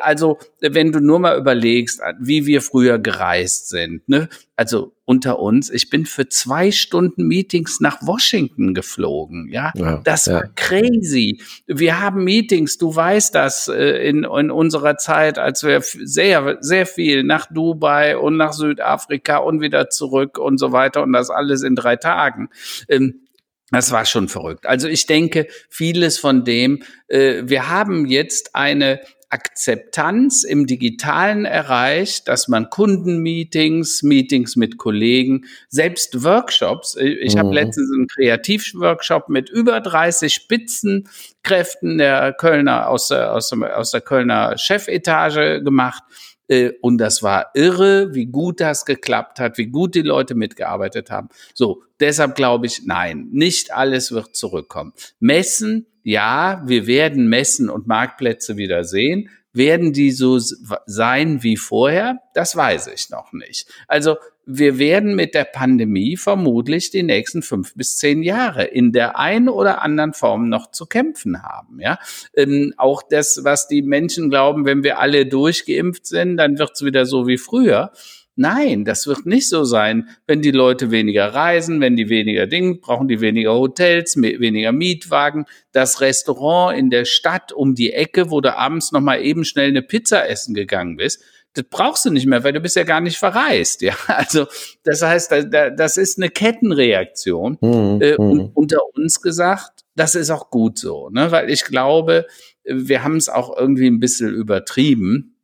Also 0.00 0.38
wenn 0.60 0.92
du 0.92 1.00
nur 1.00 1.18
mal 1.18 1.38
überlegst, 1.38 2.00
wie 2.18 2.46
wir 2.46 2.62
früher 2.62 2.98
gereist 2.98 3.68
sind, 3.68 4.08
ne? 4.08 4.28
also 4.56 4.95
unter 5.06 5.38
uns, 5.38 5.70
ich 5.70 5.88
bin 5.88 6.04
für 6.04 6.28
zwei 6.28 6.72
Stunden 6.72 7.28
Meetings 7.28 7.80
nach 7.80 8.02
Washington 8.02 8.74
geflogen. 8.74 9.48
Ja, 9.50 9.72
ja 9.76 10.00
das 10.02 10.26
war 10.26 10.44
ja. 10.44 10.50
crazy. 10.56 11.40
Wir 11.66 12.00
haben 12.00 12.24
Meetings, 12.24 12.76
du 12.76 12.94
weißt 12.94 13.32
das, 13.34 13.68
äh, 13.68 14.08
in, 14.08 14.24
in 14.24 14.50
unserer 14.50 14.96
Zeit, 14.96 15.38
als 15.38 15.62
wir 15.62 15.80
sehr, 15.80 16.58
sehr 16.60 16.86
viel 16.86 17.22
nach 17.22 17.46
Dubai 17.46 18.18
und 18.18 18.36
nach 18.36 18.52
Südafrika 18.52 19.38
und 19.38 19.60
wieder 19.60 19.90
zurück 19.90 20.38
und 20.38 20.58
so 20.58 20.72
weiter 20.72 21.04
und 21.04 21.12
das 21.12 21.30
alles 21.30 21.62
in 21.62 21.76
drei 21.76 21.94
Tagen. 21.94 22.48
Ähm, 22.88 23.26
das 23.70 23.90
war 23.90 24.04
schon 24.04 24.28
verrückt. 24.28 24.66
Also 24.66 24.86
ich 24.88 25.06
denke, 25.06 25.46
vieles 25.68 26.18
von 26.18 26.44
dem, 26.44 26.82
äh, 27.08 27.42
wir 27.44 27.68
haben 27.68 28.06
jetzt 28.06 28.54
eine 28.54 29.00
Akzeptanz 29.28 30.44
im 30.44 30.66
Digitalen 30.66 31.44
erreicht, 31.44 32.28
dass 32.28 32.46
man 32.46 32.70
Kundenmeetings, 32.70 34.02
Meetings 34.02 34.54
mit 34.54 34.78
Kollegen, 34.78 35.46
selbst 35.68 36.22
Workshops. 36.22 36.94
Äh, 36.96 37.08
ich 37.08 37.34
mhm. 37.34 37.40
habe 37.40 37.54
letztens 37.54 37.90
einen 37.92 38.06
Kreativworkshop 38.06 39.28
mit 39.28 39.50
über 39.50 39.80
30 39.80 40.32
Spitzenkräften 40.32 41.98
der 41.98 42.34
Kölner 42.34 42.88
aus 42.88 43.08
der, 43.08 43.32
aus 43.32 43.50
der, 43.50 43.76
aus 43.76 43.90
der 43.90 44.00
Kölner 44.00 44.56
Chefetage 44.58 45.62
gemacht. 45.62 46.02
Äh, 46.48 46.72
und 46.80 46.98
das 46.98 47.22
war 47.22 47.50
irre, 47.54 48.14
wie 48.14 48.26
gut 48.26 48.60
das 48.60 48.84
geklappt 48.84 49.40
hat, 49.40 49.58
wie 49.58 49.66
gut 49.66 49.94
die 49.94 50.02
Leute 50.02 50.34
mitgearbeitet 50.34 51.10
haben. 51.10 51.28
So, 51.54 51.82
deshalb 52.00 52.36
glaube 52.36 52.66
ich, 52.66 52.82
nein, 52.84 53.28
nicht 53.32 53.72
alles 53.72 54.12
wird 54.12 54.36
zurückkommen. 54.36 54.92
Messen, 55.18 55.86
ja, 56.06 56.62
wir 56.64 56.86
werden 56.86 57.26
Messen 57.26 57.68
und 57.68 57.88
Marktplätze 57.88 58.56
wieder 58.56 58.84
sehen. 58.84 59.28
Werden 59.52 59.92
die 59.92 60.12
so 60.12 60.38
sein 60.38 61.42
wie 61.42 61.56
vorher? 61.56 62.20
Das 62.32 62.54
weiß 62.54 62.86
ich 62.94 63.10
noch 63.10 63.32
nicht. 63.32 63.66
Also 63.88 64.14
wir 64.46 64.78
werden 64.78 65.16
mit 65.16 65.34
der 65.34 65.42
Pandemie 65.42 66.16
vermutlich 66.16 66.90
die 66.90 67.02
nächsten 67.02 67.42
fünf 67.42 67.74
bis 67.74 67.96
zehn 67.96 68.22
Jahre 68.22 68.66
in 68.66 68.92
der 68.92 69.18
einen 69.18 69.48
oder 69.48 69.82
anderen 69.82 70.12
Form 70.12 70.48
noch 70.48 70.70
zu 70.70 70.86
kämpfen 70.86 71.42
haben. 71.42 71.80
Ja, 71.80 71.98
ähm, 72.36 72.72
auch 72.76 73.02
das, 73.02 73.40
was 73.42 73.66
die 73.66 73.82
Menschen 73.82 74.30
glauben, 74.30 74.64
wenn 74.64 74.84
wir 74.84 75.00
alle 75.00 75.26
durchgeimpft 75.26 76.06
sind, 76.06 76.36
dann 76.36 76.60
wird's 76.60 76.84
wieder 76.84 77.04
so 77.04 77.26
wie 77.26 77.38
früher. 77.38 77.90
Nein, 78.38 78.84
das 78.84 79.06
wird 79.06 79.24
nicht 79.24 79.48
so 79.48 79.64
sein. 79.64 80.10
Wenn 80.26 80.42
die 80.42 80.50
Leute 80.50 80.90
weniger 80.90 81.28
reisen, 81.28 81.80
wenn 81.80 81.96
die 81.96 82.10
weniger 82.10 82.46
Dinge, 82.46 82.74
brauchen 82.74 83.08
die 83.08 83.22
weniger 83.22 83.54
Hotels, 83.54 84.16
weniger 84.16 84.72
Mietwagen. 84.72 85.46
Das 85.72 86.02
Restaurant 86.02 86.78
in 86.78 86.90
der 86.90 87.06
Stadt 87.06 87.52
um 87.52 87.74
die 87.74 87.94
Ecke, 87.94 88.30
wo 88.30 88.42
du 88.42 88.54
abends 88.54 88.92
noch 88.92 89.00
mal 89.00 89.22
eben 89.22 89.44
schnell 89.44 89.68
eine 89.68 89.82
Pizza 89.82 90.28
essen 90.28 90.54
gegangen 90.54 90.96
bist, 90.96 91.22
das 91.56 91.64
brauchst 91.70 92.04
du 92.04 92.10
nicht 92.10 92.26
mehr, 92.26 92.44
weil 92.44 92.52
du 92.52 92.60
bist 92.60 92.76
ja 92.76 92.84
gar 92.84 93.00
nicht 93.00 93.16
verreist. 93.16 93.82
Ja, 93.82 93.94
also 94.06 94.46
das 94.84 95.02
heißt, 95.02 95.32
das 95.50 95.96
ist 95.96 96.18
eine 96.18 96.28
Kettenreaktion. 96.28 97.58
Mhm. 97.60 98.02
Äh, 98.02 98.16
und 98.16 98.36
mhm. 98.36 98.50
unter 98.54 98.80
uns 98.94 99.20
gesagt, 99.22 99.84
das 99.94 100.14
ist 100.14 100.30
auch 100.30 100.50
gut 100.50 100.78
so, 100.78 101.08
ne? 101.08 101.32
weil 101.32 101.50
ich 101.50 101.64
glaube, 101.64 102.26
wir 102.64 103.02
haben 103.02 103.16
es 103.16 103.28
auch 103.28 103.56
irgendwie 103.56 103.86
ein 103.86 104.00
bisschen 104.00 104.34
übertrieben. 104.34 105.35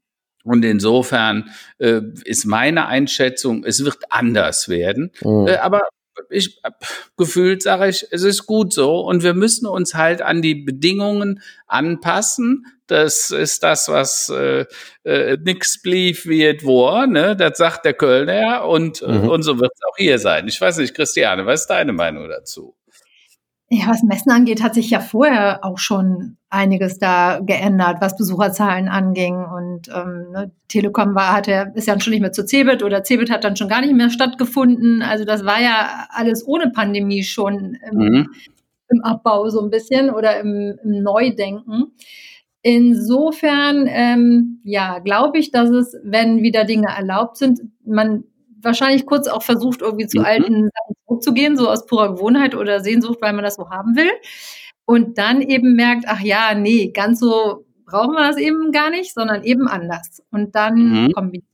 Und 0.45 0.65
insofern 0.65 1.51
äh, 1.79 2.01
ist 2.25 2.45
meine 2.45 2.87
Einschätzung, 2.87 3.65
es 3.65 3.85
wird 3.85 3.99
anders 4.11 4.69
werden. 4.69 5.13
Mhm. 5.23 5.47
Äh, 5.47 5.57
aber 5.57 5.83
ich 6.31 6.61
gefühlt 7.17 7.63
sage 7.63 7.89
ich, 7.89 8.07
es 8.11 8.23
ist 8.23 8.47
gut 8.47 8.73
so 8.73 9.01
und 9.01 9.23
wir 9.23 9.35
müssen 9.35 9.67
uns 9.67 9.95
halt 9.95 10.23
an 10.23 10.43
die 10.43 10.55
Bedingungen 10.55 11.41
anpassen. 11.67 12.67
Das 12.87 13.31
ist 13.31 13.63
das, 13.63 13.89
was 13.89 14.29
äh, 14.29 14.67
äh, 15.05 15.39
nix 15.43 15.81
blieb 15.81 16.27
wie 16.27 16.45
es 16.45 16.65
war, 16.65 17.07
ne? 17.07 17.37
Das 17.37 17.57
sagt 17.57 17.85
der 17.85 17.95
Kölner 17.95 18.67
und, 18.67 19.01
mhm. 19.03 19.29
und 19.29 19.43
so 19.43 19.59
wird 19.59 19.73
es 19.75 19.81
auch 19.89 19.97
hier 19.97 20.19
sein. 20.19 20.49
Ich 20.49 20.61
weiß 20.61 20.79
nicht, 20.79 20.95
Christiane, 20.95 21.47
was 21.47 21.63
ist 21.63 21.69
deine 21.69 21.93
Meinung 21.93 22.29
dazu? 22.29 22.75
Ja, 23.71 23.89
was 23.89 24.03
Messen 24.03 24.31
angeht, 24.31 24.63
hat 24.63 24.75
sich 24.75 24.91
ja 24.91 25.01
vorher 25.01 25.65
auch 25.65 25.79
schon 25.79 26.37
einiges 26.53 26.99
da 26.99 27.41
geändert, 27.41 27.97
was 28.01 28.17
Besucherzahlen 28.17 28.89
anging. 28.89 29.37
Und 29.37 29.89
ähm, 29.89 30.31
ne, 30.33 30.51
Telekom 30.69 31.15
war, 31.15 31.33
hat 31.33 31.47
ja, 31.47 31.63
ist 31.75 31.89
ja 31.89 31.99
schon 31.99 32.13
nicht 32.13 32.21
mehr 32.21 32.33
zu 32.33 32.45
Cebit 32.45 32.83
oder 32.83 33.03
Cebit 33.03 33.31
hat 33.31 33.45
dann 33.45 33.57
schon 33.57 33.69
gar 33.69 33.81
nicht 33.81 33.95
mehr 33.95 34.11
stattgefunden. 34.11 35.03
Also 35.03 35.25
das 35.25 35.47
war 35.47 35.61
ja 35.61 36.07
alles 36.11 36.47
ohne 36.47 36.71
Pandemie 36.71 37.23
schon 37.23 37.79
im, 37.91 37.99
mhm. 37.99 38.29
im 38.91 39.01
Abbau 39.03 39.49
so 39.49 39.63
ein 39.63 39.71
bisschen 39.71 40.11
oder 40.11 40.39
im, 40.41 40.79
im 40.85 41.03
Neudenken. 41.03 41.93
Insofern, 42.61 43.87
ähm, 43.89 44.61
ja, 44.63 44.99
glaube 44.99 45.39
ich, 45.39 45.51
dass 45.51 45.71
es, 45.71 45.97
wenn 46.05 46.43
wieder 46.43 46.65
Dinge 46.65 46.89
erlaubt 46.95 47.39
sind, 47.39 47.61
man 47.85 48.25
wahrscheinlich 48.61 49.07
kurz 49.07 49.27
auch 49.27 49.43
versucht, 49.43 49.81
irgendwie 49.81 50.07
zu 50.07 50.19
mhm. 50.19 50.25
alten 50.27 50.53
Sachen 50.55 50.95
zurückzugehen, 51.07 51.57
so 51.57 51.69
aus 51.69 51.87
purer 51.87 52.13
Gewohnheit 52.13 52.55
oder 52.55 52.81
Sehnsucht, 52.81 53.19
weil 53.23 53.33
man 53.33 53.43
das 53.43 53.57
so 53.57 53.71
haben 53.71 53.97
will. 53.97 54.11
Und 54.85 55.19
dann 55.19 55.41
eben 55.41 55.75
merkt, 55.75 56.05
ach 56.07 56.21
ja, 56.21 56.55
nee, 56.55 56.91
ganz 56.91 57.21
so 57.21 57.65
brauchen 57.87 58.15
wir 58.15 58.27
das 58.27 58.39
eben 58.39 58.73
gar 58.73 58.91
nicht, 58.91 59.15
sondern 59.15 59.45
eben 59.45 59.69
anders. 59.69 60.23
Und 60.31 60.55
dann 60.55 61.05
mhm. 61.05 61.13
kombiniert. 61.13 61.47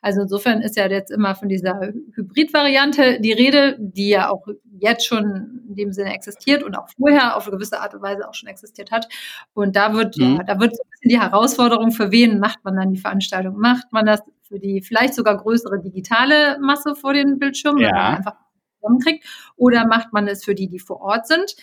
Also 0.00 0.22
insofern 0.22 0.62
ist 0.62 0.76
ja 0.76 0.88
jetzt 0.88 1.10
immer 1.10 1.34
von 1.34 1.48
dieser 1.48 1.80
Hybrid-Variante 2.14 3.20
die 3.20 3.32
Rede, 3.32 3.76
die 3.78 4.08
ja 4.08 4.30
auch 4.30 4.46
jetzt 4.78 5.06
schon 5.06 5.64
in 5.68 5.76
dem 5.76 5.92
Sinne 5.92 6.14
existiert 6.14 6.62
und 6.62 6.74
auch 6.76 6.88
vorher 6.96 7.36
auf 7.36 7.46
eine 7.46 7.56
gewisse 7.56 7.80
Art 7.80 7.94
und 7.94 8.02
Weise 8.02 8.28
auch 8.28 8.34
schon 8.34 8.48
existiert 8.48 8.90
hat. 8.90 9.08
Und 9.52 9.76
da 9.76 9.92
wird, 9.92 10.16
mhm. 10.16 10.36
ja, 10.36 10.44
da 10.44 10.58
wird 10.58 10.74
so 10.74 10.82
ein 10.82 10.90
bisschen 10.90 11.10
die 11.10 11.20
Herausforderung, 11.20 11.92
für 11.92 12.10
wen 12.10 12.38
macht 12.38 12.64
man 12.64 12.76
dann 12.76 12.90
die 12.92 12.98
Veranstaltung? 12.98 13.58
Macht 13.58 13.92
man 13.92 14.06
das 14.06 14.22
für 14.42 14.58
die 14.58 14.82
vielleicht 14.82 15.14
sogar 15.14 15.36
größere 15.36 15.80
digitale 15.80 16.58
Masse 16.60 16.94
vor 16.94 17.12
den 17.12 17.38
Bildschirmen, 17.38 17.82
ja. 17.82 17.92
man 17.92 18.16
einfach 18.16 18.36
zusammenkriegt, 18.80 19.24
oder 19.56 19.86
macht 19.86 20.12
man 20.12 20.26
es 20.26 20.44
für 20.44 20.54
die, 20.54 20.68
die 20.68 20.80
vor 20.80 21.00
Ort 21.00 21.26
sind? 21.26 21.54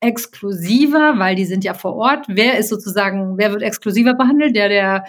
Exklusiver, 0.00 1.18
weil 1.18 1.34
die 1.34 1.44
sind 1.46 1.64
ja 1.64 1.74
vor 1.74 1.96
Ort. 1.96 2.26
Wer 2.28 2.58
ist 2.58 2.68
sozusagen, 2.68 3.38
wer 3.38 3.52
wird 3.52 3.62
exklusiver 3.62 4.14
behandelt? 4.14 4.54
Der, 4.54 4.68
der 4.68 5.04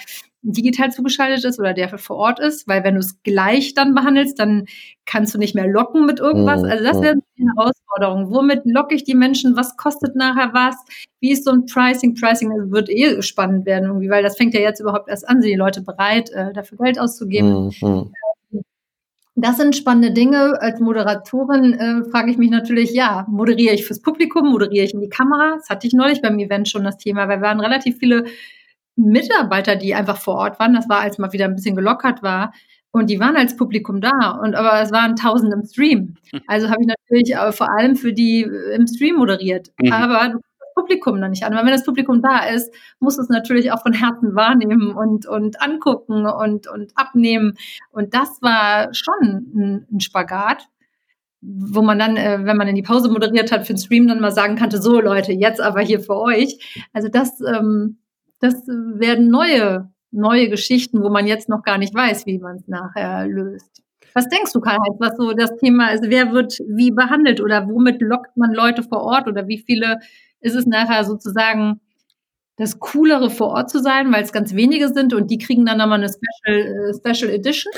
digital 0.46 0.92
zugeschaltet 0.92 1.44
ist 1.44 1.60
oder 1.60 1.74
der 1.74 1.98
vor 1.98 2.18
Ort 2.18 2.40
ist, 2.40 2.68
weil 2.68 2.84
wenn 2.84 2.94
du 2.94 3.00
es 3.00 3.22
gleich 3.24 3.74
dann 3.74 3.96
behandelst, 3.96 4.40
dann 4.40 4.66
kannst 5.06 5.34
du 5.34 5.40
nicht 5.40 5.56
mehr 5.56 5.68
locken 5.68 6.06
mit 6.06 6.20
irgendwas. 6.20 6.62
Mhm, 6.62 6.70
also 6.70 6.84
das 6.84 6.98
mhm. 6.98 7.02
wäre 7.02 7.14
eine 7.14 7.52
Herausforderung. 7.56 8.32
Womit 8.32 8.62
locke 8.66 8.96
ich 8.96 9.04
die 9.04 9.16
Menschen? 9.16 9.56
Was 9.56 9.76
kostet 9.76 10.16
nachher 10.16 10.54
was? 10.54 10.76
Wie 11.20 11.32
ist 11.32 11.46
so 11.46 11.52
ein 11.52 11.66
Pricing? 11.66 12.16
Pricing 12.16 12.72
wird 12.72 12.90
eh 12.90 13.22
spannend 13.22 13.66
werden 13.66 13.86
irgendwie, 13.86 14.10
weil 14.10 14.24
das 14.24 14.38
fängt 14.38 14.54
ja 14.54 14.62
jetzt 14.62 14.80
überhaupt 14.80 15.10
erst 15.10 15.28
an. 15.28 15.42
Sind 15.42 15.52
die 15.52 15.58
Leute 15.58 15.82
bereit, 15.82 16.30
äh, 16.32 16.54
dafür 16.54 16.78
Geld 16.78 17.00
auszugeben? 17.00 17.74
Mhm. 17.82 18.12
Das 19.36 19.58
sind 19.58 19.76
spannende 19.76 20.12
Dinge. 20.12 20.62
Als 20.62 20.80
Moderatorin 20.80 21.74
äh, 21.74 22.10
frage 22.10 22.32
ich 22.32 22.38
mich 22.38 22.50
natürlich, 22.50 22.94
ja, 22.94 23.26
moderiere 23.30 23.76
ich 23.76 23.86
fürs 23.86 24.02
Publikum, 24.02 24.50
moderiere 24.50 24.86
ich 24.86 24.94
in 24.94 25.02
die 25.02 25.10
Kamera? 25.10 25.56
Das 25.58 25.70
hatte 25.70 25.88
ich 25.88 25.94
neulich 25.94 26.22
beim 26.22 26.40
Event 26.40 26.70
schon 26.70 26.86
das 26.86 26.98
Thema, 26.98 27.28
weil 27.28 27.40
wir 27.40 27.48
waren 27.48 27.60
relativ 27.60 27.98
viele 27.98 28.26
Mitarbeiter, 28.96 29.76
die 29.76 29.94
einfach 29.94 30.18
vor 30.18 30.36
Ort 30.36 30.60
waren. 30.60 30.74
Das 30.74 30.88
war, 30.88 31.02
als 31.02 31.18
mal 31.18 31.34
wieder 31.34 31.46
ein 31.46 31.56
bisschen 31.56 31.76
gelockert 31.76 32.24
war. 32.24 32.54
Und 32.92 33.10
die 33.10 33.20
waren 33.20 33.36
als 33.36 33.58
Publikum 33.58 34.00
da. 34.00 34.40
Und 34.42 34.56
aber 34.56 34.82
es 34.82 34.94
waren 34.94 35.18
tausend 35.18 35.54
im 35.54 35.66
Stream. 35.66 36.16
Also 36.48 36.70
habe 36.70 36.82
ich 36.82 36.88
natürlich 36.88 37.36
äh, 37.36 37.52
vor 37.52 37.70
allem 37.70 37.98
für 37.98 38.14
die 38.14 38.44
äh, 38.44 38.76
im 38.76 38.88
Stream 38.88 39.18
moderiert. 39.18 39.70
Mhm. 39.82 39.92
Aber 39.92 40.30
du 40.30 40.40
Publikum 40.76 41.20
noch 41.20 41.30
nicht 41.30 41.44
an. 41.44 41.56
Weil 41.56 41.66
wenn 41.66 41.72
das 41.72 41.86
Publikum 41.86 42.22
da 42.22 42.46
ist, 42.46 42.72
muss 43.00 43.18
es 43.18 43.30
natürlich 43.30 43.72
auch 43.72 43.82
von 43.82 43.94
Herzen 43.94 44.36
wahrnehmen 44.36 44.92
und, 44.92 45.26
und 45.26 45.62
angucken 45.62 46.26
und, 46.28 46.68
und 46.68 46.92
abnehmen. 46.96 47.58
Und 47.92 48.14
das 48.14 48.42
war 48.42 48.94
schon 48.94 49.16
ein, 49.24 49.88
ein 49.92 50.00
Spagat, 50.02 50.68
wo 51.42 51.82
man 51.82 51.98
dann, 51.98 52.18
äh, 52.18 52.40
wenn 52.44 52.58
man 52.58 52.68
in 52.68 52.76
die 52.76 52.84
Pause 52.84 53.10
moderiert 53.10 53.52
hat, 53.52 53.66
für 53.66 53.74
den 53.74 53.80
Stream 53.80 54.08
dann 54.08 54.20
mal 54.20 54.32
sagen 54.32 54.58
konnte, 54.58 54.82
so 54.82 55.00
Leute, 55.00 55.32
jetzt 55.32 55.62
aber 55.62 55.82
hier 55.82 56.00
für 56.00 56.18
euch. 56.18 56.84
Also 56.94 57.08
das, 57.08 57.40
ähm, 57.42 57.98
das 58.40 58.68
werden 58.68 59.30
neue, 59.30 59.90
neue 60.12 60.50
Geschichten, 60.50 61.02
wo 61.02 61.10
man 61.10 61.28
jetzt 61.28 61.50
noch 61.50 61.64
gar 61.64 61.78
nicht 61.78 61.94
weiß, 61.94 62.26
wie 62.26 62.40
man 62.40 62.58
es 62.58 62.68
nachher 62.68 63.28
löst. 63.28 63.82
Was 64.14 64.30
denkst 64.30 64.54
du, 64.54 64.62
Karl-Heinz, 64.62 64.96
was 65.00 65.18
so 65.18 65.34
das 65.34 65.58
Thema 65.58 65.90
ist? 65.90 66.06
Wer 66.08 66.32
wird 66.32 66.58
wie 66.68 66.90
behandelt 66.92 67.42
oder 67.42 67.68
womit 67.68 68.02
lockt 68.02 68.38
man 68.38 68.54
Leute 68.54 68.82
vor 68.82 69.02
Ort 69.02 69.28
oder 69.28 69.48
wie 69.50 69.58
viele 69.58 70.00
ist 70.46 70.56
es 70.56 70.66
nachher 70.66 71.04
sozusagen 71.04 71.82
das 72.58 72.80
Coolere 72.80 73.30
vor 73.30 73.50
Ort 73.50 73.70
zu 73.70 73.82
sein, 73.82 74.14
weil 74.14 74.24
es 74.24 74.32
ganz 74.32 74.56
wenige 74.56 74.88
sind 74.88 75.14
und 75.14 75.30
die 75.30 75.38
kriegen 75.38 75.66
dann 75.66 75.78
nochmal 75.78 76.02
eine 76.02 76.10
Special, 76.10 76.58
äh, 76.58 76.94
Special 76.94 77.34
Edition? 77.34 77.72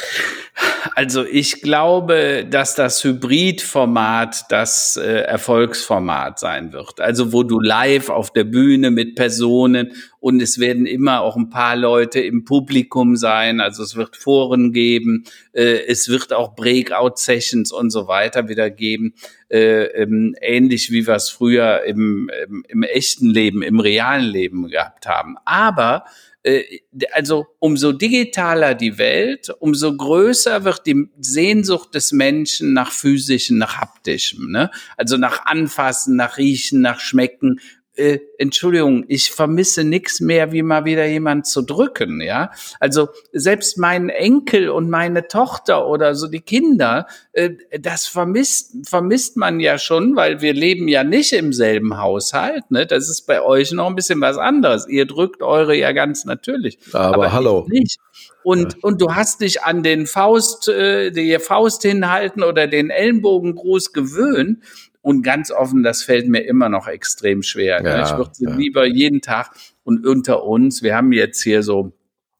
Also 0.93 1.25
ich 1.25 1.61
glaube, 1.61 2.45
dass 2.49 2.75
das 2.75 3.03
Hybrid-Format 3.03 4.45
das 4.49 4.97
äh, 4.97 5.21
Erfolgsformat 5.21 6.39
sein 6.39 6.73
wird. 6.73 6.99
Also 7.01 7.33
wo 7.33 7.43
du 7.43 7.59
live 7.59 8.09
auf 8.09 8.31
der 8.31 8.43
Bühne 8.43 8.91
mit 8.91 9.15
Personen 9.15 9.93
und 10.19 10.41
es 10.41 10.59
werden 10.59 10.85
immer 10.85 11.21
auch 11.21 11.35
ein 11.35 11.49
paar 11.49 11.75
Leute 11.75 12.19
im 12.19 12.45
Publikum 12.45 13.15
sein. 13.15 13.59
Also 13.61 13.81
es 13.81 13.95
wird 13.95 14.15
Foren 14.15 14.73
geben, 14.73 15.23
äh, 15.53 15.85
es 15.87 16.07
wird 16.09 16.33
auch 16.33 16.55
Breakout-Sessions 16.55 17.71
und 17.71 17.89
so 17.89 18.07
weiter 18.07 18.47
wieder 18.47 18.69
geben. 18.69 19.15
Äh, 19.49 19.85
ähm, 20.01 20.35
ähnlich 20.41 20.91
wie 20.91 21.07
wir 21.07 21.15
es 21.15 21.29
früher 21.29 21.83
im, 21.85 22.29
im, 22.43 22.65
im 22.67 22.83
echten 22.83 23.29
Leben, 23.29 23.61
im 23.61 23.79
realen 23.79 24.25
Leben 24.25 24.67
gehabt 24.67 25.07
haben. 25.07 25.37
Aber 25.45 26.03
äh, 26.43 26.79
also 27.13 27.47
umso 27.59 27.91
digitaler 27.91 28.73
die 28.73 28.97
Welt, 28.97 29.49
umso 29.59 29.95
größer 29.95 30.63
wird 30.63 30.85
die 30.85 31.09
Sehnsucht 31.19 31.95
des 31.95 32.11
Menschen 32.11 32.73
nach 32.73 32.91
physischen, 32.91 33.57
nach 33.57 33.77
haptischem, 33.77 34.51
ne? 34.51 34.69
Also 34.95 35.17
nach 35.17 35.45
Anfassen, 35.45 36.15
nach 36.15 36.37
Riechen, 36.37 36.81
nach 36.81 36.99
Schmecken, 36.99 37.59
äh, 37.97 38.19
Entschuldigung, 38.37 39.05
ich 39.07 39.31
vermisse 39.31 39.83
nichts 39.83 40.19
mehr, 40.21 40.51
wie 40.51 40.63
mal 40.63 40.85
wieder 40.85 41.05
jemand 41.05 41.47
zu 41.47 41.61
drücken, 41.61 42.21
ja. 42.21 42.51
Also 42.79 43.09
selbst 43.33 43.77
mein 43.77 44.09
Enkel 44.09 44.69
und 44.69 44.89
meine 44.89 45.27
Tochter 45.27 45.87
oder 45.87 46.15
so 46.15 46.27
die 46.27 46.41
Kinder, 46.41 47.07
äh, 47.33 47.51
das 47.79 48.07
vermisst, 48.07 48.87
vermisst 48.87 49.37
man 49.37 49.59
ja 49.59 49.77
schon, 49.77 50.15
weil 50.15 50.41
wir 50.41 50.53
leben 50.53 50.87
ja 50.87 51.03
nicht 51.03 51.33
im 51.33 51.53
selben 51.53 51.97
Haushalt, 51.97 52.69
ne. 52.69 52.85
Das 52.85 53.09
ist 53.09 53.27
bei 53.27 53.41
euch 53.41 53.71
noch 53.71 53.87
ein 53.87 53.95
bisschen 53.95 54.21
was 54.21 54.37
anderes. 54.37 54.87
Ihr 54.87 55.05
drückt 55.05 55.41
eure 55.41 55.75
ja 55.75 55.91
ganz 55.91 56.25
natürlich. 56.25 56.77
Aber, 56.93 57.15
aber 57.15 57.33
hallo. 57.33 57.65
Nicht. 57.69 57.97
Und, 58.43 58.75
ja. 58.75 58.79
und 58.83 59.01
du 59.01 59.13
hast 59.13 59.41
dich 59.41 59.63
an 59.63 59.83
den 59.83 60.07
Faust, 60.07 60.69
äh, 60.69 61.11
die 61.11 61.37
Faust 61.39 61.81
hinhalten 61.81 62.43
oder 62.43 62.67
den 62.67 62.89
Ellenbogengruß 62.89 63.91
gewöhnt. 63.91 64.63
Und 65.07 65.21
ganz 65.21 65.51
offen, 65.51 65.83
das 65.83 66.03
fällt 66.03 66.27
mir 66.27 66.41
immer 66.41 66.67
noch 66.67 66.85
extrem 66.85 67.41
schwer. 67.41 67.81
Ja, 67.81 68.03
ich 68.03 68.17
würde 68.17 68.31
ja. 68.39 68.53
lieber 68.53 68.85
jeden 68.85 69.21
Tag 69.21 69.51
und 69.85 70.05
unter 70.05 70.43
uns, 70.43 70.83
wir 70.83 70.97
haben 70.97 71.13
jetzt 71.13 71.41
hier 71.41 71.63
so 71.63 71.93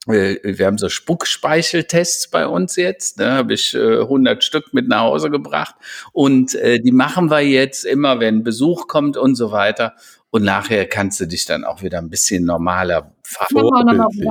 äh, 0.05 0.36
wir 0.43 0.65
haben 0.65 0.78
so 0.78 0.89
Spuckspeicheltests 0.89 2.30
bei 2.30 2.45
uns 2.45 2.76
jetzt, 2.76 3.20
ne, 3.20 3.32
habe 3.32 3.53
ich 3.53 3.74
äh, 3.74 4.01
100 4.01 4.43
Stück 4.43 4.74
mit 4.74 4.89
nach 4.89 4.99
Hause 4.99 5.30
gebracht 5.30 5.76
und 6.11 6.55
äh, 6.55 6.82
die 6.82 6.91
machen 6.91 7.32
wir 7.32 7.39
jetzt 7.39 7.86
immer, 7.86 8.20
wenn 8.20 8.43
Besuch 8.43 8.89
kommt 8.89 9.15
und 9.15 9.36
so 9.36 9.53
weiter. 9.53 9.95
Und 10.30 10.44
nachher 10.44 10.86
kannst 10.88 11.20
du 11.22 11.26
dich 11.26 11.46
dann 11.46 11.64
auch 11.64 11.82
wieder 11.82 12.00
ein 12.00 12.10
bisschen 12.10 12.44
normaler 12.44 13.14
verhalten. 13.24 14.28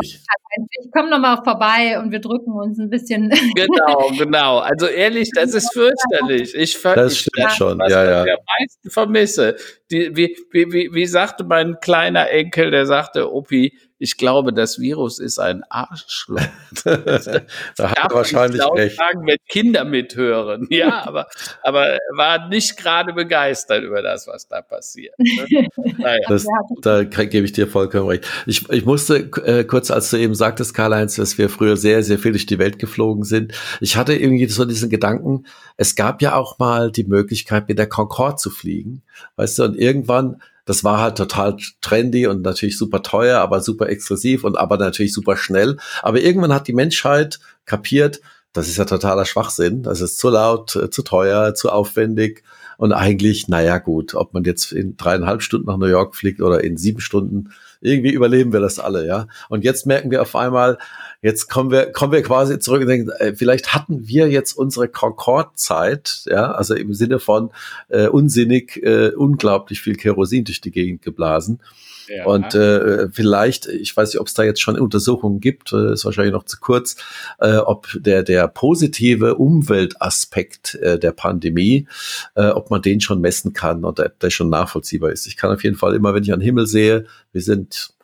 Ich 0.81 0.91
komme 0.93 1.11
nochmal 1.11 1.43
vorbei 1.43 1.99
und 1.99 2.11
wir 2.11 2.21
drücken 2.21 2.53
uns 2.53 2.79
ein 2.79 2.91
bisschen. 2.91 3.31
Genau, 3.57 4.11
genau. 4.17 4.59
Also 4.59 4.87
ehrlich, 4.87 5.31
das 5.35 5.55
ist 5.55 5.73
fürchterlich. 5.73 6.55
Ich 6.55 6.81
das 6.83 7.19
stimmt 7.19 7.53
schon, 7.53 7.79
was 7.79 7.91
ja, 7.91 8.05
ja. 8.05 8.25
Ich 8.25 8.33
am 8.33 8.39
meisten 8.59 8.91
vermisse. 8.91 9.57
Die, 9.91 10.15
wie, 10.17 10.37
wie, 10.51 10.73
wie, 10.73 10.91
wie 10.93 11.07
sagte 11.07 11.45
mein 11.45 11.79
kleiner 11.81 12.31
Enkel, 12.31 12.71
der 12.71 12.87
sagte, 12.87 13.33
Opi, 13.33 13.79
ich 13.99 14.19
glaube, 14.19 14.53
das 14.53 14.79
Virus 14.79 15.19
ist 15.19 15.39
ein 15.39 15.63
Arschloch. 15.71 16.41
da 16.85 17.91
hat 17.91 17.99
er 17.99 18.11
wahrscheinlich 18.11 18.63
recht. 18.75 18.97
Sagen, 18.97 19.27
wenn 19.27 19.39
Kinder 19.49 19.85
mithören. 19.85 20.67
Ja, 20.71 21.07
aber, 21.07 21.29
aber 21.63 21.99
war 22.15 22.49
nicht 22.49 22.77
gerade 22.77 23.15
begeistert 23.15 23.83
über 23.85 24.03
das, 24.03 24.27
was 24.27 24.49
da 24.49 24.61
passiert. 24.63 25.15
Ne? 25.19 25.69
Naja. 25.99 26.27
Das, 26.29 26.47
da 26.83 27.05
gebe 27.05 27.47
ich 27.47 27.53
dir 27.53 27.67
vollkommen 27.67 28.09
recht. 28.09 28.27
Ich, 28.47 28.69
ich 28.71 28.85
musste 28.85 29.31
äh, 29.45 29.65
kurz, 29.65 29.91
als 29.91 30.11
du 30.11 30.19
eben 30.19 30.35
sagtest, 30.35 30.75
Karl-Heinz, 30.75 31.17
dass 31.17 31.39
wir 31.39 31.49
früher 31.49 31.77
sehr, 31.77 32.03
sehr 32.03 32.19
viel 32.19 32.33
durch 32.33 32.47
die 32.47 32.59
Welt 32.59 32.79
geflogen 32.79 33.25
sind. 33.25 33.55
Ich 33.81 33.97
hatte 33.97 34.15
irgendwie 34.15 34.47
so 34.47 34.65
diesen 34.65 34.91
Gedanken, 34.91 35.47
es 35.77 35.95
gab 35.97 36.23
ja 36.23 36.35
auch 36.35 36.59
mal 36.59 36.91
die 36.91 37.05
Möglichkeit, 37.05 37.69
mit 37.69 37.79
der 37.79 37.89
Concorde 37.89 38.37
zu 38.37 38.51
fliegen. 38.51 39.03
Weißt 39.37 39.59
du, 39.59 39.65
und 39.65 39.77
irgendwann 39.77 40.43
das 40.67 40.85
war 40.85 41.01
halt 41.01 41.17
total 41.17 41.57
trendy 41.81 42.27
und 42.27 42.43
natürlich 42.43 42.77
super 42.77 43.03
teuer, 43.03 43.41
aber 43.41 43.61
super 43.61 43.89
exklusiv 43.89 44.45
und 44.45 44.59
aber 44.59 44.77
natürlich 44.77 45.15
super 45.15 45.37
schnell. 45.37 45.79
Aber 46.03 46.21
irgendwann 46.21 46.53
hat 46.53 46.69
die 46.69 46.75
Menschheit 46.75 47.39
kapiert, 47.65 48.21
das 48.53 48.69
ist 48.69 48.77
ja 48.79 48.85
totaler 48.85 49.27
Schwachsinn. 49.27 49.83
Das 49.83 50.01
ist 50.01 50.19
zu 50.19 50.29
laut, 50.29 50.77
äh, 50.77 50.91
zu 50.91 51.03
teuer, 51.03 51.55
zu 51.55 51.71
aufwendig. 51.71 52.43
Und 52.79 52.93
eigentlich, 52.93 53.49
naja, 53.49 53.79
gut, 53.79 54.15
ob 54.15 54.35
man 54.35 54.45
jetzt 54.45 54.73
in 54.73 54.97
dreieinhalb 54.97 55.43
Stunden 55.43 55.67
nach 55.67 55.77
New 55.77 55.87
York 55.87 56.17
fliegt 56.17 56.41
oder 56.43 56.65
in 56.65 56.77
sieben 56.77 57.01
Stunden, 57.01 57.51
irgendwie 57.81 58.13
überleben 58.13 58.53
wir 58.53 58.61
das 58.61 58.79
alle, 58.79 59.07
ja. 59.07 59.27
Und 59.49 59.65
jetzt 59.65 59.87
merken 59.87 60.11
wir 60.11 60.23
auf 60.23 60.35
einmal, 60.35 60.79
jetzt 61.23 61.49
kommen 61.49 61.71
wir, 61.71 61.93
kommen 61.93 62.13
wir 62.13 62.23
quasi 62.23 62.59
zurück 62.59 62.83
und 62.83 62.89
denken, 62.89 63.11
äh, 63.19 63.35
vielleicht 63.35 63.75
hatten 63.75 64.07
wir 64.07 64.29
jetzt 64.29 64.53
unsere 64.55 64.89
Concorde-Zeit, 64.89 66.23
ja, 66.27 66.53
also 66.53 66.75
im 66.75 66.95
Sinne 66.95 67.19
von 67.19 67.51
äh, 67.89 68.09
unsinnig, 68.09 68.83
äh, 68.83 69.13
unglaublich 69.15 69.81
viel 69.81 69.97
Kerosin 69.97 70.45
durch 70.45 70.61
die 70.61 70.71
Gegend 70.71 71.03
geblasen. 71.03 71.61
Ja. 72.09 72.25
Und 72.27 72.55
äh, 72.55 73.09
vielleicht, 73.11 73.67
ich 73.67 73.97
weiß 73.97 74.11
nicht, 74.11 74.21
ob 74.21 74.27
es 74.27 74.35
da 74.35 74.45
jetzt 74.45 74.61
schon 74.61 74.79
Untersuchungen 74.79 75.41
gibt, 75.41 75.73
äh, 75.73 75.93
ist 75.93 76.05
wahrscheinlich 76.05 76.33
noch 76.33 76.45
zu 76.45 76.59
kurz, 76.61 76.97
äh, 77.39 77.57
ob 77.57 77.89
der, 77.95 78.23
der 78.23 78.49
positive 78.49 79.37
Umweltaspekt 79.37 80.77
äh, 80.77 80.99
der 80.99 81.13
Pandemie, 81.13 81.89
äh, 82.35 82.49
ob 82.49 82.71
man 82.71 82.83
den 82.83 83.01
schon 83.01 83.21
messen 83.21 83.53
kann 83.53 83.85
und 83.85 84.01
ob 84.01 84.21
der 84.21 84.31
schon 84.31 84.51
nachvollziehbar 84.51 85.11
ist. 85.11 85.27
Ich 85.27 85.37
kann 85.37 85.53
auf 85.53 85.65
jeden 85.65 85.77
Fall 85.77 85.95
immer, 85.95 86.15
wenn 86.15 86.23
ich 86.23 86.33
an 86.33 86.41
den 86.41 86.45
Himmel 86.45 86.67
sehe, 86.67 87.07
wir 87.33 87.43
sind 87.43 87.95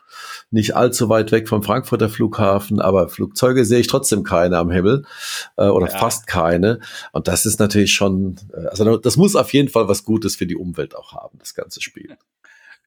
nicht 0.51 0.77
allzu 0.77 1.09
weit 1.09 1.33
weg 1.33 1.49
vom 1.49 1.63
Frankfurter 1.63 2.09
Flughafen, 2.09 2.81
aber 2.81 3.09
Flugzeuge 3.09 3.65
sehe 3.65 3.81
ich 3.81 3.87
trotzdem 3.87 4.23
keine 4.23 4.59
am 4.59 4.71
Himmel 4.71 5.05
äh, 5.57 5.67
oder 5.67 5.91
ja. 5.91 5.99
fast 5.99 6.27
keine. 6.27 6.81
Und 7.13 7.29
das 7.29 7.47
ist 7.47 7.59
natürlich 7.59 7.93
schon, 7.93 8.37
äh, 8.53 8.67
also 8.67 8.99
das 8.99 9.17
muss 9.17 9.35
auf 9.35 9.53
jeden 9.53 9.69
Fall 9.69 9.89
was 9.89 10.05
Gutes 10.05 10.37
für 10.37 10.47
die 10.47 10.57
Umwelt 10.57 10.95
auch 10.95 11.13
haben, 11.13 11.39
das 11.39 11.55
ganze 11.55 11.81
Spiel. 11.81 12.17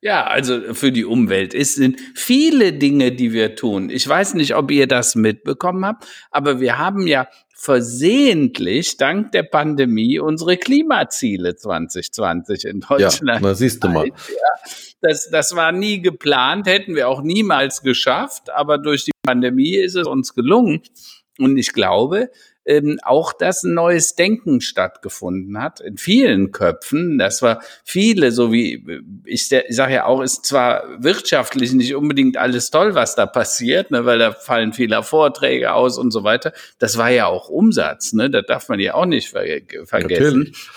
Ja, 0.02 0.26
also 0.26 0.74
für 0.74 0.92
die 0.92 1.06
Umwelt. 1.06 1.54
Es 1.54 1.76
sind 1.76 2.00
viele 2.14 2.74
Dinge, 2.74 3.12
die 3.12 3.34
wir 3.34 3.56
tun. 3.56 3.90
Ich 3.90 4.08
weiß 4.08 4.36
nicht, 4.36 4.56
ob 4.56 4.70
ihr 4.70 4.88
das 4.88 5.16
mitbekommen 5.16 5.86
habt, 5.86 6.06
aber 6.32 6.60
wir 6.60 6.78
haben 6.78 7.08
ja 7.08 7.28
versehentlich 7.56 8.98
dank 8.98 9.32
der 9.32 9.44
Pandemie 9.44 10.20
unsere 10.20 10.58
Klimaziele 10.58 11.56
2020 11.56 12.66
in 12.66 12.82
Deutschland. 12.82 13.42
Ja, 13.42 13.48
na 13.50 13.54
siehst 13.56 13.84
du 13.84 13.88
mal. 13.88 14.08
Ja, 14.08 14.72
das, 15.02 15.30
das 15.32 15.56
war 15.56 15.72
nie 15.72 16.02
geplant, 16.02 16.68
hätten 16.68 16.96
wir 16.96 17.08
auch 17.08 17.22
niemals 17.22 17.82
geschafft, 17.82 18.50
aber 18.50 18.78
durch 18.78 19.06
die 19.06 19.12
Pandemie 19.24 19.76
ist 19.76 19.96
es 19.96 20.06
uns 20.06 20.36
gelungen. 20.36 20.82
Und 21.40 21.58
ich 21.58 21.74
glaube, 21.74 22.30
ähm, 22.66 23.00
auch, 23.04 23.34
dass 23.34 23.64
ein 23.64 23.74
neues 23.74 24.16
Denken 24.16 24.62
stattgefunden 24.62 25.62
hat 25.62 25.80
in 25.80 25.98
vielen 25.98 26.52
Köpfen. 26.52 27.18
Das 27.18 27.42
war 27.42 27.62
viele, 27.84 28.32
so 28.32 28.52
wie 28.52 28.86
ich, 29.26 29.52
ich 29.52 29.76
sage 29.76 29.94
ja 29.94 30.06
auch, 30.06 30.22
ist 30.22 30.46
zwar 30.46 30.84
wirtschaftlich 30.98 31.74
nicht 31.74 31.96
unbedingt 31.96 32.38
alles 32.38 32.72
toll, 32.72 32.96
was 32.96 33.16
da 33.16 33.26
passiert, 33.26 33.92
ne, 33.92 34.06
weil 34.06 34.20
da 34.20 34.32
fallen 34.32 34.74
viele 34.74 35.02
Vorträge 35.04 35.74
aus 35.74 35.98
und 35.98 36.12
so 36.12 36.24
weiter. 36.24 36.54
Das 36.80 36.98
war 36.98 37.10
ja 37.10 37.28
auch 37.28 37.50
Umsatz, 37.50 38.14
ne? 38.14 38.30
Das 38.30 38.46
darf 38.48 38.70
man 38.70 38.80
ja 38.80 38.96
auch 38.96 39.06
nicht 39.06 39.30
ver 39.30 39.46
vergessen. 39.86 40.40
Natürlich. 40.40 40.70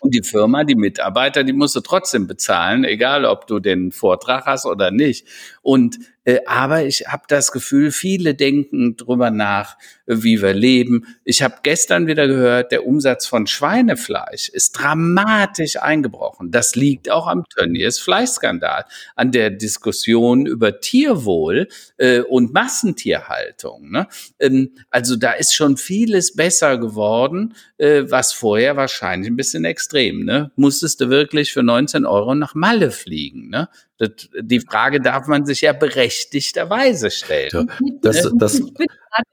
Und 0.00 0.14
die 0.14 0.22
Firma, 0.22 0.64
die 0.64 0.76
Mitarbeiter, 0.76 1.44
die 1.44 1.52
musst 1.52 1.76
du 1.76 1.80
trotzdem 1.80 2.26
bezahlen, 2.26 2.84
egal 2.84 3.26
ob 3.26 3.46
du 3.46 3.60
den 3.60 3.92
Vortrag 3.92 4.46
hast 4.46 4.64
oder 4.64 4.90
nicht. 4.90 5.26
Und 5.60 5.98
äh, 6.19 6.19
aber 6.46 6.84
ich 6.84 7.06
habe 7.08 7.22
das 7.28 7.50
Gefühl, 7.50 7.90
viele 7.90 8.34
denken 8.34 8.96
drüber 8.96 9.30
nach, 9.30 9.76
wie 10.06 10.42
wir 10.42 10.52
leben. 10.52 11.06
Ich 11.24 11.42
habe 11.42 11.56
gestern 11.62 12.06
wieder 12.06 12.26
gehört, 12.26 12.72
der 12.72 12.86
Umsatz 12.86 13.26
von 13.26 13.46
Schweinefleisch 13.46 14.48
ist 14.48 14.72
dramatisch 14.72 15.76
eingebrochen. 15.76 16.50
Das 16.50 16.74
liegt 16.74 17.10
auch 17.10 17.26
am 17.26 17.44
Tönnies 17.48 17.98
Fleischskandal, 17.98 18.84
an 19.16 19.32
der 19.32 19.50
Diskussion 19.50 20.46
über 20.46 20.80
Tierwohl 20.80 21.68
äh, 21.96 22.20
und 22.20 22.52
Massentierhaltung. 22.52 23.90
Ne? 23.90 24.06
Ähm, 24.38 24.72
also 24.90 25.16
da 25.16 25.32
ist 25.32 25.54
schon 25.54 25.76
vieles 25.76 26.34
besser 26.34 26.78
geworden, 26.78 27.54
äh, 27.78 28.04
was 28.08 28.32
vorher 28.32 28.76
wahrscheinlich 28.76 29.30
ein 29.30 29.36
bisschen 29.36 29.64
extrem. 29.64 30.24
Ne? 30.24 30.50
Musstest 30.56 31.00
du 31.00 31.08
wirklich 31.08 31.52
für 31.52 31.62
19 31.62 32.04
Euro 32.04 32.34
nach 32.34 32.54
Malle 32.54 32.90
fliegen? 32.90 33.48
Ne? 33.48 33.68
Das, 34.00 34.30
die 34.40 34.60
Frage 34.60 35.00
darf 35.00 35.26
man 35.26 35.44
sich 35.44 35.60
ja 35.60 35.74
berechtigterweise 35.74 37.10
stellen. 37.10 37.70
Das, 38.00 38.32
das, 38.34 38.62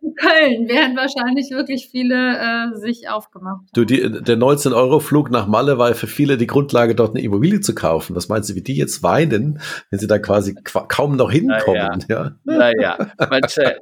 in 0.01 0.15
Köln 0.15 0.67
wären 0.67 0.95
wahrscheinlich 0.95 1.51
wirklich 1.51 1.89
viele 1.89 2.15
äh, 2.15 2.77
sich 2.77 3.09
aufgemacht. 3.09 3.61
Du, 3.73 3.85
die, 3.85 4.01
der 4.01 4.37
19-Euro-Flug 4.37 5.29
nach 5.29 5.47
Malle 5.47 5.77
war 5.77 5.93
für 5.93 6.07
viele 6.07 6.37
die 6.37 6.47
Grundlage, 6.47 6.95
dort 6.95 7.11
eine 7.11 7.23
Immobilie 7.23 7.61
zu 7.61 7.75
kaufen. 7.75 8.15
Was 8.15 8.27
meinst 8.27 8.49
du, 8.49 8.55
wie 8.55 8.61
die 8.61 8.75
jetzt 8.75 9.03
weinen, 9.03 9.61
wenn 9.89 9.99
sie 9.99 10.07
da 10.07 10.19
quasi 10.19 10.55
kaum 10.63 11.15
noch 11.15 11.31
hinkommen? 11.31 12.03
Naja, 12.07 12.35
ja. 12.45 12.97
naja. 12.97 13.11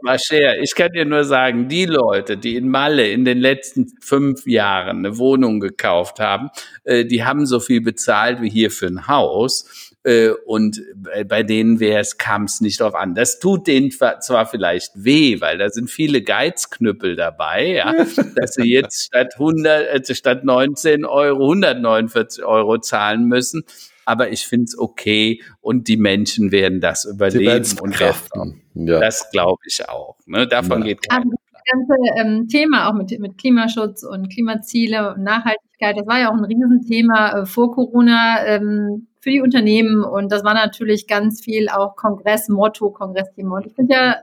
Mascher, 0.01 0.59
ich 0.59 0.75
kann 0.75 0.91
dir 0.91 1.05
nur 1.05 1.23
sagen, 1.23 1.69
die 1.69 1.85
Leute, 1.85 2.37
die 2.37 2.57
in 2.57 2.69
Malle 2.69 3.07
in 3.07 3.25
den 3.25 3.37
letzten 3.37 3.87
fünf 4.01 4.45
Jahren 4.45 4.99
eine 4.99 5.17
Wohnung 5.17 5.59
gekauft 5.59 6.19
haben, 6.19 6.49
äh, 6.83 7.05
die 7.05 7.23
haben 7.23 7.45
so 7.45 7.59
viel 7.59 7.81
bezahlt 7.81 8.41
wie 8.41 8.49
hier 8.49 8.71
für 8.71 8.87
ein 8.87 9.07
Haus. 9.07 9.84
Äh, 10.05 10.29
und 10.45 10.81
bei 11.25 11.41
denen 11.41 11.79
wäre 11.79 11.99
es, 11.99 12.19
kam 12.19 12.43
es 12.43 12.61
nicht 12.61 12.79
drauf 12.79 12.93
an. 12.93 13.15
Das 13.15 13.39
tut 13.39 13.65
denen 13.65 13.89
zwar 13.89 14.45
vielleicht 14.45 14.91
weh, 14.93 15.41
weil 15.41 15.57
da 15.57 15.69
sind 15.69 15.89
viele 15.89 16.21
Geizknüppel 16.21 17.15
dabei, 17.15 17.73
ja, 17.73 17.91
dass 18.35 18.53
sie 18.53 18.71
jetzt 18.71 19.05
statt 19.07 19.33
100, 19.33 20.09
äh, 20.09 20.13
statt 20.13 20.43
19 20.43 21.05
Euro 21.05 21.45
149 21.45 22.45
Euro 22.45 22.77
zahlen 22.77 23.25
müssen. 23.25 23.63
Aber 24.05 24.29
ich 24.29 24.45
finde 24.45 24.65
es 24.65 24.77
okay 24.77 25.41
und 25.59 25.87
die 25.87 25.97
Menschen 25.97 26.51
werden 26.51 26.81
das 26.81 27.05
überleben. 27.05 27.65
und 27.81 27.99
das, 27.99 28.29
ja. 28.75 28.99
das 28.99 29.31
glaube 29.31 29.63
ich 29.65 29.89
auch. 29.89 30.17
Ne? 30.27 30.47
Davon 30.47 30.81
ja. 30.81 30.89
geht 30.89 30.99
das 31.09 31.17
ganze 31.17 31.95
ähm, 32.19 32.47
Thema 32.47 32.87
auch 32.87 32.93
mit, 32.93 33.19
mit 33.19 33.39
Klimaschutz 33.39 34.03
und 34.03 34.29
Klimaziele 34.31 35.15
und 35.15 35.23
Nachhaltigkeit, 35.23 35.97
das 35.97 36.05
war 36.05 36.19
ja 36.19 36.29
auch 36.29 36.37
ein 36.37 36.45
Riesenthema 36.45 37.41
äh, 37.41 37.45
vor 37.47 37.73
Corona. 37.73 38.45
Ähm, 38.45 39.07
für 39.25 39.31
die 39.31 39.41
Unternehmen. 39.41 40.03
Und 40.03 40.31
das 40.31 40.43
war 40.43 40.53
natürlich 40.53 41.07
ganz 41.07 41.43
viel 41.43 41.67
auch 41.67 41.95
Kongressmotto, 41.95 42.91
Kongressthema. 42.91 43.55
Und 43.55 43.65
ich 43.65 43.73
finde 43.73 43.95
ja 43.95 44.15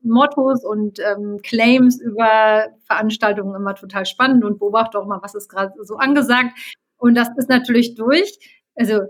Mottos 0.00 0.64
und 0.64 0.98
ähm, 0.98 1.40
Claims 1.42 2.00
über 2.00 2.68
Veranstaltungen 2.86 3.54
immer 3.54 3.74
total 3.74 4.06
spannend 4.06 4.46
und 4.46 4.58
beobachte 4.58 4.98
auch 4.98 5.04
mal, 5.04 5.20
was 5.20 5.34
ist 5.34 5.50
gerade 5.50 5.74
so 5.82 5.96
angesagt. 5.96 6.56
Und 6.96 7.16
das 7.16 7.28
ist 7.36 7.50
natürlich 7.50 7.96
durch, 7.96 8.38
also 8.74 9.00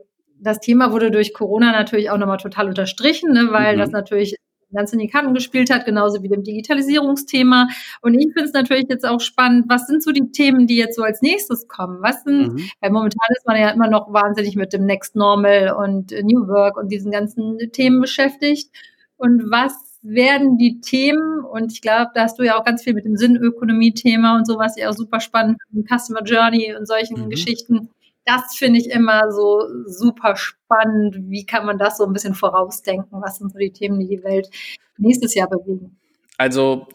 das 0.40 0.58
Thema 0.58 0.90
wurde 0.90 1.12
durch 1.12 1.32
Corona 1.32 1.70
natürlich 1.70 2.10
auch 2.10 2.18
nochmal 2.18 2.38
total 2.38 2.66
unterstrichen, 2.66 3.32
ne, 3.32 3.46
weil 3.52 3.76
mhm. 3.76 3.78
das 3.78 3.90
natürlich 3.92 4.34
ganz 4.72 4.92
in 4.92 4.98
die 4.98 5.08
Karten 5.08 5.34
gespielt 5.34 5.70
hat, 5.70 5.84
genauso 5.84 6.22
wie 6.22 6.28
dem 6.28 6.42
Digitalisierungsthema. 6.42 7.68
Und 8.02 8.14
ich 8.14 8.32
finde 8.32 8.44
es 8.44 8.52
natürlich 8.52 8.86
jetzt 8.88 9.06
auch 9.06 9.20
spannend, 9.20 9.66
was 9.68 9.86
sind 9.86 10.02
so 10.02 10.12
die 10.12 10.30
Themen, 10.32 10.66
die 10.66 10.76
jetzt 10.76 10.96
so 10.96 11.02
als 11.02 11.22
nächstes 11.22 11.68
kommen? 11.68 11.98
Was 12.02 12.22
sind, 12.24 12.54
mhm. 12.54 12.70
weil 12.80 12.90
momentan 12.90 13.28
ist 13.36 13.46
man 13.46 13.60
ja 13.60 13.70
immer 13.70 13.88
noch 13.88 14.12
wahnsinnig 14.12 14.56
mit 14.56 14.72
dem 14.72 14.84
Next 14.84 15.16
Normal 15.16 15.74
und 15.78 16.10
New 16.10 16.48
Work 16.48 16.76
und 16.76 16.90
diesen 16.90 17.10
ganzen 17.10 17.58
Themen 17.72 18.00
beschäftigt. 18.00 18.70
Und 19.16 19.50
was 19.50 19.72
werden 20.02 20.56
die 20.56 20.80
Themen, 20.80 21.44
und 21.44 21.72
ich 21.72 21.80
glaube, 21.80 22.10
da 22.14 22.22
hast 22.22 22.38
du 22.38 22.44
ja 22.44 22.58
auch 22.58 22.64
ganz 22.64 22.84
viel 22.84 22.94
mit 22.94 23.04
dem 23.04 23.16
Sinnökonomie-Thema 23.16 24.36
und 24.36 24.46
sowas 24.46 24.76
ja 24.76 24.88
auch 24.88 24.94
super 24.94 25.20
spannend, 25.20 25.58
Customer 25.88 26.22
Journey 26.22 26.74
und 26.78 26.86
solchen 26.86 27.24
mhm. 27.24 27.30
Geschichten 27.30 27.90
das 28.26 28.56
finde 28.56 28.80
ich 28.80 28.90
immer 28.90 29.32
so 29.32 29.62
super 29.86 30.36
spannend. 30.36 31.16
Wie 31.30 31.46
kann 31.46 31.64
man 31.64 31.78
das 31.78 31.96
so 31.96 32.04
ein 32.04 32.12
bisschen 32.12 32.34
vorausdenken? 32.34 33.22
Was 33.22 33.36
sind 33.36 33.52
so 33.52 33.58
die 33.58 33.72
Themen, 33.72 34.00
die 34.00 34.08
die 34.08 34.24
Welt 34.24 34.50
nächstes 34.98 35.34
Jahr 35.34 35.48
bewegen? 35.48 35.96
Also 36.38 36.86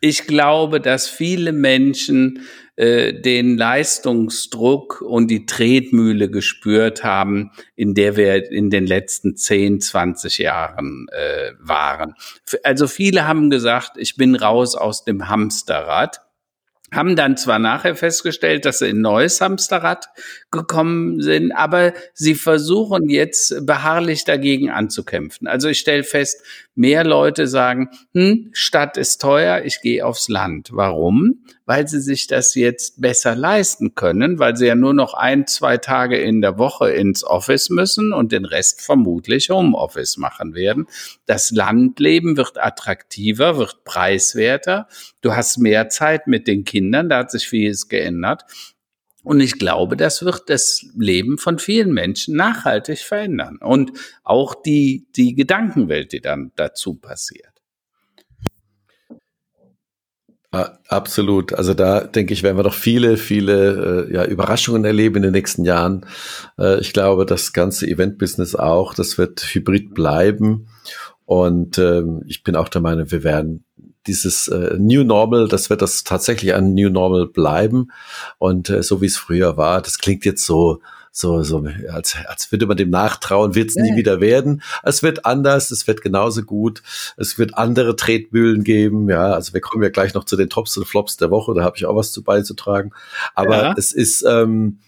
ich 0.00 0.26
glaube, 0.26 0.80
dass 0.80 1.08
viele 1.08 1.52
Menschen 1.52 2.40
äh, 2.76 3.14
den 3.18 3.56
Leistungsdruck 3.56 5.00
und 5.00 5.30
die 5.30 5.46
Tretmühle 5.46 6.28
gespürt 6.28 7.02
haben, 7.02 7.52
in 7.76 7.94
der 7.94 8.16
wir 8.16 8.50
in 8.50 8.68
den 8.68 8.86
letzten 8.86 9.36
10, 9.36 9.80
20 9.80 10.38
Jahren 10.38 11.06
äh, 11.12 11.52
waren. 11.60 12.14
Also 12.62 12.86
viele 12.86 13.26
haben 13.26 13.48
gesagt, 13.48 13.92
ich 13.96 14.16
bin 14.16 14.34
raus 14.34 14.74
aus 14.74 15.04
dem 15.04 15.28
Hamsterrad 15.28 16.20
haben 16.94 17.16
dann 17.16 17.36
zwar 17.36 17.58
nachher 17.58 17.96
festgestellt, 17.96 18.64
dass 18.64 18.78
sie 18.78 18.88
in 18.88 19.00
neues 19.00 19.40
Hamsterrad 19.40 20.06
gekommen 20.50 21.20
sind, 21.20 21.52
aber 21.52 21.92
sie 22.12 22.34
versuchen 22.34 23.08
jetzt 23.08 23.66
beharrlich 23.66 24.24
dagegen 24.24 24.70
anzukämpfen. 24.70 25.46
Also 25.46 25.68
ich 25.68 25.78
stelle 25.78 26.04
fest, 26.04 26.42
mehr 26.74 27.04
Leute 27.04 27.46
sagen, 27.46 27.90
hm, 28.12 28.50
Stadt 28.52 28.96
ist 28.96 29.20
teuer, 29.20 29.62
ich 29.64 29.80
gehe 29.80 30.04
aufs 30.04 30.28
Land. 30.28 30.70
Warum? 30.72 31.44
Weil 31.66 31.88
sie 31.88 32.00
sich 32.00 32.26
das 32.26 32.54
jetzt 32.54 33.00
besser 33.00 33.34
leisten 33.34 33.94
können, 33.94 34.38
weil 34.38 34.56
sie 34.56 34.66
ja 34.66 34.74
nur 34.74 34.92
noch 34.92 35.14
ein, 35.14 35.46
zwei 35.46 35.78
Tage 35.78 36.18
in 36.18 36.40
der 36.40 36.58
Woche 36.58 36.90
ins 36.90 37.24
Office 37.24 37.70
müssen 37.70 38.12
und 38.12 38.32
den 38.32 38.44
Rest 38.44 38.82
vermutlich 38.82 39.50
Homeoffice 39.50 40.16
machen 40.16 40.54
werden. 40.54 40.86
Das 41.26 41.50
Landleben 41.50 42.36
wird 42.36 42.62
attraktiver, 42.62 43.56
wird 43.56 43.84
preiswerter. 43.84 44.88
Du 45.20 45.34
hast 45.34 45.58
mehr 45.58 45.88
Zeit 45.88 46.26
mit 46.26 46.46
den 46.48 46.64
Kindern, 46.64 47.08
da 47.08 47.18
hat 47.18 47.30
sich 47.30 47.48
vieles 47.48 47.88
geändert. 47.88 48.44
Und 49.24 49.40
ich 49.40 49.58
glaube, 49.58 49.96
das 49.96 50.24
wird 50.24 50.44
das 50.48 50.84
Leben 50.96 51.38
von 51.38 51.58
vielen 51.58 51.92
Menschen 51.92 52.36
nachhaltig 52.36 52.98
verändern 52.98 53.58
und 53.60 53.92
auch 54.22 54.54
die, 54.54 55.06
die 55.16 55.34
Gedankenwelt, 55.34 56.12
die 56.12 56.20
dann 56.20 56.52
dazu 56.56 56.94
passiert. 56.94 57.54
Absolut. 60.88 61.52
Also 61.52 61.74
da 61.74 62.00
denke 62.04 62.32
ich, 62.32 62.44
werden 62.44 62.56
wir 62.56 62.62
noch 62.62 62.74
viele, 62.74 63.16
viele 63.16 64.06
äh, 64.08 64.14
ja, 64.14 64.24
Überraschungen 64.24 64.84
erleben 64.84 65.16
in 65.16 65.22
den 65.22 65.32
nächsten 65.32 65.64
Jahren. 65.64 66.06
Äh, 66.58 66.78
ich 66.78 66.92
glaube, 66.92 67.26
das 67.26 67.52
ganze 67.52 67.88
Event-Business 67.88 68.54
auch, 68.54 68.94
das 68.94 69.18
wird 69.18 69.40
hybrid 69.40 69.94
bleiben. 69.94 70.68
Und 71.24 71.78
ähm, 71.78 72.22
ich 72.26 72.44
bin 72.44 72.54
auch 72.54 72.68
der 72.68 72.82
Meinung, 72.82 73.10
wir 73.10 73.24
werden 73.24 73.64
dieses 74.06 74.48
äh, 74.48 74.76
New 74.78 75.04
Normal, 75.04 75.48
das 75.48 75.70
wird 75.70 75.82
das 75.82 76.04
tatsächlich 76.04 76.54
ein 76.54 76.74
New 76.74 76.90
Normal 76.90 77.26
bleiben. 77.26 77.90
Und 78.38 78.70
äh, 78.70 78.82
so 78.82 79.00
wie 79.00 79.06
es 79.06 79.16
früher 79.16 79.56
war, 79.56 79.82
das 79.82 79.98
klingt 79.98 80.24
jetzt 80.24 80.44
so, 80.44 80.80
so, 81.10 81.42
so 81.42 81.64
als, 81.92 82.16
als 82.26 82.50
würde 82.50 82.66
man 82.66 82.76
dem 82.76 82.90
nachtrauen, 82.90 83.54
wird 83.54 83.70
es 83.70 83.76
nie 83.76 83.94
wieder 83.96 84.20
werden. 84.20 84.62
Es 84.82 85.02
wird 85.02 85.24
anders, 85.24 85.70
es 85.70 85.86
wird 85.86 86.02
genauso 86.02 86.42
gut, 86.42 86.82
es 87.16 87.38
wird 87.38 87.56
andere 87.56 87.94
Tretmühlen 87.94 88.64
geben. 88.64 89.08
Ja, 89.08 89.32
also 89.32 89.54
wir 89.54 89.60
kommen 89.60 89.84
ja 89.84 89.90
gleich 89.90 90.14
noch 90.14 90.24
zu 90.24 90.36
den 90.36 90.50
Tops 90.50 90.76
und 90.76 90.86
Flops 90.86 91.16
der 91.16 91.30
Woche, 91.30 91.54
da 91.54 91.62
habe 91.62 91.76
ich 91.76 91.86
auch 91.86 91.94
was 91.94 92.10
zu 92.10 92.22
beizutragen. 92.22 92.90
Aber 93.34 93.56
ja. 93.56 93.74
es 93.76 93.92
ist, 93.92 94.24
ähm, 94.26 94.78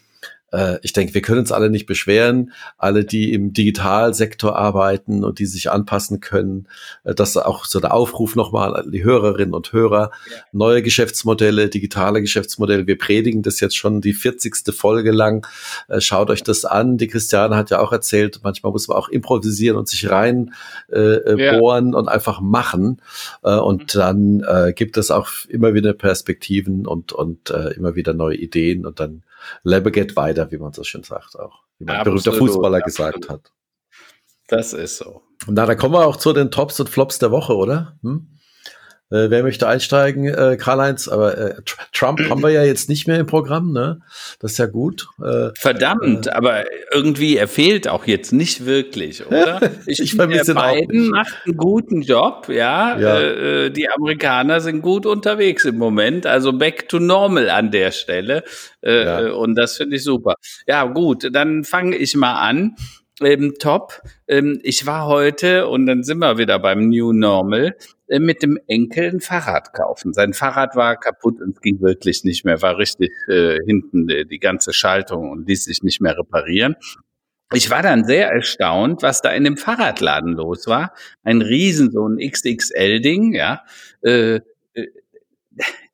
äh, 0.53 0.79
ich 0.83 0.93
denke, 0.93 1.15
wir 1.15 1.23
können 1.23 1.41
uns 1.41 1.53
alle 1.53 1.71
nicht 1.71 1.87
beschweren, 1.87 2.53
alle, 2.79 3.05
die 3.05 3.33
im 3.33 3.53
Digitalsektor 3.53 4.57
arbeiten 4.57 5.25
und 5.25 5.39
die 5.39 5.47
sich 5.47 5.71
anpassen 5.71 6.21
können. 6.21 6.69
Äh, 7.05 7.15
das 7.15 7.31
ist 7.31 7.37
auch 7.39 7.65
so 7.65 7.81
der 7.81 7.95
Aufruf 7.95 8.37
nochmal 8.37 8.77
an 8.77 8.93
die 8.93 9.05
Hörerinnen 9.05 9.55
und 9.55 9.73
Hörer. 9.73 10.11
Ja. 10.31 10.37
Neue 10.53 10.83
Geschäftsmodelle, 10.83 11.69
digitale 11.69 12.21
Geschäftsmodelle. 12.21 12.87
Wir 12.87 12.99
predigen 12.99 13.43
das 13.43 13.61
jetzt 13.61 13.77
schon 13.77 14.01
die 14.01 14.13
40. 14.13 14.75
Folge 14.75 15.11
lang. 15.11 15.47
Äh, 15.89 16.01
schaut 16.01 16.31
euch 16.31 16.43
das 16.43 16.65
an. 16.65 16.97
Die 16.97 17.09
Christiane 17.09 17.57
hat 17.57 17.71
ja 17.71 17.81
auch 17.81 17.93
erzählt, 17.93 18.41
manchmal 18.43 18.73
muss 18.73 18.89
man 18.89 18.97
auch 18.97 19.09
improvisieren 19.09 19.77
und 19.77 19.89
sich 19.89 20.09
rein 20.11 20.55
äh, 20.93 21.43
ja. 21.43 21.59
bohren 21.59 21.95
und 21.95 22.09
einfach 22.09 22.41
machen. 22.41 23.03
Äh, 23.43 23.57
und 23.57 23.95
mhm. 23.95 23.99
dann 23.99 24.45
äh, 24.47 24.73
gibt 24.73 24.97
es 24.97 25.11
auch 25.11 25.29
immer 25.49 25.75
wieder 25.75 25.93
Perspektiven 25.93 26.87
und, 26.87 27.13
und 27.13 27.51
äh, 27.51 27.75
immer 27.75 27.97
wieder 27.97 28.15
neue 28.15 28.37
Ideen 28.37 28.87
und 28.87 29.01
dann 29.01 29.23
Lebe 29.63 29.91
geht 29.91 30.17
weiter, 30.17 30.51
wie 30.51 30.59
man 30.59 30.73
so 30.73 30.85
schön 30.85 31.03
sagt 31.03 31.39
auch. 31.39 31.63
Wie 31.79 31.85
mein 31.85 32.05
berühmter 32.05 32.33
Fußballer 32.33 32.79
absolut. 32.79 32.85
gesagt 32.85 33.29
hat. 33.29 33.53
Das 34.49 34.73
ist 34.73 34.99
so. 34.99 35.23
Na, 35.47 35.67
da 35.67 35.75
kommen 35.75 35.95
wir 35.95 36.07
auch 36.07 36.17
zu 36.17 36.33
den 36.33 36.51
Tops 36.51 36.79
und 36.81 36.89
Flops 36.89 37.19
der 37.19 37.31
Woche, 37.31 37.55
oder? 37.55 37.99
Hm? 38.03 38.29
Äh, 39.09 39.31
wer 39.31 39.45
möchte 39.45 39.69
einsteigen? 39.69 40.27
Äh, 40.27 40.57
Karl-Heinz, 40.57 41.07
aber 41.07 41.39
äh, 41.39 41.55
Trump 41.93 42.19
haben 42.29 42.43
wir 42.43 42.51
ja 42.51 42.65
jetzt 42.65 42.89
nicht 42.89 43.07
mehr 43.07 43.21
im 43.21 43.27
Programm, 43.27 43.73
ne? 43.73 44.01
Das 44.41 44.53
ist 44.53 44.59
ja 44.59 44.67
gut. 44.67 45.07
Äh, 45.23 45.51
Verdammt, 45.57 46.27
äh, 46.27 46.31
aber 46.31 46.65
irgendwie, 46.93 47.37
er 47.37 47.47
fehlt 47.47 47.87
auch 47.87 48.07
jetzt 48.07 48.33
nicht 48.33 48.67
wirklich, 48.67 49.25
oder? 49.29 49.61
Ich, 49.87 50.01
ich 50.01 50.15
vermisse 50.15 50.53
ihn 50.53 50.57
Biden 50.57 51.09
macht 51.11 51.35
einen 51.45 51.57
guten 51.57 52.03
Job, 52.03 52.49
ja. 52.49 52.99
ja. 52.99 53.21
Äh, 53.21 53.71
die 53.71 53.89
Amerikaner 53.89 54.61
sind 54.61 54.83
gut 54.83 55.07
unterwegs 55.07 55.65
im 55.65 55.79
Moment, 55.79 56.27
also 56.27 56.53
back 56.53 56.89
to 56.89 56.99
normal 56.99 57.49
an 57.49 57.71
der 57.71 57.93
Stelle. 57.93 58.43
Äh, 58.83 59.05
ja. 59.05 59.33
Und 59.33 59.55
das 59.55 59.77
finde 59.77 59.97
ich 59.97 60.03
super. 60.03 60.35
Ja, 60.67 60.85
gut, 60.85 61.29
dann 61.33 61.63
fange 61.63 61.97
ich 61.97 62.17
mal 62.17 62.41
an. 62.41 62.75
Ähm, 63.23 63.55
top. 63.59 64.03
Ähm, 64.29 64.61
ich 64.63 64.85
war 64.85 65.07
heute, 65.07 65.69
und 65.69 65.87
dann 65.87 66.03
sind 66.03 66.19
wir 66.19 66.37
wieder 66.37 66.59
beim 66.59 66.89
New 66.89 67.13
Normal, 67.13 67.77
äh, 68.09 68.19
mit 68.19 68.43
dem 68.43 68.59
Enkel 68.67 69.11
ein 69.11 69.21
Fahrrad 69.21 69.73
kaufen. 69.73 70.13
Sein 70.13 70.35
Fahrrad 70.35 70.77
war 70.77 70.97
kaputt 70.97 71.41
und 71.41 71.63
ging 71.63 71.81
wirklich 71.81 72.25
nicht 72.25 72.45
mehr, 72.45 72.61
war 72.61 72.77
richtig 72.77 73.11
äh, 73.29 73.59
hinten 73.65 74.07
die, 74.07 74.27
die 74.27 74.39
ganze 74.39 74.75
Schaltung 74.75 75.31
und 75.31 75.49
ließ 75.49 75.65
sich 75.65 75.83
nicht 75.83 76.01
mehr 76.03 76.19
reparieren. 76.19 76.77
Ich 77.53 77.71
war 77.71 77.83
dann 77.83 78.05
sehr 78.05 78.29
erstaunt, 78.29 79.03
was 79.03 79.23
da 79.23 79.31
in 79.31 79.45
dem 79.45 79.57
Fahrradladen 79.57 80.35
los 80.35 80.67
war. 80.67 80.93
Ein 81.23 81.43
Riesen, 81.43 81.93
so 81.93 82.07
ein 82.07 82.19
XXL-Ding, 82.19 83.35
ja. 83.35 83.63
Äh, 84.03 84.41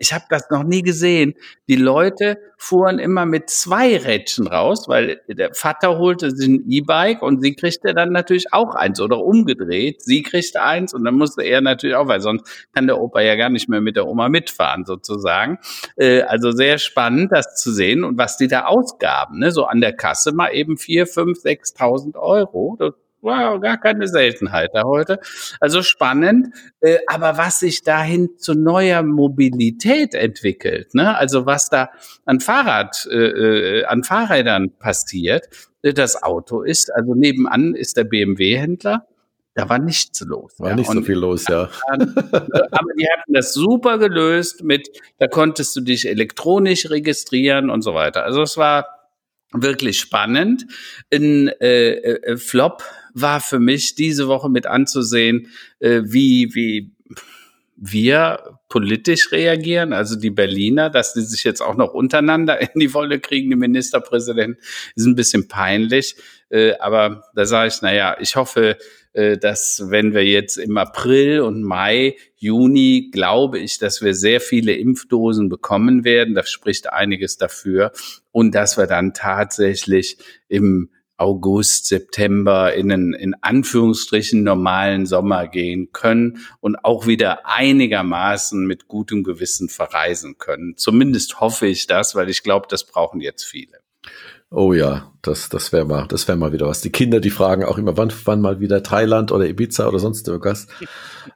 ich 0.02 0.12
habe 0.12 0.24
das 0.28 0.50
noch 0.50 0.64
nie 0.64 0.82
gesehen. 0.82 1.34
Die 1.68 1.76
Leute 1.76 2.36
fuhren 2.58 2.98
immer 2.98 3.24
mit 3.24 3.48
zwei 3.48 3.96
Rädchen 3.96 4.48
raus, 4.48 4.88
weil 4.88 5.20
der 5.28 5.54
Vater 5.54 5.96
holte 5.96 6.32
sich 6.32 6.48
ein 6.48 6.64
E-Bike 6.68 7.22
und 7.22 7.40
sie 7.40 7.54
kriegte 7.54 7.94
dann 7.94 8.10
natürlich 8.10 8.52
auch 8.52 8.74
eins 8.74 9.00
oder 9.00 9.20
umgedreht. 9.20 10.02
Sie 10.02 10.24
kriegte 10.24 10.60
eins 10.60 10.92
und 10.92 11.04
dann 11.04 11.14
musste 11.14 11.42
er 11.44 11.60
natürlich 11.60 11.94
auch, 11.94 12.08
weil 12.08 12.20
sonst 12.20 12.68
kann 12.74 12.88
der 12.88 13.00
Opa 13.00 13.20
ja 13.20 13.36
gar 13.36 13.48
nicht 13.48 13.68
mehr 13.68 13.80
mit 13.80 13.94
der 13.94 14.08
Oma 14.08 14.28
mitfahren 14.28 14.84
sozusagen. 14.84 15.58
Äh, 15.94 16.22
also 16.22 16.50
sehr 16.50 16.78
spannend, 16.78 17.30
das 17.30 17.54
zu 17.54 17.70
sehen 17.70 18.02
und 18.02 18.18
was 18.18 18.36
die 18.36 18.48
da 18.48 18.64
ausgaben. 18.64 19.38
Ne? 19.38 19.52
So 19.52 19.66
an 19.66 19.80
der 19.80 19.92
Kasse 19.92 20.32
mal 20.32 20.48
eben 20.48 20.78
vier, 20.78 21.06
fünf, 21.06 21.38
sechstausend 21.38 22.16
Euro. 22.16 22.74
Das 22.76 22.94
Wow, 23.22 23.60
gar 23.60 23.78
keine 23.78 24.08
Seltenheit 24.08 24.70
da 24.74 24.82
heute. 24.82 25.20
Also 25.60 25.82
spannend. 25.82 26.48
Äh, 26.80 26.98
aber 27.06 27.38
was 27.38 27.60
sich 27.60 27.82
dahin 27.82 28.36
zu 28.36 28.54
neuer 28.54 29.04
Mobilität 29.04 30.14
entwickelt, 30.14 30.94
ne? 30.94 31.16
also 31.16 31.46
was 31.46 31.70
da 31.70 31.90
an 32.24 32.40
Fahrrad, 32.40 33.06
äh, 33.10 33.14
äh 33.14 33.84
an 33.84 34.02
Fahrrädern 34.02 34.72
passiert, 34.76 35.48
äh, 35.82 35.94
das 35.94 36.20
Auto 36.20 36.62
ist, 36.62 36.92
also 36.92 37.14
nebenan 37.14 37.74
ist 37.76 37.96
der 37.96 38.04
BMW-Händler, 38.04 39.06
da 39.54 39.68
war 39.68 39.78
nichts 39.78 40.20
los. 40.22 40.54
War 40.58 40.70
ja. 40.70 40.76
nicht 40.76 40.88
Und 40.88 40.96
so 40.96 41.02
viel 41.02 41.18
los, 41.18 41.46
ja. 41.46 41.68
aber 41.90 42.92
die 42.98 43.06
hatten 43.06 43.34
das 43.34 43.52
super 43.52 43.98
gelöst 43.98 44.64
mit, 44.64 44.88
da 45.18 45.28
konntest 45.28 45.76
du 45.76 45.80
dich 45.80 46.08
elektronisch 46.08 46.90
registrieren 46.90 47.70
und 47.70 47.82
so 47.82 47.94
weiter. 47.94 48.24
Also 48.24 48.42
es 48.42 48.56
war 48.56 48.86
wirklich 49.52 50.00
spannend. 50.00 50.66
Ein 51.12 51.48
äh, 51.60 51.92
äh, 51.92 52.36
Flop 52.36 52.82
war 53.14 53.40
für 53.40 53.58
mich 53.58 53.94
diese 53.94 54.28
Woche 54.28 54.48
mit 54.48 54.66
anzusehen, 54.66 55.48
äh, 55.80 56.02
wie, 56.04 56.54
wie 56.54 56.92
wir 57.76 58.58
politisch 58.68 59.32
reagieren, 59.32 59.92
also 59.92 60.14
die 60.14 60.30
Berliner, 60.30 60.88
dass 60.88 61.14
die 61.14 61.20
sich 61.20 61.42
jetzt 61.42 61.60
auch 61.60 61.76
noch 61.76 61.92
untereinander 61.94 62.60
in 62.74 62.78
die 62.78 62.94
Wolle 62.94 63.18
kriegen, 63.18 63.50
die 63.50 63.56
Ministerpräsidenten, 63.56 64.62
ist 64.94 65.06
ein 65.06 65.16
bisschen 65.16 65.48
peinlich. 65.48 66.16
Äh, 66.48 66.74
aber 66.78 67.24
da 67.34 67.44
sage 67.44 67.68
ich, 67.68 67.82
naja, 67.82 68.16
ich 68.20 68.36
hoffe, 68.36 68.78
äh, 69.14 69.36
dass 69.36 69.90
wenn 69.90 70.14
wir 70.14 70.24
jetzt 70.24 70.56
im 70.56 70.78
April 70.78 71.40
und 71.40 71.62
Mai, 71.62 72.16
Juni, 72.36 73.10
glaube 73.12 73.58
ich, 73.58 73.78
dass 73.78 74.00
wir 74.00 74.14
sehr 74.14 74.40
viele 74.40 74.74
Impfdosen 74.74 75.48
bekommen 75.48 76.04
werden. 76.04 76.34
Das 76.34 76.50
spricht 76.50 76.92
einiges 76.92 77.36
dafür. 77.36 77.92
Und 78.30 78.54
dass 78.54 78.78
wir 78.78 78.86
dann 78.86 79.12
tatsächlich 79.12 80.18
im 80.48 80.88
August, 81.22 81.86
September 81.86 82.74
in 82.74 82.90
einen 82.90 83.14
in 83.14 83.34
Anführungsstrichen 83.40 84.42
normalen 84.42 85.06
Sommer 85.06 85.46
gehen 85.46 85.92
können 85.92 86.38
und 86.60 86.84
auch 86.84 87.06
wieder 87.06 87.46
einigermaßen 87.46 88.66
mit 88.66 88.88
gutem 88.88 89.22
Gewissen 89.22 89.68
verreisen 89.68 90.36
können. 90.38 90.76
Zumindest 90.76 91.40
hoffe 91.40 91.66
ich 91.66 91.86
das, 91.86 92.16
weil 92.16 92.28
ich 92.28 92.42
glaube, 92.42 92.66
das 92.68 92.84
brauchen 92.84 93.20
jetzt 93.20 93.44
viele. 93.44 93.78
Oh 94.50 94.72
ja, 94.72 95.11
das, 95.22 95.48
das 95.48 95.72
wäre 95.72 95.84
mal, 95.84 96.06
das 96.08 96.26
wäre 96.26 96.36
mal 96.36 96.52
wieder 96.52 96.66
was. 96.66 96.80
Die 96.80 96.90
Kinder, 96.90 97.20
die 97.20 97.30
fragen 97.30 97.64
auch 97.64 97.78
immer, 97.78 97.96
wann, 97.96 98.12
wann 98.24 98.40
mal 98.40 98.58
wieder 98.58 98.82
Thailand 98.82 99.30
oder 99.30 99.46
Ibiza 99.46 99.86
oder 99.86 100.00
sonst 100.00 100.26
irgendwas. 100.26 100.66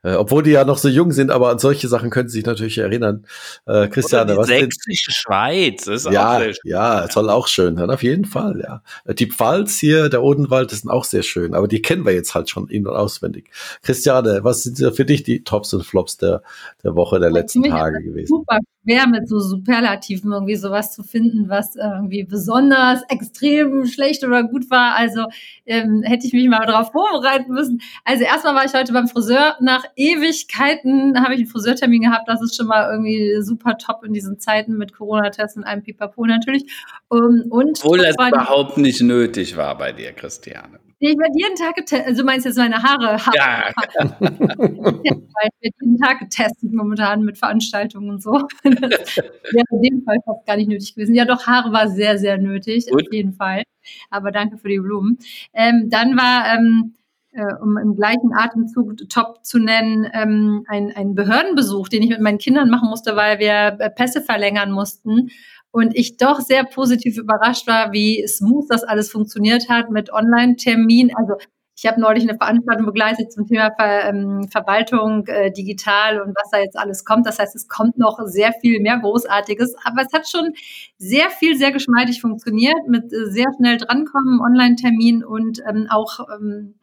äh, 0.03 0.15
obwohl 0.15 0.43
die 0.43 0.51
ja 0.51 0.65
noch 0.65 0.79
so 0.79 0.89
jung 0.89 1.13
sind, 1.13 1.31
aber 1.31 1.51
an 1.51 1.61
solche 1.61 1.87
Sachen 1.87 2.11
können 2.11 2.29
sie 2.29 2.39
sich 2.39 2.47
natürlich 2.47 2.79
erinnern. 2.79 3.25
Äh, 3.65 3.87
Christiane, 3.87 4.33
die 4.33 4.39
was 4.39 4.49
sächsische 4.49 5.13
Schweiz 5.13 5.87
ist 5.87 6.11
ja, 6.11 6.35
auch 6.35 6.39
sehr 6.41 6.55
schön. 6.55 6.71
Ja, 6.71 7.09
soll 7.09 7.31
auch 7.31 7.47
schön 7.47 7.77
sein, 7.77 7.89
auf 7.91 8.03
jeden 8.03 8.25
Fall, 8.25 8.61
ja. 8.61 8.83
Die 9.15 9.27
Pfalz 9.27 9.79
hier, 9.79 10.09
der 10.09 10.25
Odenwald, 10.25 10.73
das 10.73 10.81
sind 10.81 10.91
auch 10.91 11.05
sehr 11.05 11.23
schön, 11.23 11.55
aber 11.55 11.69
die 11.69 11.81
kennen 11.81 12.05
wir 12.05 12.13
jetzt 12.13 12.35
halt 12.35 12.51
schon 12.51 12.67
in- 12.69 12.89
und 12.89 12.97
auswendig. 12.97 13.51
Christiane, 13.83 14.41
was 14.43 14.65
sind 14.65 14.79
für 14.97 15.05
dich 15.05 15.23
die 15.23 15.45
Tops 15.45 15.73
und 15.75 15.85
Flops 15.85 16.17
der, 16.17 16.43
der 16.83 16.97
Woche, 16.97 17.21
der 17.21 17.31
letzten 17.31 17.63
Tage 17.63 18.03
gewesen? 18.03 18.27
Super 18.27 18.59
schwer 18.87 19.07
mit 19.09 19.29
so 19.29 19.41
Superlativen 19.41 20.33
irgendwie 20.33 20.57
sowas 20.57 20.95
zu 20.95 21.03
finden, 21.03 21.49
was 21.49 21.77
irgendwie 21.77 22.25
besonders 22.25 23.03
extrem 23.09 23.76
schlecht 23.85 24.25
oder 24.25 24.45
gut 24.45 24.71
war. 24.71 24.97
Also 24.97 25.27
ähm, 25.67 26.03
hätte 26.05 26.27
ich 26.27 26.33
mich 26.33 26.49
mal 26.49 26.65
darauf 26.65 26.93
vorbereiten 26.93 27.53
müssen. 27.53 27.83
Also 28.05 28.25
erstmal 28.25 28.55
war 28.55 28.65
ich 28.65 28.73
heute 28.73 28.93
beim 28.93 29.09
Friseur. 29.09 29.57
Nach 29.61 29.85
Ewigkeiten 29.97 31.23
habe 31.23 31.35
ich 31.35 31.41
einen 31.41 31.49
Friseurtermin 31.49 32.03
gehabt. 32.03 32.29
Das 32.29 32.41
ist 32.43 32.57
schon 32.57 32.67
mal 32.67 32.91
irgendwie 32.91 33.43
super 33.43 33.77
top 33.77 34.05
in 34.05 34.13
diesen 34.13 34.39
Zeiten 34.39 34.77
mit 34.77 34.95
Corona-Tests 34.95 35.57
und 35.57 35.65
einem 35.65 35.83
Pipapo 35.83 36.25
natürlich. 36.25 36.65
Um, 37.09 37.45
und 37.51 37.81
Obwohl 37.83 37.99
das 37.99 38.15
überhaupt 38.15 38.79
nicht 38.79 39.03
nötig 39.03 39.57
war 39.57 39.77
bei 39.77 39.93
dir, 39.93 40.13
Christiane. 40.13 40.81
Ich 40.99 41.17
werde 41.19 41.39
jeden 41.39 41.57
Tag 41.57 41.75
getestet. 41.77 42.07
Also 42.07 42.23
du 42.23 42.27
meinst 42.27 42.47
jetzt 42.47 42.57
meine 42.57 42.83
Haare? 42.83 43.25
Haare. 43.27 43.37
Ja. 43.37 43.69
ich 44.01 45.11
werde 45.11 45.55
jeden 45.61 45.99
Tag 45.99 46.21
getestet 46.21 46.73
momentan 46.73 47.23
mit 47.23 47.37
Veranstaltungen 47.37 48.11
und 48.11 48.23
so. 48.23 48.33
Das 48.65 49.17
wäre 49.17 49.65
in 49.71 49.83
dem 49.83 50.03
Fall 50.05 50.17
fast 50.25 50.47
gar 50.47 50.57
nicht 50.57 50.69
nötig 50.69 50.95
gewesen. 50.95 51.15
Ja, 51.15 51.25
doch, 51.25 51.47
Haare 51.47 51.73
war 51.73 51.89
sehr, 51.89 52.19
sehr 52.19 52.39
nötig, 52.39 52.87
Gut. 52.91 53.07
auf 53.07 53.13
jeden 53.13 53.35
Fall. 53.35 53.63
Aber 54.11 54.31
danke 54.31 54.57
für 54.57 54.69
die 54.69 54.79
Blumen. 54.79 55.19
Ähm, 55.53 55.89
dann 55.91 56.17
war, 56.17 56.55
ähm, 56.55 56.95
äh, 57.33 57.55
um 57.63 57.77
im 57.77 57.95
gleichen 57.95 58.33
Atemzug 58.35 58.97
top 59.11 59.45
zu 59.45 59.59
nennen, 59.59 60.07
ähm, 60.15 60.65
ein, 60.69 60.93
ein 60.97 61.15
Behördenbesuch, 61.15 61.89
den 61.89 62.03
ich 62.03 62.09
mit 62.09 62.21
meinen 62.21 62.39
Kindern 62.39 62.71
machen 62.71 62.89
musste, 62.89 63.15
weil 63.17 63.39
wir 63.39 63.77
äh, 63.79 63.91
Pässe 63.91 64.23
verlängern 64.23 64.73
mussten 64.73 65.31
und 65.77 65.95
ich 65.95 66.17
doch 66.17 66.41
sehr 66.41 66.65
positiv 66.65 67.19
überrascht 67.19 67.67
war, 67.67 67.93
wie 67.93 68.27
smooth 68.27 68.65
das 68.71 68.83
alles 68.83 69.11
funktioniert 69.11 69.69
hat 69.69 69.91
mit 69.91 70.11
Online-Termin. 70.11 71.15
Also 71.15 71.35
ich 71.77 71.85
habe 71.85 72.01
neulich 72.01 72.27
eine 72.27 72.39
Veranstaltung 72.39 72.87
begleitet 72.87 73.31
zum 73.31 73.47
Thema 73.47 73.71
Ver, 73.77 74.09
ähm, 74.09 74.49
Verwaltung 74.51 75.27
äh, 75.27 75.53
digital 75.53 76.23
und 76.23 76.35
was 76.35 76.49
da 76.51 76.61
jetzt 76.61 76.79
alles 76.79 77.05
kommt. 77.05 77.27
Das 77.27 77.39
heißt, 77.39 77.55
es 77.55 77.69
kommt 77.69 77.99
noch 77.99 78.19
sehr 78.25 78.55
viel 78.55 78.81
mehr 78.81 78.99
Großartiges, 79.01 79.75
aber 79.85 80.01
es 80.01 80.15
hat 80.15 80.27
schon 80.27 80.55
sehr 80.97 81.29
viel, 81.29 81.59
sehr 81.59 81.73
geschmeidig 81.73 82.23
funktioniert 82.23 82.89
mit 82.89 83.13
äh, 83.13 83.27
sehr 83.27 83.53
schnell 83.59 83.77
drankommen, 83.77 84.41
Online-Termin 84.41 85.25
und 85.25 85.61
ähm, 85.69 85.89
auch 85.91 86.21
ähm, 86.35 86.77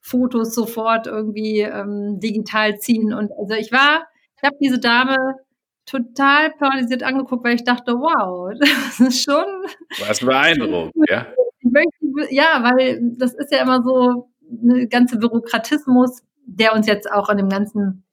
Fotos 0.00 0.54
sofort 0.54 1.06
irgendwie 1.06 1.60
ähm, 1.60 2.18
digital 2.18 2.78
ziehen. 2.78 3.12
Und 3.12 3.30
also 3.38 3.52
ich 3.56 3.72
war, 3.72 4.06
ich 4.38 4.42
habe 4.42 4.56
diese 4.58 4.78
Dame 4.78 5.18
total 5.86 6.50
paralysiert 6.52 7.02
angeguckt, 7.02 7.44
weil 7.44 7.54
ich 7.54 7.64
dachte, 7.64 7.92
wow, 7.94 8.52
das 8.60 9.00
ist 9.00 9.24
schon. 9.24 9.44
Was 9.98 10.20
beeindruckend, 10.20 10.92
ja. 11.10 11.26
ja, 12.30 12.62
weil 12.62 13.00
das 13.18 13.34
ist 13.34 13.52
ja 13.52 13.62
immer 13.62 13.82
so 13.82 14.28
eine 14.62 14.86
ganze 14.88 15.18
Bürokratismus, 15.18 16.22
der 16.46 16.74
uns 16.74 16.86
jetzt 16.86 17.10
auch 17.10 17.28
an 17.28 17.38
dem 17.38 17.48
ganzen 17.48 18.04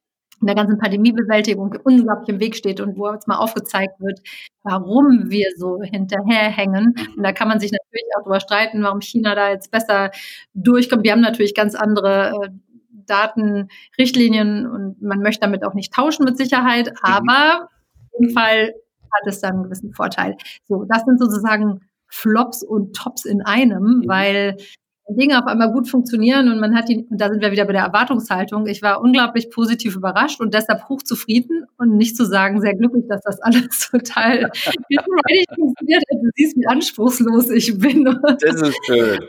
in 0.42 0.48
der 0.48 0.56
ganzen 0.56 0.78
Pandemiebewältigung 0.78 1.76
unglaublich 1.84 2.30
im 2.30 2.40
Weg 2.40 2.56
steht 2.56 2.80
und 2.80 2.98
wo 2.98 3.12
jetzt 3.12 3.28
mal 3.28 3.38
aufgezeigt 3.38 4.00
wird, 4.00 4.22
warum 4.64 5.30
wir 5.30 5.48
so 5.58 5.80
hinterherhängen. 5.82 6.96
Mhm. 6.96 7.18
Und 7.18 7.24
da 7.24 7.34
kann 7.34 7.48
man 7.48 7.60
sich 7.60 7.72
natürlich 7.72 8.08
auch 8.16 8.22
darüber 8.22 8.40
streiten, 8.40 8.82
warum 8.84 9.02
China 9.02 9.36
da 9.36 9.50
jetzt 9.50 9.72
besser 9.72 10.12
durchkommt. 10.54 11.04
Wir 11.04 11.12
haben 11.12 11.22
natürlich 11.22 11.56
ganz 11.56 11.76
andere 11.76 12.54
Datenrichtlinien 13.10 14.68
und 14.68 15.02
man 15.02 15.20
möchte 15.20 15.42
damit 15.42 15.64
auch 15.64 15.74
nicht 15.74 15.94
tauschen 15.94 16.26
mit 16.26 16.38
Sicherheit, 16.38 16.88
mhm. 16.88 16.98
aber 17.02 17.70
in 18.18 18.28
dem 18.28 18.34
Fall 18.34 18.74
hat 19.12 19.28
es 19.28 19.42
dann 19.42 19.54
einen 19.54 19.64
gewissen 19.64 19.94
Vorteil. 19.94 20.38
So, 20.68 20.86
das 20.86 21.04
sind 21.06 21.20
sozusagen 21.20 21.82
Flops 22.08 22.64
und 22.64 22.96
Tops 22.96 23.26
in 23.26 23.42
einem, 23.42 24.02
mhm. 24.02 24.08
weil 24.08 24.58
Dinge 25.10 25.40
auf 25.40 25.48
einmal 25.48 25.72
gut 25.72 25.90
funktionieren 25.90 26.52
und 26.52 26.60
man 26.60 26.76
hat 26.76 26.88
die, 26.88 27.08
und 27.10 27.20
da 27.20 27.30
sind 27.30 27.42
wir 27.42 27.52
wieder 27.52 27.66
bei 27.66 27.74
der 27.74 27.84
Erwartungshaltung. 27.84 28.68
Ich 28.68 28.82
war 28.82 29.02
unglaublich 29.02 29.50
positiv 29.50 29.96
überrascht 29.96 30.40
und 30.40 30.54
deshalb 30.54 30.88
hochzufrieden 30.88 31.66
und 31.78 31.98
nicht 31.98 32.16
zu 32.16 32.26
sagen, 32.26 32.62
sehr 32.62 32.76
glücklich, 32.76 33.06
dass 33.10 33.22
das 33.22 33.42
alles 33.42 33.80
total 33.92 34.52
funktioniert 35.56 36.04
hat. 36.12 36.22
Du 36.22 36.30
siehst, 36.36 36.58
wie 36.58 36.68
anspruchslos 36.68 37.50
ich 37.50 37.78
bin. 37.80 38.06
Das 38.40 38.62
ist 38.62 38.78
schön. 38.86 39.20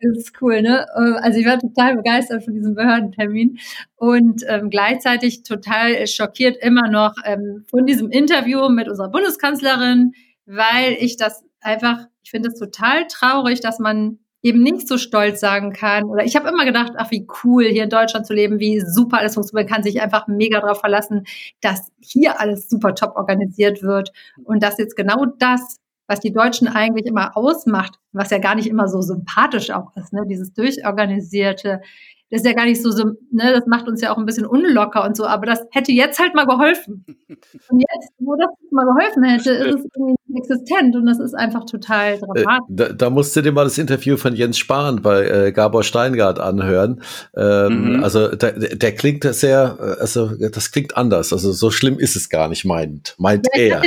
Das 0.00 0.18
ist 0.18 0.42
cool, 0.42 0.62
ne? 0.62 0.86
Äh, 0.94 1.18
also 1.22 1.38
ich 1.38 1.46
war 1.46 1.58
total 1.58 1.96
begeistert 1.96 2.44
von 2.44 2.54
diesem 2.54 2.74
Behördentermin 2.74 3.58
und 3.96 4.42
ähm, 4.46 4.70
gleichzeitig 4.70 5.42
total 5.42 6.06
schockiert 6.06 6.56
immer 6.58 6.88
noch 6.88 7.14
ähm, 7.24 7.64
von 7.70 7.86
diesem 7.86 8.10
Interview 8.10 8.68
mit 8.68 8.88
unserer 8.88 9.08
Bundeskanzlerin, 9.08 10.12
weil 10.44 10.96
ich 10.98 11.16
das 11.16 11.44
einfach, 11.60 12.06
ich 12.22 12.30
finde 12.30 12.50
es 12.50 12.58
total 12.58 13.06
traurig, 13.06 13.60
dass 13.60 13.78
man 13.78 14.18
eben 14.42 14.62
nicht 14.62 14.86
so 14.86 14.96
stolz 14.96 15.40
sagen 15.40 15.72
kann. 15.72 16.04
Oder 16.04 16.24
ich 16.24 16.36
habe 16.36 16.48
immer 16.48 16.64
gedacht, 16.64 16.92
ach, 16.96 17.10
wie 17.10 17.26
cool, 17.42 17.64
hier 17.64 17.84
in 17.84 17.90
Deutschland 17.90 18.26
zu 18.26 18.34
leben, 18.34 18.60
wie 18.60 18.80
super 18.80 19.18
alles 19.18 19.34
funktioniert. 19.34 19.68
Man 19.68 19.74
kann 19.74 19.82
sich 19.82 20.00
einfach 20.00 20.28
mega 20.28 20.60
darauf 20.60 20.80
verlassen, 20.80 21.24
dass 21.60 21.90
hier 22.00 22.38
alles 22.40 22.68
super 22.68 22.94
top 22.94 23.16
organisiert 23.16 23.82
wird 23.82 24.12
und 24.44 24.62
dass 24.62 24.78
jetzt 24.78 24.94
genau 24.94 25.24
das 25.38 25.78
was 26.06 26.20
die 26.20 26.32
Deutschen 26.32 26.68
eigentlich 26.68 27.06
immer 27.06 27.36
ausmacht, 27.36 27.98
was 28.12 28.30
ja 28.30 28.38
gar 28.38 28.54
nicht 28.54 28.68
immer 28.68 28.88
so 28.88 29.00
sympathisch 29.02 29.70
auch 29.70 29.96
ist, 29.96 30.12
ne? 30.12 30.24
dieses 30.28 30.52
durchorganisierte, 30.52 31.80
das 32.30 32.40
ist 32.40 32.46
ja 32.46 32.54
gar 32.54 32.64
nicht 32.64 32.82
so, 32.82 32.90
ne, 33.30 33.52
das 33.52 33.66
macht 33.66 33.86
uns 33.86 34.00
ja 34.00 34.12
auch 34.12 34.18
ein 34.18 34.26
bisschen 34.26 34.46
unlocker 34.46 35.04
und 35.04 35.16
so, 35.16 35.26
aber 35.26 35.46
das 35.46 35.64
hätte 35.70 35.92
jetzt 35.92 36.18
halt 36.18 36.34
mal 36.34 36.46
geholfen. 36.46 37.04
Und 37.68 37.78
jetzt, 37.78 38.12
wo 38.18 38.34
das 38.34 38.48
mal 38.72 38.84
geholfen 38.84 39.22
hätte, 39.22 39.50
ist 39.50 39.76
es 39.76 39.86
irgendwie 39.96 40.15
existent 40.34 40.96
und 40.96 41.06
das 41.06 41.20
ist 41.20 41.34
einfach 41.34 41.64
total 41.66 42.14
äh, 42.14 42.18
dramatisch. 42.18 42.70
Äh, 42.70 42.74
da, 42.74 42.88
da 42.92 43.10
musst 43.10 43.36
du 43.36 43.42
dir 43.42 43.52
mal 43.52 43.64
das 43.64 43.78
Interview 43.78 44.16
von 44.16 44.34
Jens 44.34 44.58
Spahn 44.58 45.00
bei 45.02 45.24
äh, 45.26 45.52
Gabor 45.52 45.84
Steingart 45.84 46.40
anhören. 46.40 47.00
Ähm, 47.36 47.96
mhm. 47.96 48.04
Also 48.04 48.28
der, 48.34 48.52
der 48.52 48.94
klingt 48.94 49.22
sehr, 49.22 49.78
äh, 49.80 50.00
also 50.00 50.30
das 50.50 50.72
klingt 50.72 50.96
anders. 50.96 51.32
Also 51.32 51.52
so 51.52 51.70
schlimm 51.70 51.98
ist 51.98 52.16
es 52.16 52.28
gar 52.28 52.48
nicht, 52.48 52.64
meint, 52.64 53.14
meint 53.18 53.46
ja, 53.54 53.80
er. 53.80 53.82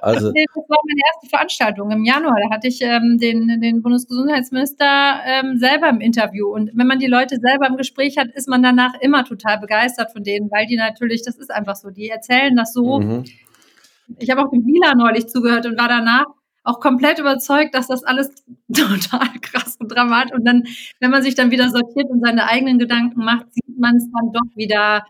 Also, 0.00 0.32
das 0.32 0.64
war 0.68 0.78
meine 0.86 1.00
erste 1.12 1.28
Veranstaltung 1.28 1.90
im 1.90 2.04
Januar. 2.04 2.36
Da 2.42 2.54
hatte 2.54 2.68
ich 2.68 2.80
ähm, 2.80 3.18
den, 3.20 3.60
den 3.60 3.82
Bundesgesundheitsminister 3.82 5.20
ähm, 5.26 5.58
selber 5.58 5.88
im 5.88 6.00
Interview. 6.00 6.48
Und 6.48 6.70
wenn 6.74 6.86
man 6.86 6.98
die 6.98 7.06
Leute 7.06 7.36
selber 7.40 7.66
im 7.66 7.76
Gespräch 7.76 8.16
hat, 8.16 8.28
ist 8.28 8.48
man 8.48 8.62
danach 8.62 8.94
immer 9.00 9.24
total 9.24 9.58
begeistert 9.58 10.12
von 10.12 10.22
denen, 10.22 10.50
weil 10.50 10.66
die 10.66 10.76
natürlich, 10.76 11.22
das 11.22 11.36
ist 11.36 11.50
einfach 11.50 11.76
so, 11.76 11.90
die 11.90 12.08
erzählen 12.08 12.56
das 12.56 12.72
so. 12.72 13.00
Mhm 13.00 13.24
ich 14.18 14.30
habe 14.30 14.42
auch 14.42 14.50
dem 14.50 14.64
Wieler 14.64 14.94
neulich 14.94 15.28
zugehört 15.28 15.66
und 15.66 15.78
war 15.78 15.88
danach 15.88 16.26
auch 16.62 16.80
komplett 16.80 17.18
überzeugt, 17.18 17.74
dass 17.74 17.88
das 17.88 18.04
alles 18.04 18.30
total 18.72 19.28
krass 19.40 19.76
und 19.78 19.88
dramatisch. 19.88 20.32
Und 20.32 20.44
dann, 20.44 20.64
wenn 21.00 21.10
man 21.10 21.22
sich 21.22 21.34
dann 21.34 21.50
wieder 21.50 21.68
sortiert 21.70 22.10
und 22.10 22.20
seine 22.24 22.46
eigenen 22.48 22.78
Gedanken 22.78 23.24
macht, 23.24 23.46
sieht 23.52 23.78
man 23.78 23.96
es 23.96 24.06
dann 24.10 24.32
doch 24.32 24.56
wieder. 24.56 25.04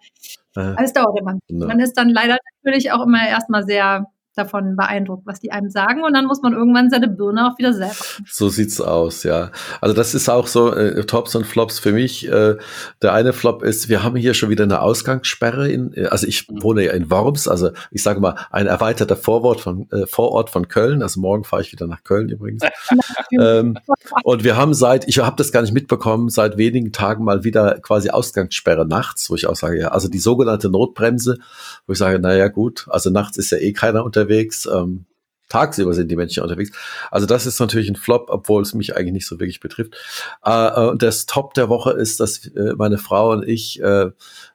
Äh, 0.56 0.74
alles 0.76 0.92
dauert 0.92 1.18
immer. 1.18 1.38
Ne. 1.48 1.66
Man 1.66 1.80
ist 1.80 1.94
dann 1.94 2.08
leider 2.08 2.36
natürlich 2.62 2.92
auch 2.92 3.04
immer 3.04 3.26
erstmal 3.26 3.64
sehr 3.64 4.06
davon 4.40 4.76
beeindruckt, 4.76 5.26
was 5.26 5.40
die 5.40 5.52
einem 5.52 5.70
sagen 5.70 6.02
und 6.02 6.14
dann 6.14 6.26
muss 6.26 6.42
man 6.42 6.52
irgendwann 6.52 6.90
seine 6.90 7.08
Birne 7.08 7.50
auch 7.50 7.58
wieder 7.58 7.72
selber. 7.72 7.94
So 8.26 8.48
sieht's 8.48 8.80
aus, 8.80 9.22
ja. 9.22 9.50
Also 9.80 9.94
das 9.94 10.14
ist 10.14 10.28
auch 10.28 10.46
so 10.46 10.74
äh, 10.74 11.04
Tops 11.04 11.34
und 11.34 11.46
Flops 11.46 11.78
für 11.78 11.92
mich. 11.92 12.28
Äh, 12.28 12.56
der 13.02 13.12
eine 13.12 13.32
Flop 13.32 13.62
ist, 13.62 13.88
wir 13.88 14.02
haben 14.02 14.16
hier 14.16 14.34
schon 14.34 14.50
wieder 14.50 14.64
eine 14.64 14.80
Ausgangssperre 14.80 15.70
in, 15.70 15.92
äh, 15.94 16.06
also 16.06 16.26
ich 16.26 16.48
mhm. 16.48 16.62
wohne 16.62 16.84
ja 16.84 16.92
in 16.92 17.10
Worms, 17.10 17.48
also 17.48 17.70
ich 17.90 18.02
sage 18.02 18.20
mal 18.20 18.36
ein 18.50 18.66
erweiterter 18.66 19.16
Vorort 19.16 19.60
von 19.60 19.88
äh, 19.90 20.06
Vorort 20.06 20.50
von 20.50 20.68
Köln. 20.68 21.02
Also 21.02 21.20
morgen 21.20 21.44
fahre 21.44 21.62
ich 21.62 21.72
wieder 21.72 21.86
nach 21.86 22.02
Köln 22.04 22.28
übrigens. 22.28 22.62
ähm, 23.40 23.78
und 24.24 24.44
wir 24.44 24.56
haben 24.56 24.74
seit, 24.74 25.08
ich 25.08 25.18
habe 25.18 25.36
das 25.36 25.52
gar 25.52 25.62
nicht 25.62 25.74
mitbekommen, 25.74 26.28
seit 26.28 26.56
wenigen 26.56 26.92
Tagen 26.92 27.24
mal 27.24 27.44
wieder 27.44 27.78
quasi 27.80 28.10
Ausgangssperre 28.10 28.86
nachts, 28.86 29.30
wo 29.30 29.34
ich 29.34 29.46
auch 29.46 29.56
sage, 29.56 29.78
ja, 29.80 29.88
also 29.88 30.08
die 30.08 30.18
sogenannte 30.18 30.70
Notbremse, 30.70 31.38
wo 31.86 31.92
ich 31.92 31.98
sage, 31.98 32.18
naja 32.18 32.48
gut, 32.48 32.86
also 32.90 33.10
nachts 33.10 33.36
ist 33.36 33.50
ja 33.50 33.58
eh 33.58 33.72
keiner 33.72 34.04
unterwegs 34.04 34.29
unterwegs. 34.30 34.66
Ähm, 34.66 35.06
tagsüber 35.48 35.92
sind 35.94 36.08
die 36.08 36.16
Menschen 36.16 36.44
unterwegs. 36.44 36.70
Also 37.10 37.26
das 37.26 37.44
ist 37.44 37.58
natürlich 37.58 37.88
ein 37.88 37.96
Flop, 37.96 38.26
obwohl 38.28 38.62
es 38.62 38.72
mich 38.72 38.96
eigentlich 38.96 39.12
nicht 39.12 39.26
so 39.26 39.40
wirklich 39.40 39.58
betrifft. 39.58 39.96
Äh, 40.44 40.80
und 40.80 41.02
das 41.02 41.26
Top 41.26 41.54
der 41.54 41.68
Woche 41.68 41.90
ist, 41.90 42.20
dass 42.20 42.46
äh, 42.46 42.74
meine 42.76 42.98
Frau 42.98 43.32
und 43.32 43.46
ich 43.46 43.82
äh, 43.82 44.10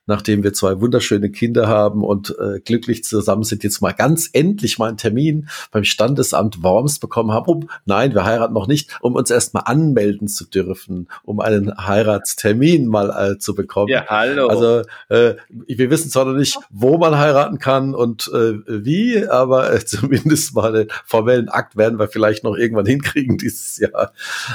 nachdem 0.06 0.44
wir 0.44 0.54
zwei 0.54 0.80
wunderschöne 0.80 1.30
Kinder 1.30 1.68
haben 1.68 2.04
und 2.04 2.36
äh, 2.40 2.60
glücklich 2.60 3.04
zusammen 3.04 3.44
sind, 3.44 3.64
jetzt 3.64 3.82
mal 3.82 3.92
ganz 3.92 4.30
endlich 4.34 4.78
mal 4.78 4.88
einen 4.88 4.98
Termin 4.98 5.50
beim 5.72 5.84
Standesamt 5.84 6.62
Worms 6.64 7.00
bekommen 7.00 7.32
haben, 7.32 7.46
um, 7.48 7.70
nein, 7.86 8.14
wir 8.14 8.26
heiraten 8.26 8.54
noch 8.54 8.68
nicht, 8.68 8.98
um 9.02 9.16
uns 9.16 9.32
erstmal 9.32 9.64
anmelden 9.66 10.28
zu 10.28 10.46
dürfen, 10.46 11.08
um 11.24 11.40
einen 11.40 11.76
Heiratstermin 11.76 12.88
mal 12.88 13.10
äh, 13.10 13.38
zu 13.40 13.56
bekommen. 13.56 13.90
Ja, 13.90 14.06
hallo. 14.08 14.48
Also 14.48 14.82
äh, 15.10 15.36
wir 15.50 15.90
wissen 15.90 16.10
zwar 16.10 16.26
noch 16.26 16.34
nicht, 16.34 16.58
wo 16.70 16.98
man 16.98 17.18
heiraten 17.18 17.60
kann 17.60 17.96
und 17.96 18.30
äh, 18.34 18.54
wie, 18.68 19.28
aber 19.28 19.74
äh, 19.74 19.80
zumindest 19.86 20.54
mal 20.56 20.76
einen 20.76 20.90
formellen 21.06 21.50
Akt 21.50 21.78
werden 21.78 22.00
wir 22.00 22.08
vielleicht 22.08 22.44
noch 22.44 22.56
irgendwann 22.56 22.86
hinkriegen 22.86 23.38
dieses 23.38 23.78
Jahr. 23.78 24.14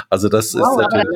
Also 0.09 0.29
das 0.29 0.53
wow, 0.53 0.61
ist 0.61 0.77
natürlich. 0.77 1.07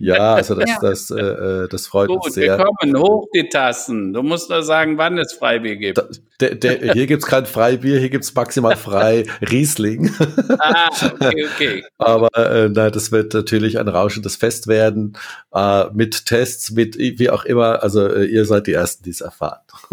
Ja, 0.00 0.34
also 0.34 0.54
das, 0.54 0.78
das, 0.80 1.10
äh, 1.10 1.20
äh 1.20 1.68
das 1.68 1.86
freut 1.86 2.08
Gut. 2.08 2.24
uns 2.24 2.34
sehr 2.34 2.39
sehr. 2.40 2.58
Willkommen, 2.58 2.96
hoch 2.98 3.26
die 3.34 3.48
Tassen. 3.48 4.12
Du 4.12 4.22
musst 4.22 4.50
nur 4.50 4.62
sagen, 4.62 4.98
wann 4.98 5.18
es 5.18 5.32
Freibier 5.32 5.76
gibt. 5.76 5.98
Da, 5.98 6.04
der, 6.40 6.54
der, 6.54 6.92
hier 6.94 7.06
gibt's 7.06 7.26
kein 7.26 7.46
Freibier, 7.46 7.98
hier 7.98 8.10
gibt's 8.10 8.34
maximal 8.34 8.76
frei 8.76 9.24
Riesling. 9.50 10.10
ah, 10.58 10.88
okay, 11.04 11.46
okay. 11.54 11.84
Aber 11.98 12.28
äh, 12.36 12.68
na, 12.68 12.90
das 12.90 13.12
wird 13.12 13.34
natürlich 13.34 13.78
ein 13.78 13.88
rauschendes 13.88 14.36
Fest 14.36 14.66
werden, 14.66 15.16
äh, 15.54 15.84
mit 15.92 16.26
Tests, 16.26 16.70
mit 16.70 16.98
wie 16.98 17.30
auch 17.30 17.44
immer. 17.44 17.82
Also 17.82 18.06
äh, 18.06 18.24
ihr 18.24 18.44
seid 18.44 18.66
die 18.66 18.72
Ersten, 18.72 19.04
die 19.04 19.10
es 19.10 19.20
erfahren. 19.20 19.60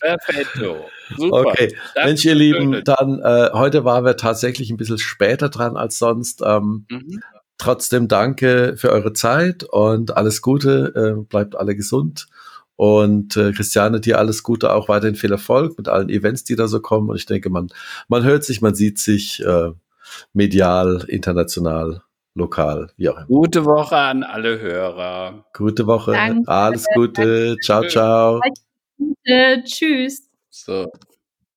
Perfetto. 0.00 0.86
Super. 1.16 1.36
Okay, 1.36 1.74
Danke 1.94 2.08
Mensch, 2.08 2.24
ihr 2.24 2.34
Lieben, 2.34 2.82
dann 2.84 3.20
äh, 3.20 3.50
heute 3.52 3.84
waren 3.84 4.04
wir 4.04 4.16
tatsächlich 4.16 4.70
ein 4.70 4.76
bisschen 4.76 4.98
später 4.98 5.48
dran 5.48 5.76
als 5.76 5.98
sonst. 5.98 6.42
Ähm, 6.44 6.86
mhm. 6.88 7.20
Trotzdem 7.58 8.08
danke 8.08 8.74
für 8.76 8.90
eure 8.90 9.12
Zeit 9.12 9.64
und 9.64 10.16
alles 10.16 10.42
Gute. 10.42 10.92
Äh, 10.94 11.24
bleibt 11.24 11.56
alle 11.56 11.74
gesund. 11.74 12.26
Und 12.76 13.36
äh, 13.38 13.52
Christiane, 13.52 14.00
dir 14.00 14.18
alles 14.18 14.42
Gute, 14.42 14.72
auch 14.74 14.88
weiterhin 14.90 15.16
viel 15.16 15.32
Erfolg 15.32 15.78
mit 15.78 15.88
allen 15.88 16.10
Events, 16.10 16.44
die 16.44 16.56
da 16.56 16.68
so 16.68 16.80
kommen. 16.80 17.08
Und 17.08 17.16
ich 17.16 17.24
denke, 17.24 17.48
man, 17.48 17.68
man 18.08 18.22
hört 18.24 18.44
sich, 18.44 18.60
man 18.60 18.74
sieht 18.74 18.98
sich 18.98 19.42
äh, 19.42 19.70
medial, 20.34 21.04
international, 21.08 22.02
lokal, 22.34 22.90
wie 22.98 23.08
auch 23.08 23.16
immer. 23.16 23.26
Gute 23.26 23.64
Woche 23.64 23.96
an 23.96 24.22
alle 24.22 24.60
Hörer. 24.60 25.46
Gute 25.54 25.86
Woche. 25.86 26.12
Danke. 26.12 26.48
Alles 26.48 26.86
Gute. 26.94 27.56
Ciao, 27.62 27.82
ciao. 27.88 28.40
Tschüss. 29.64 30.28
So. 30.50 30.86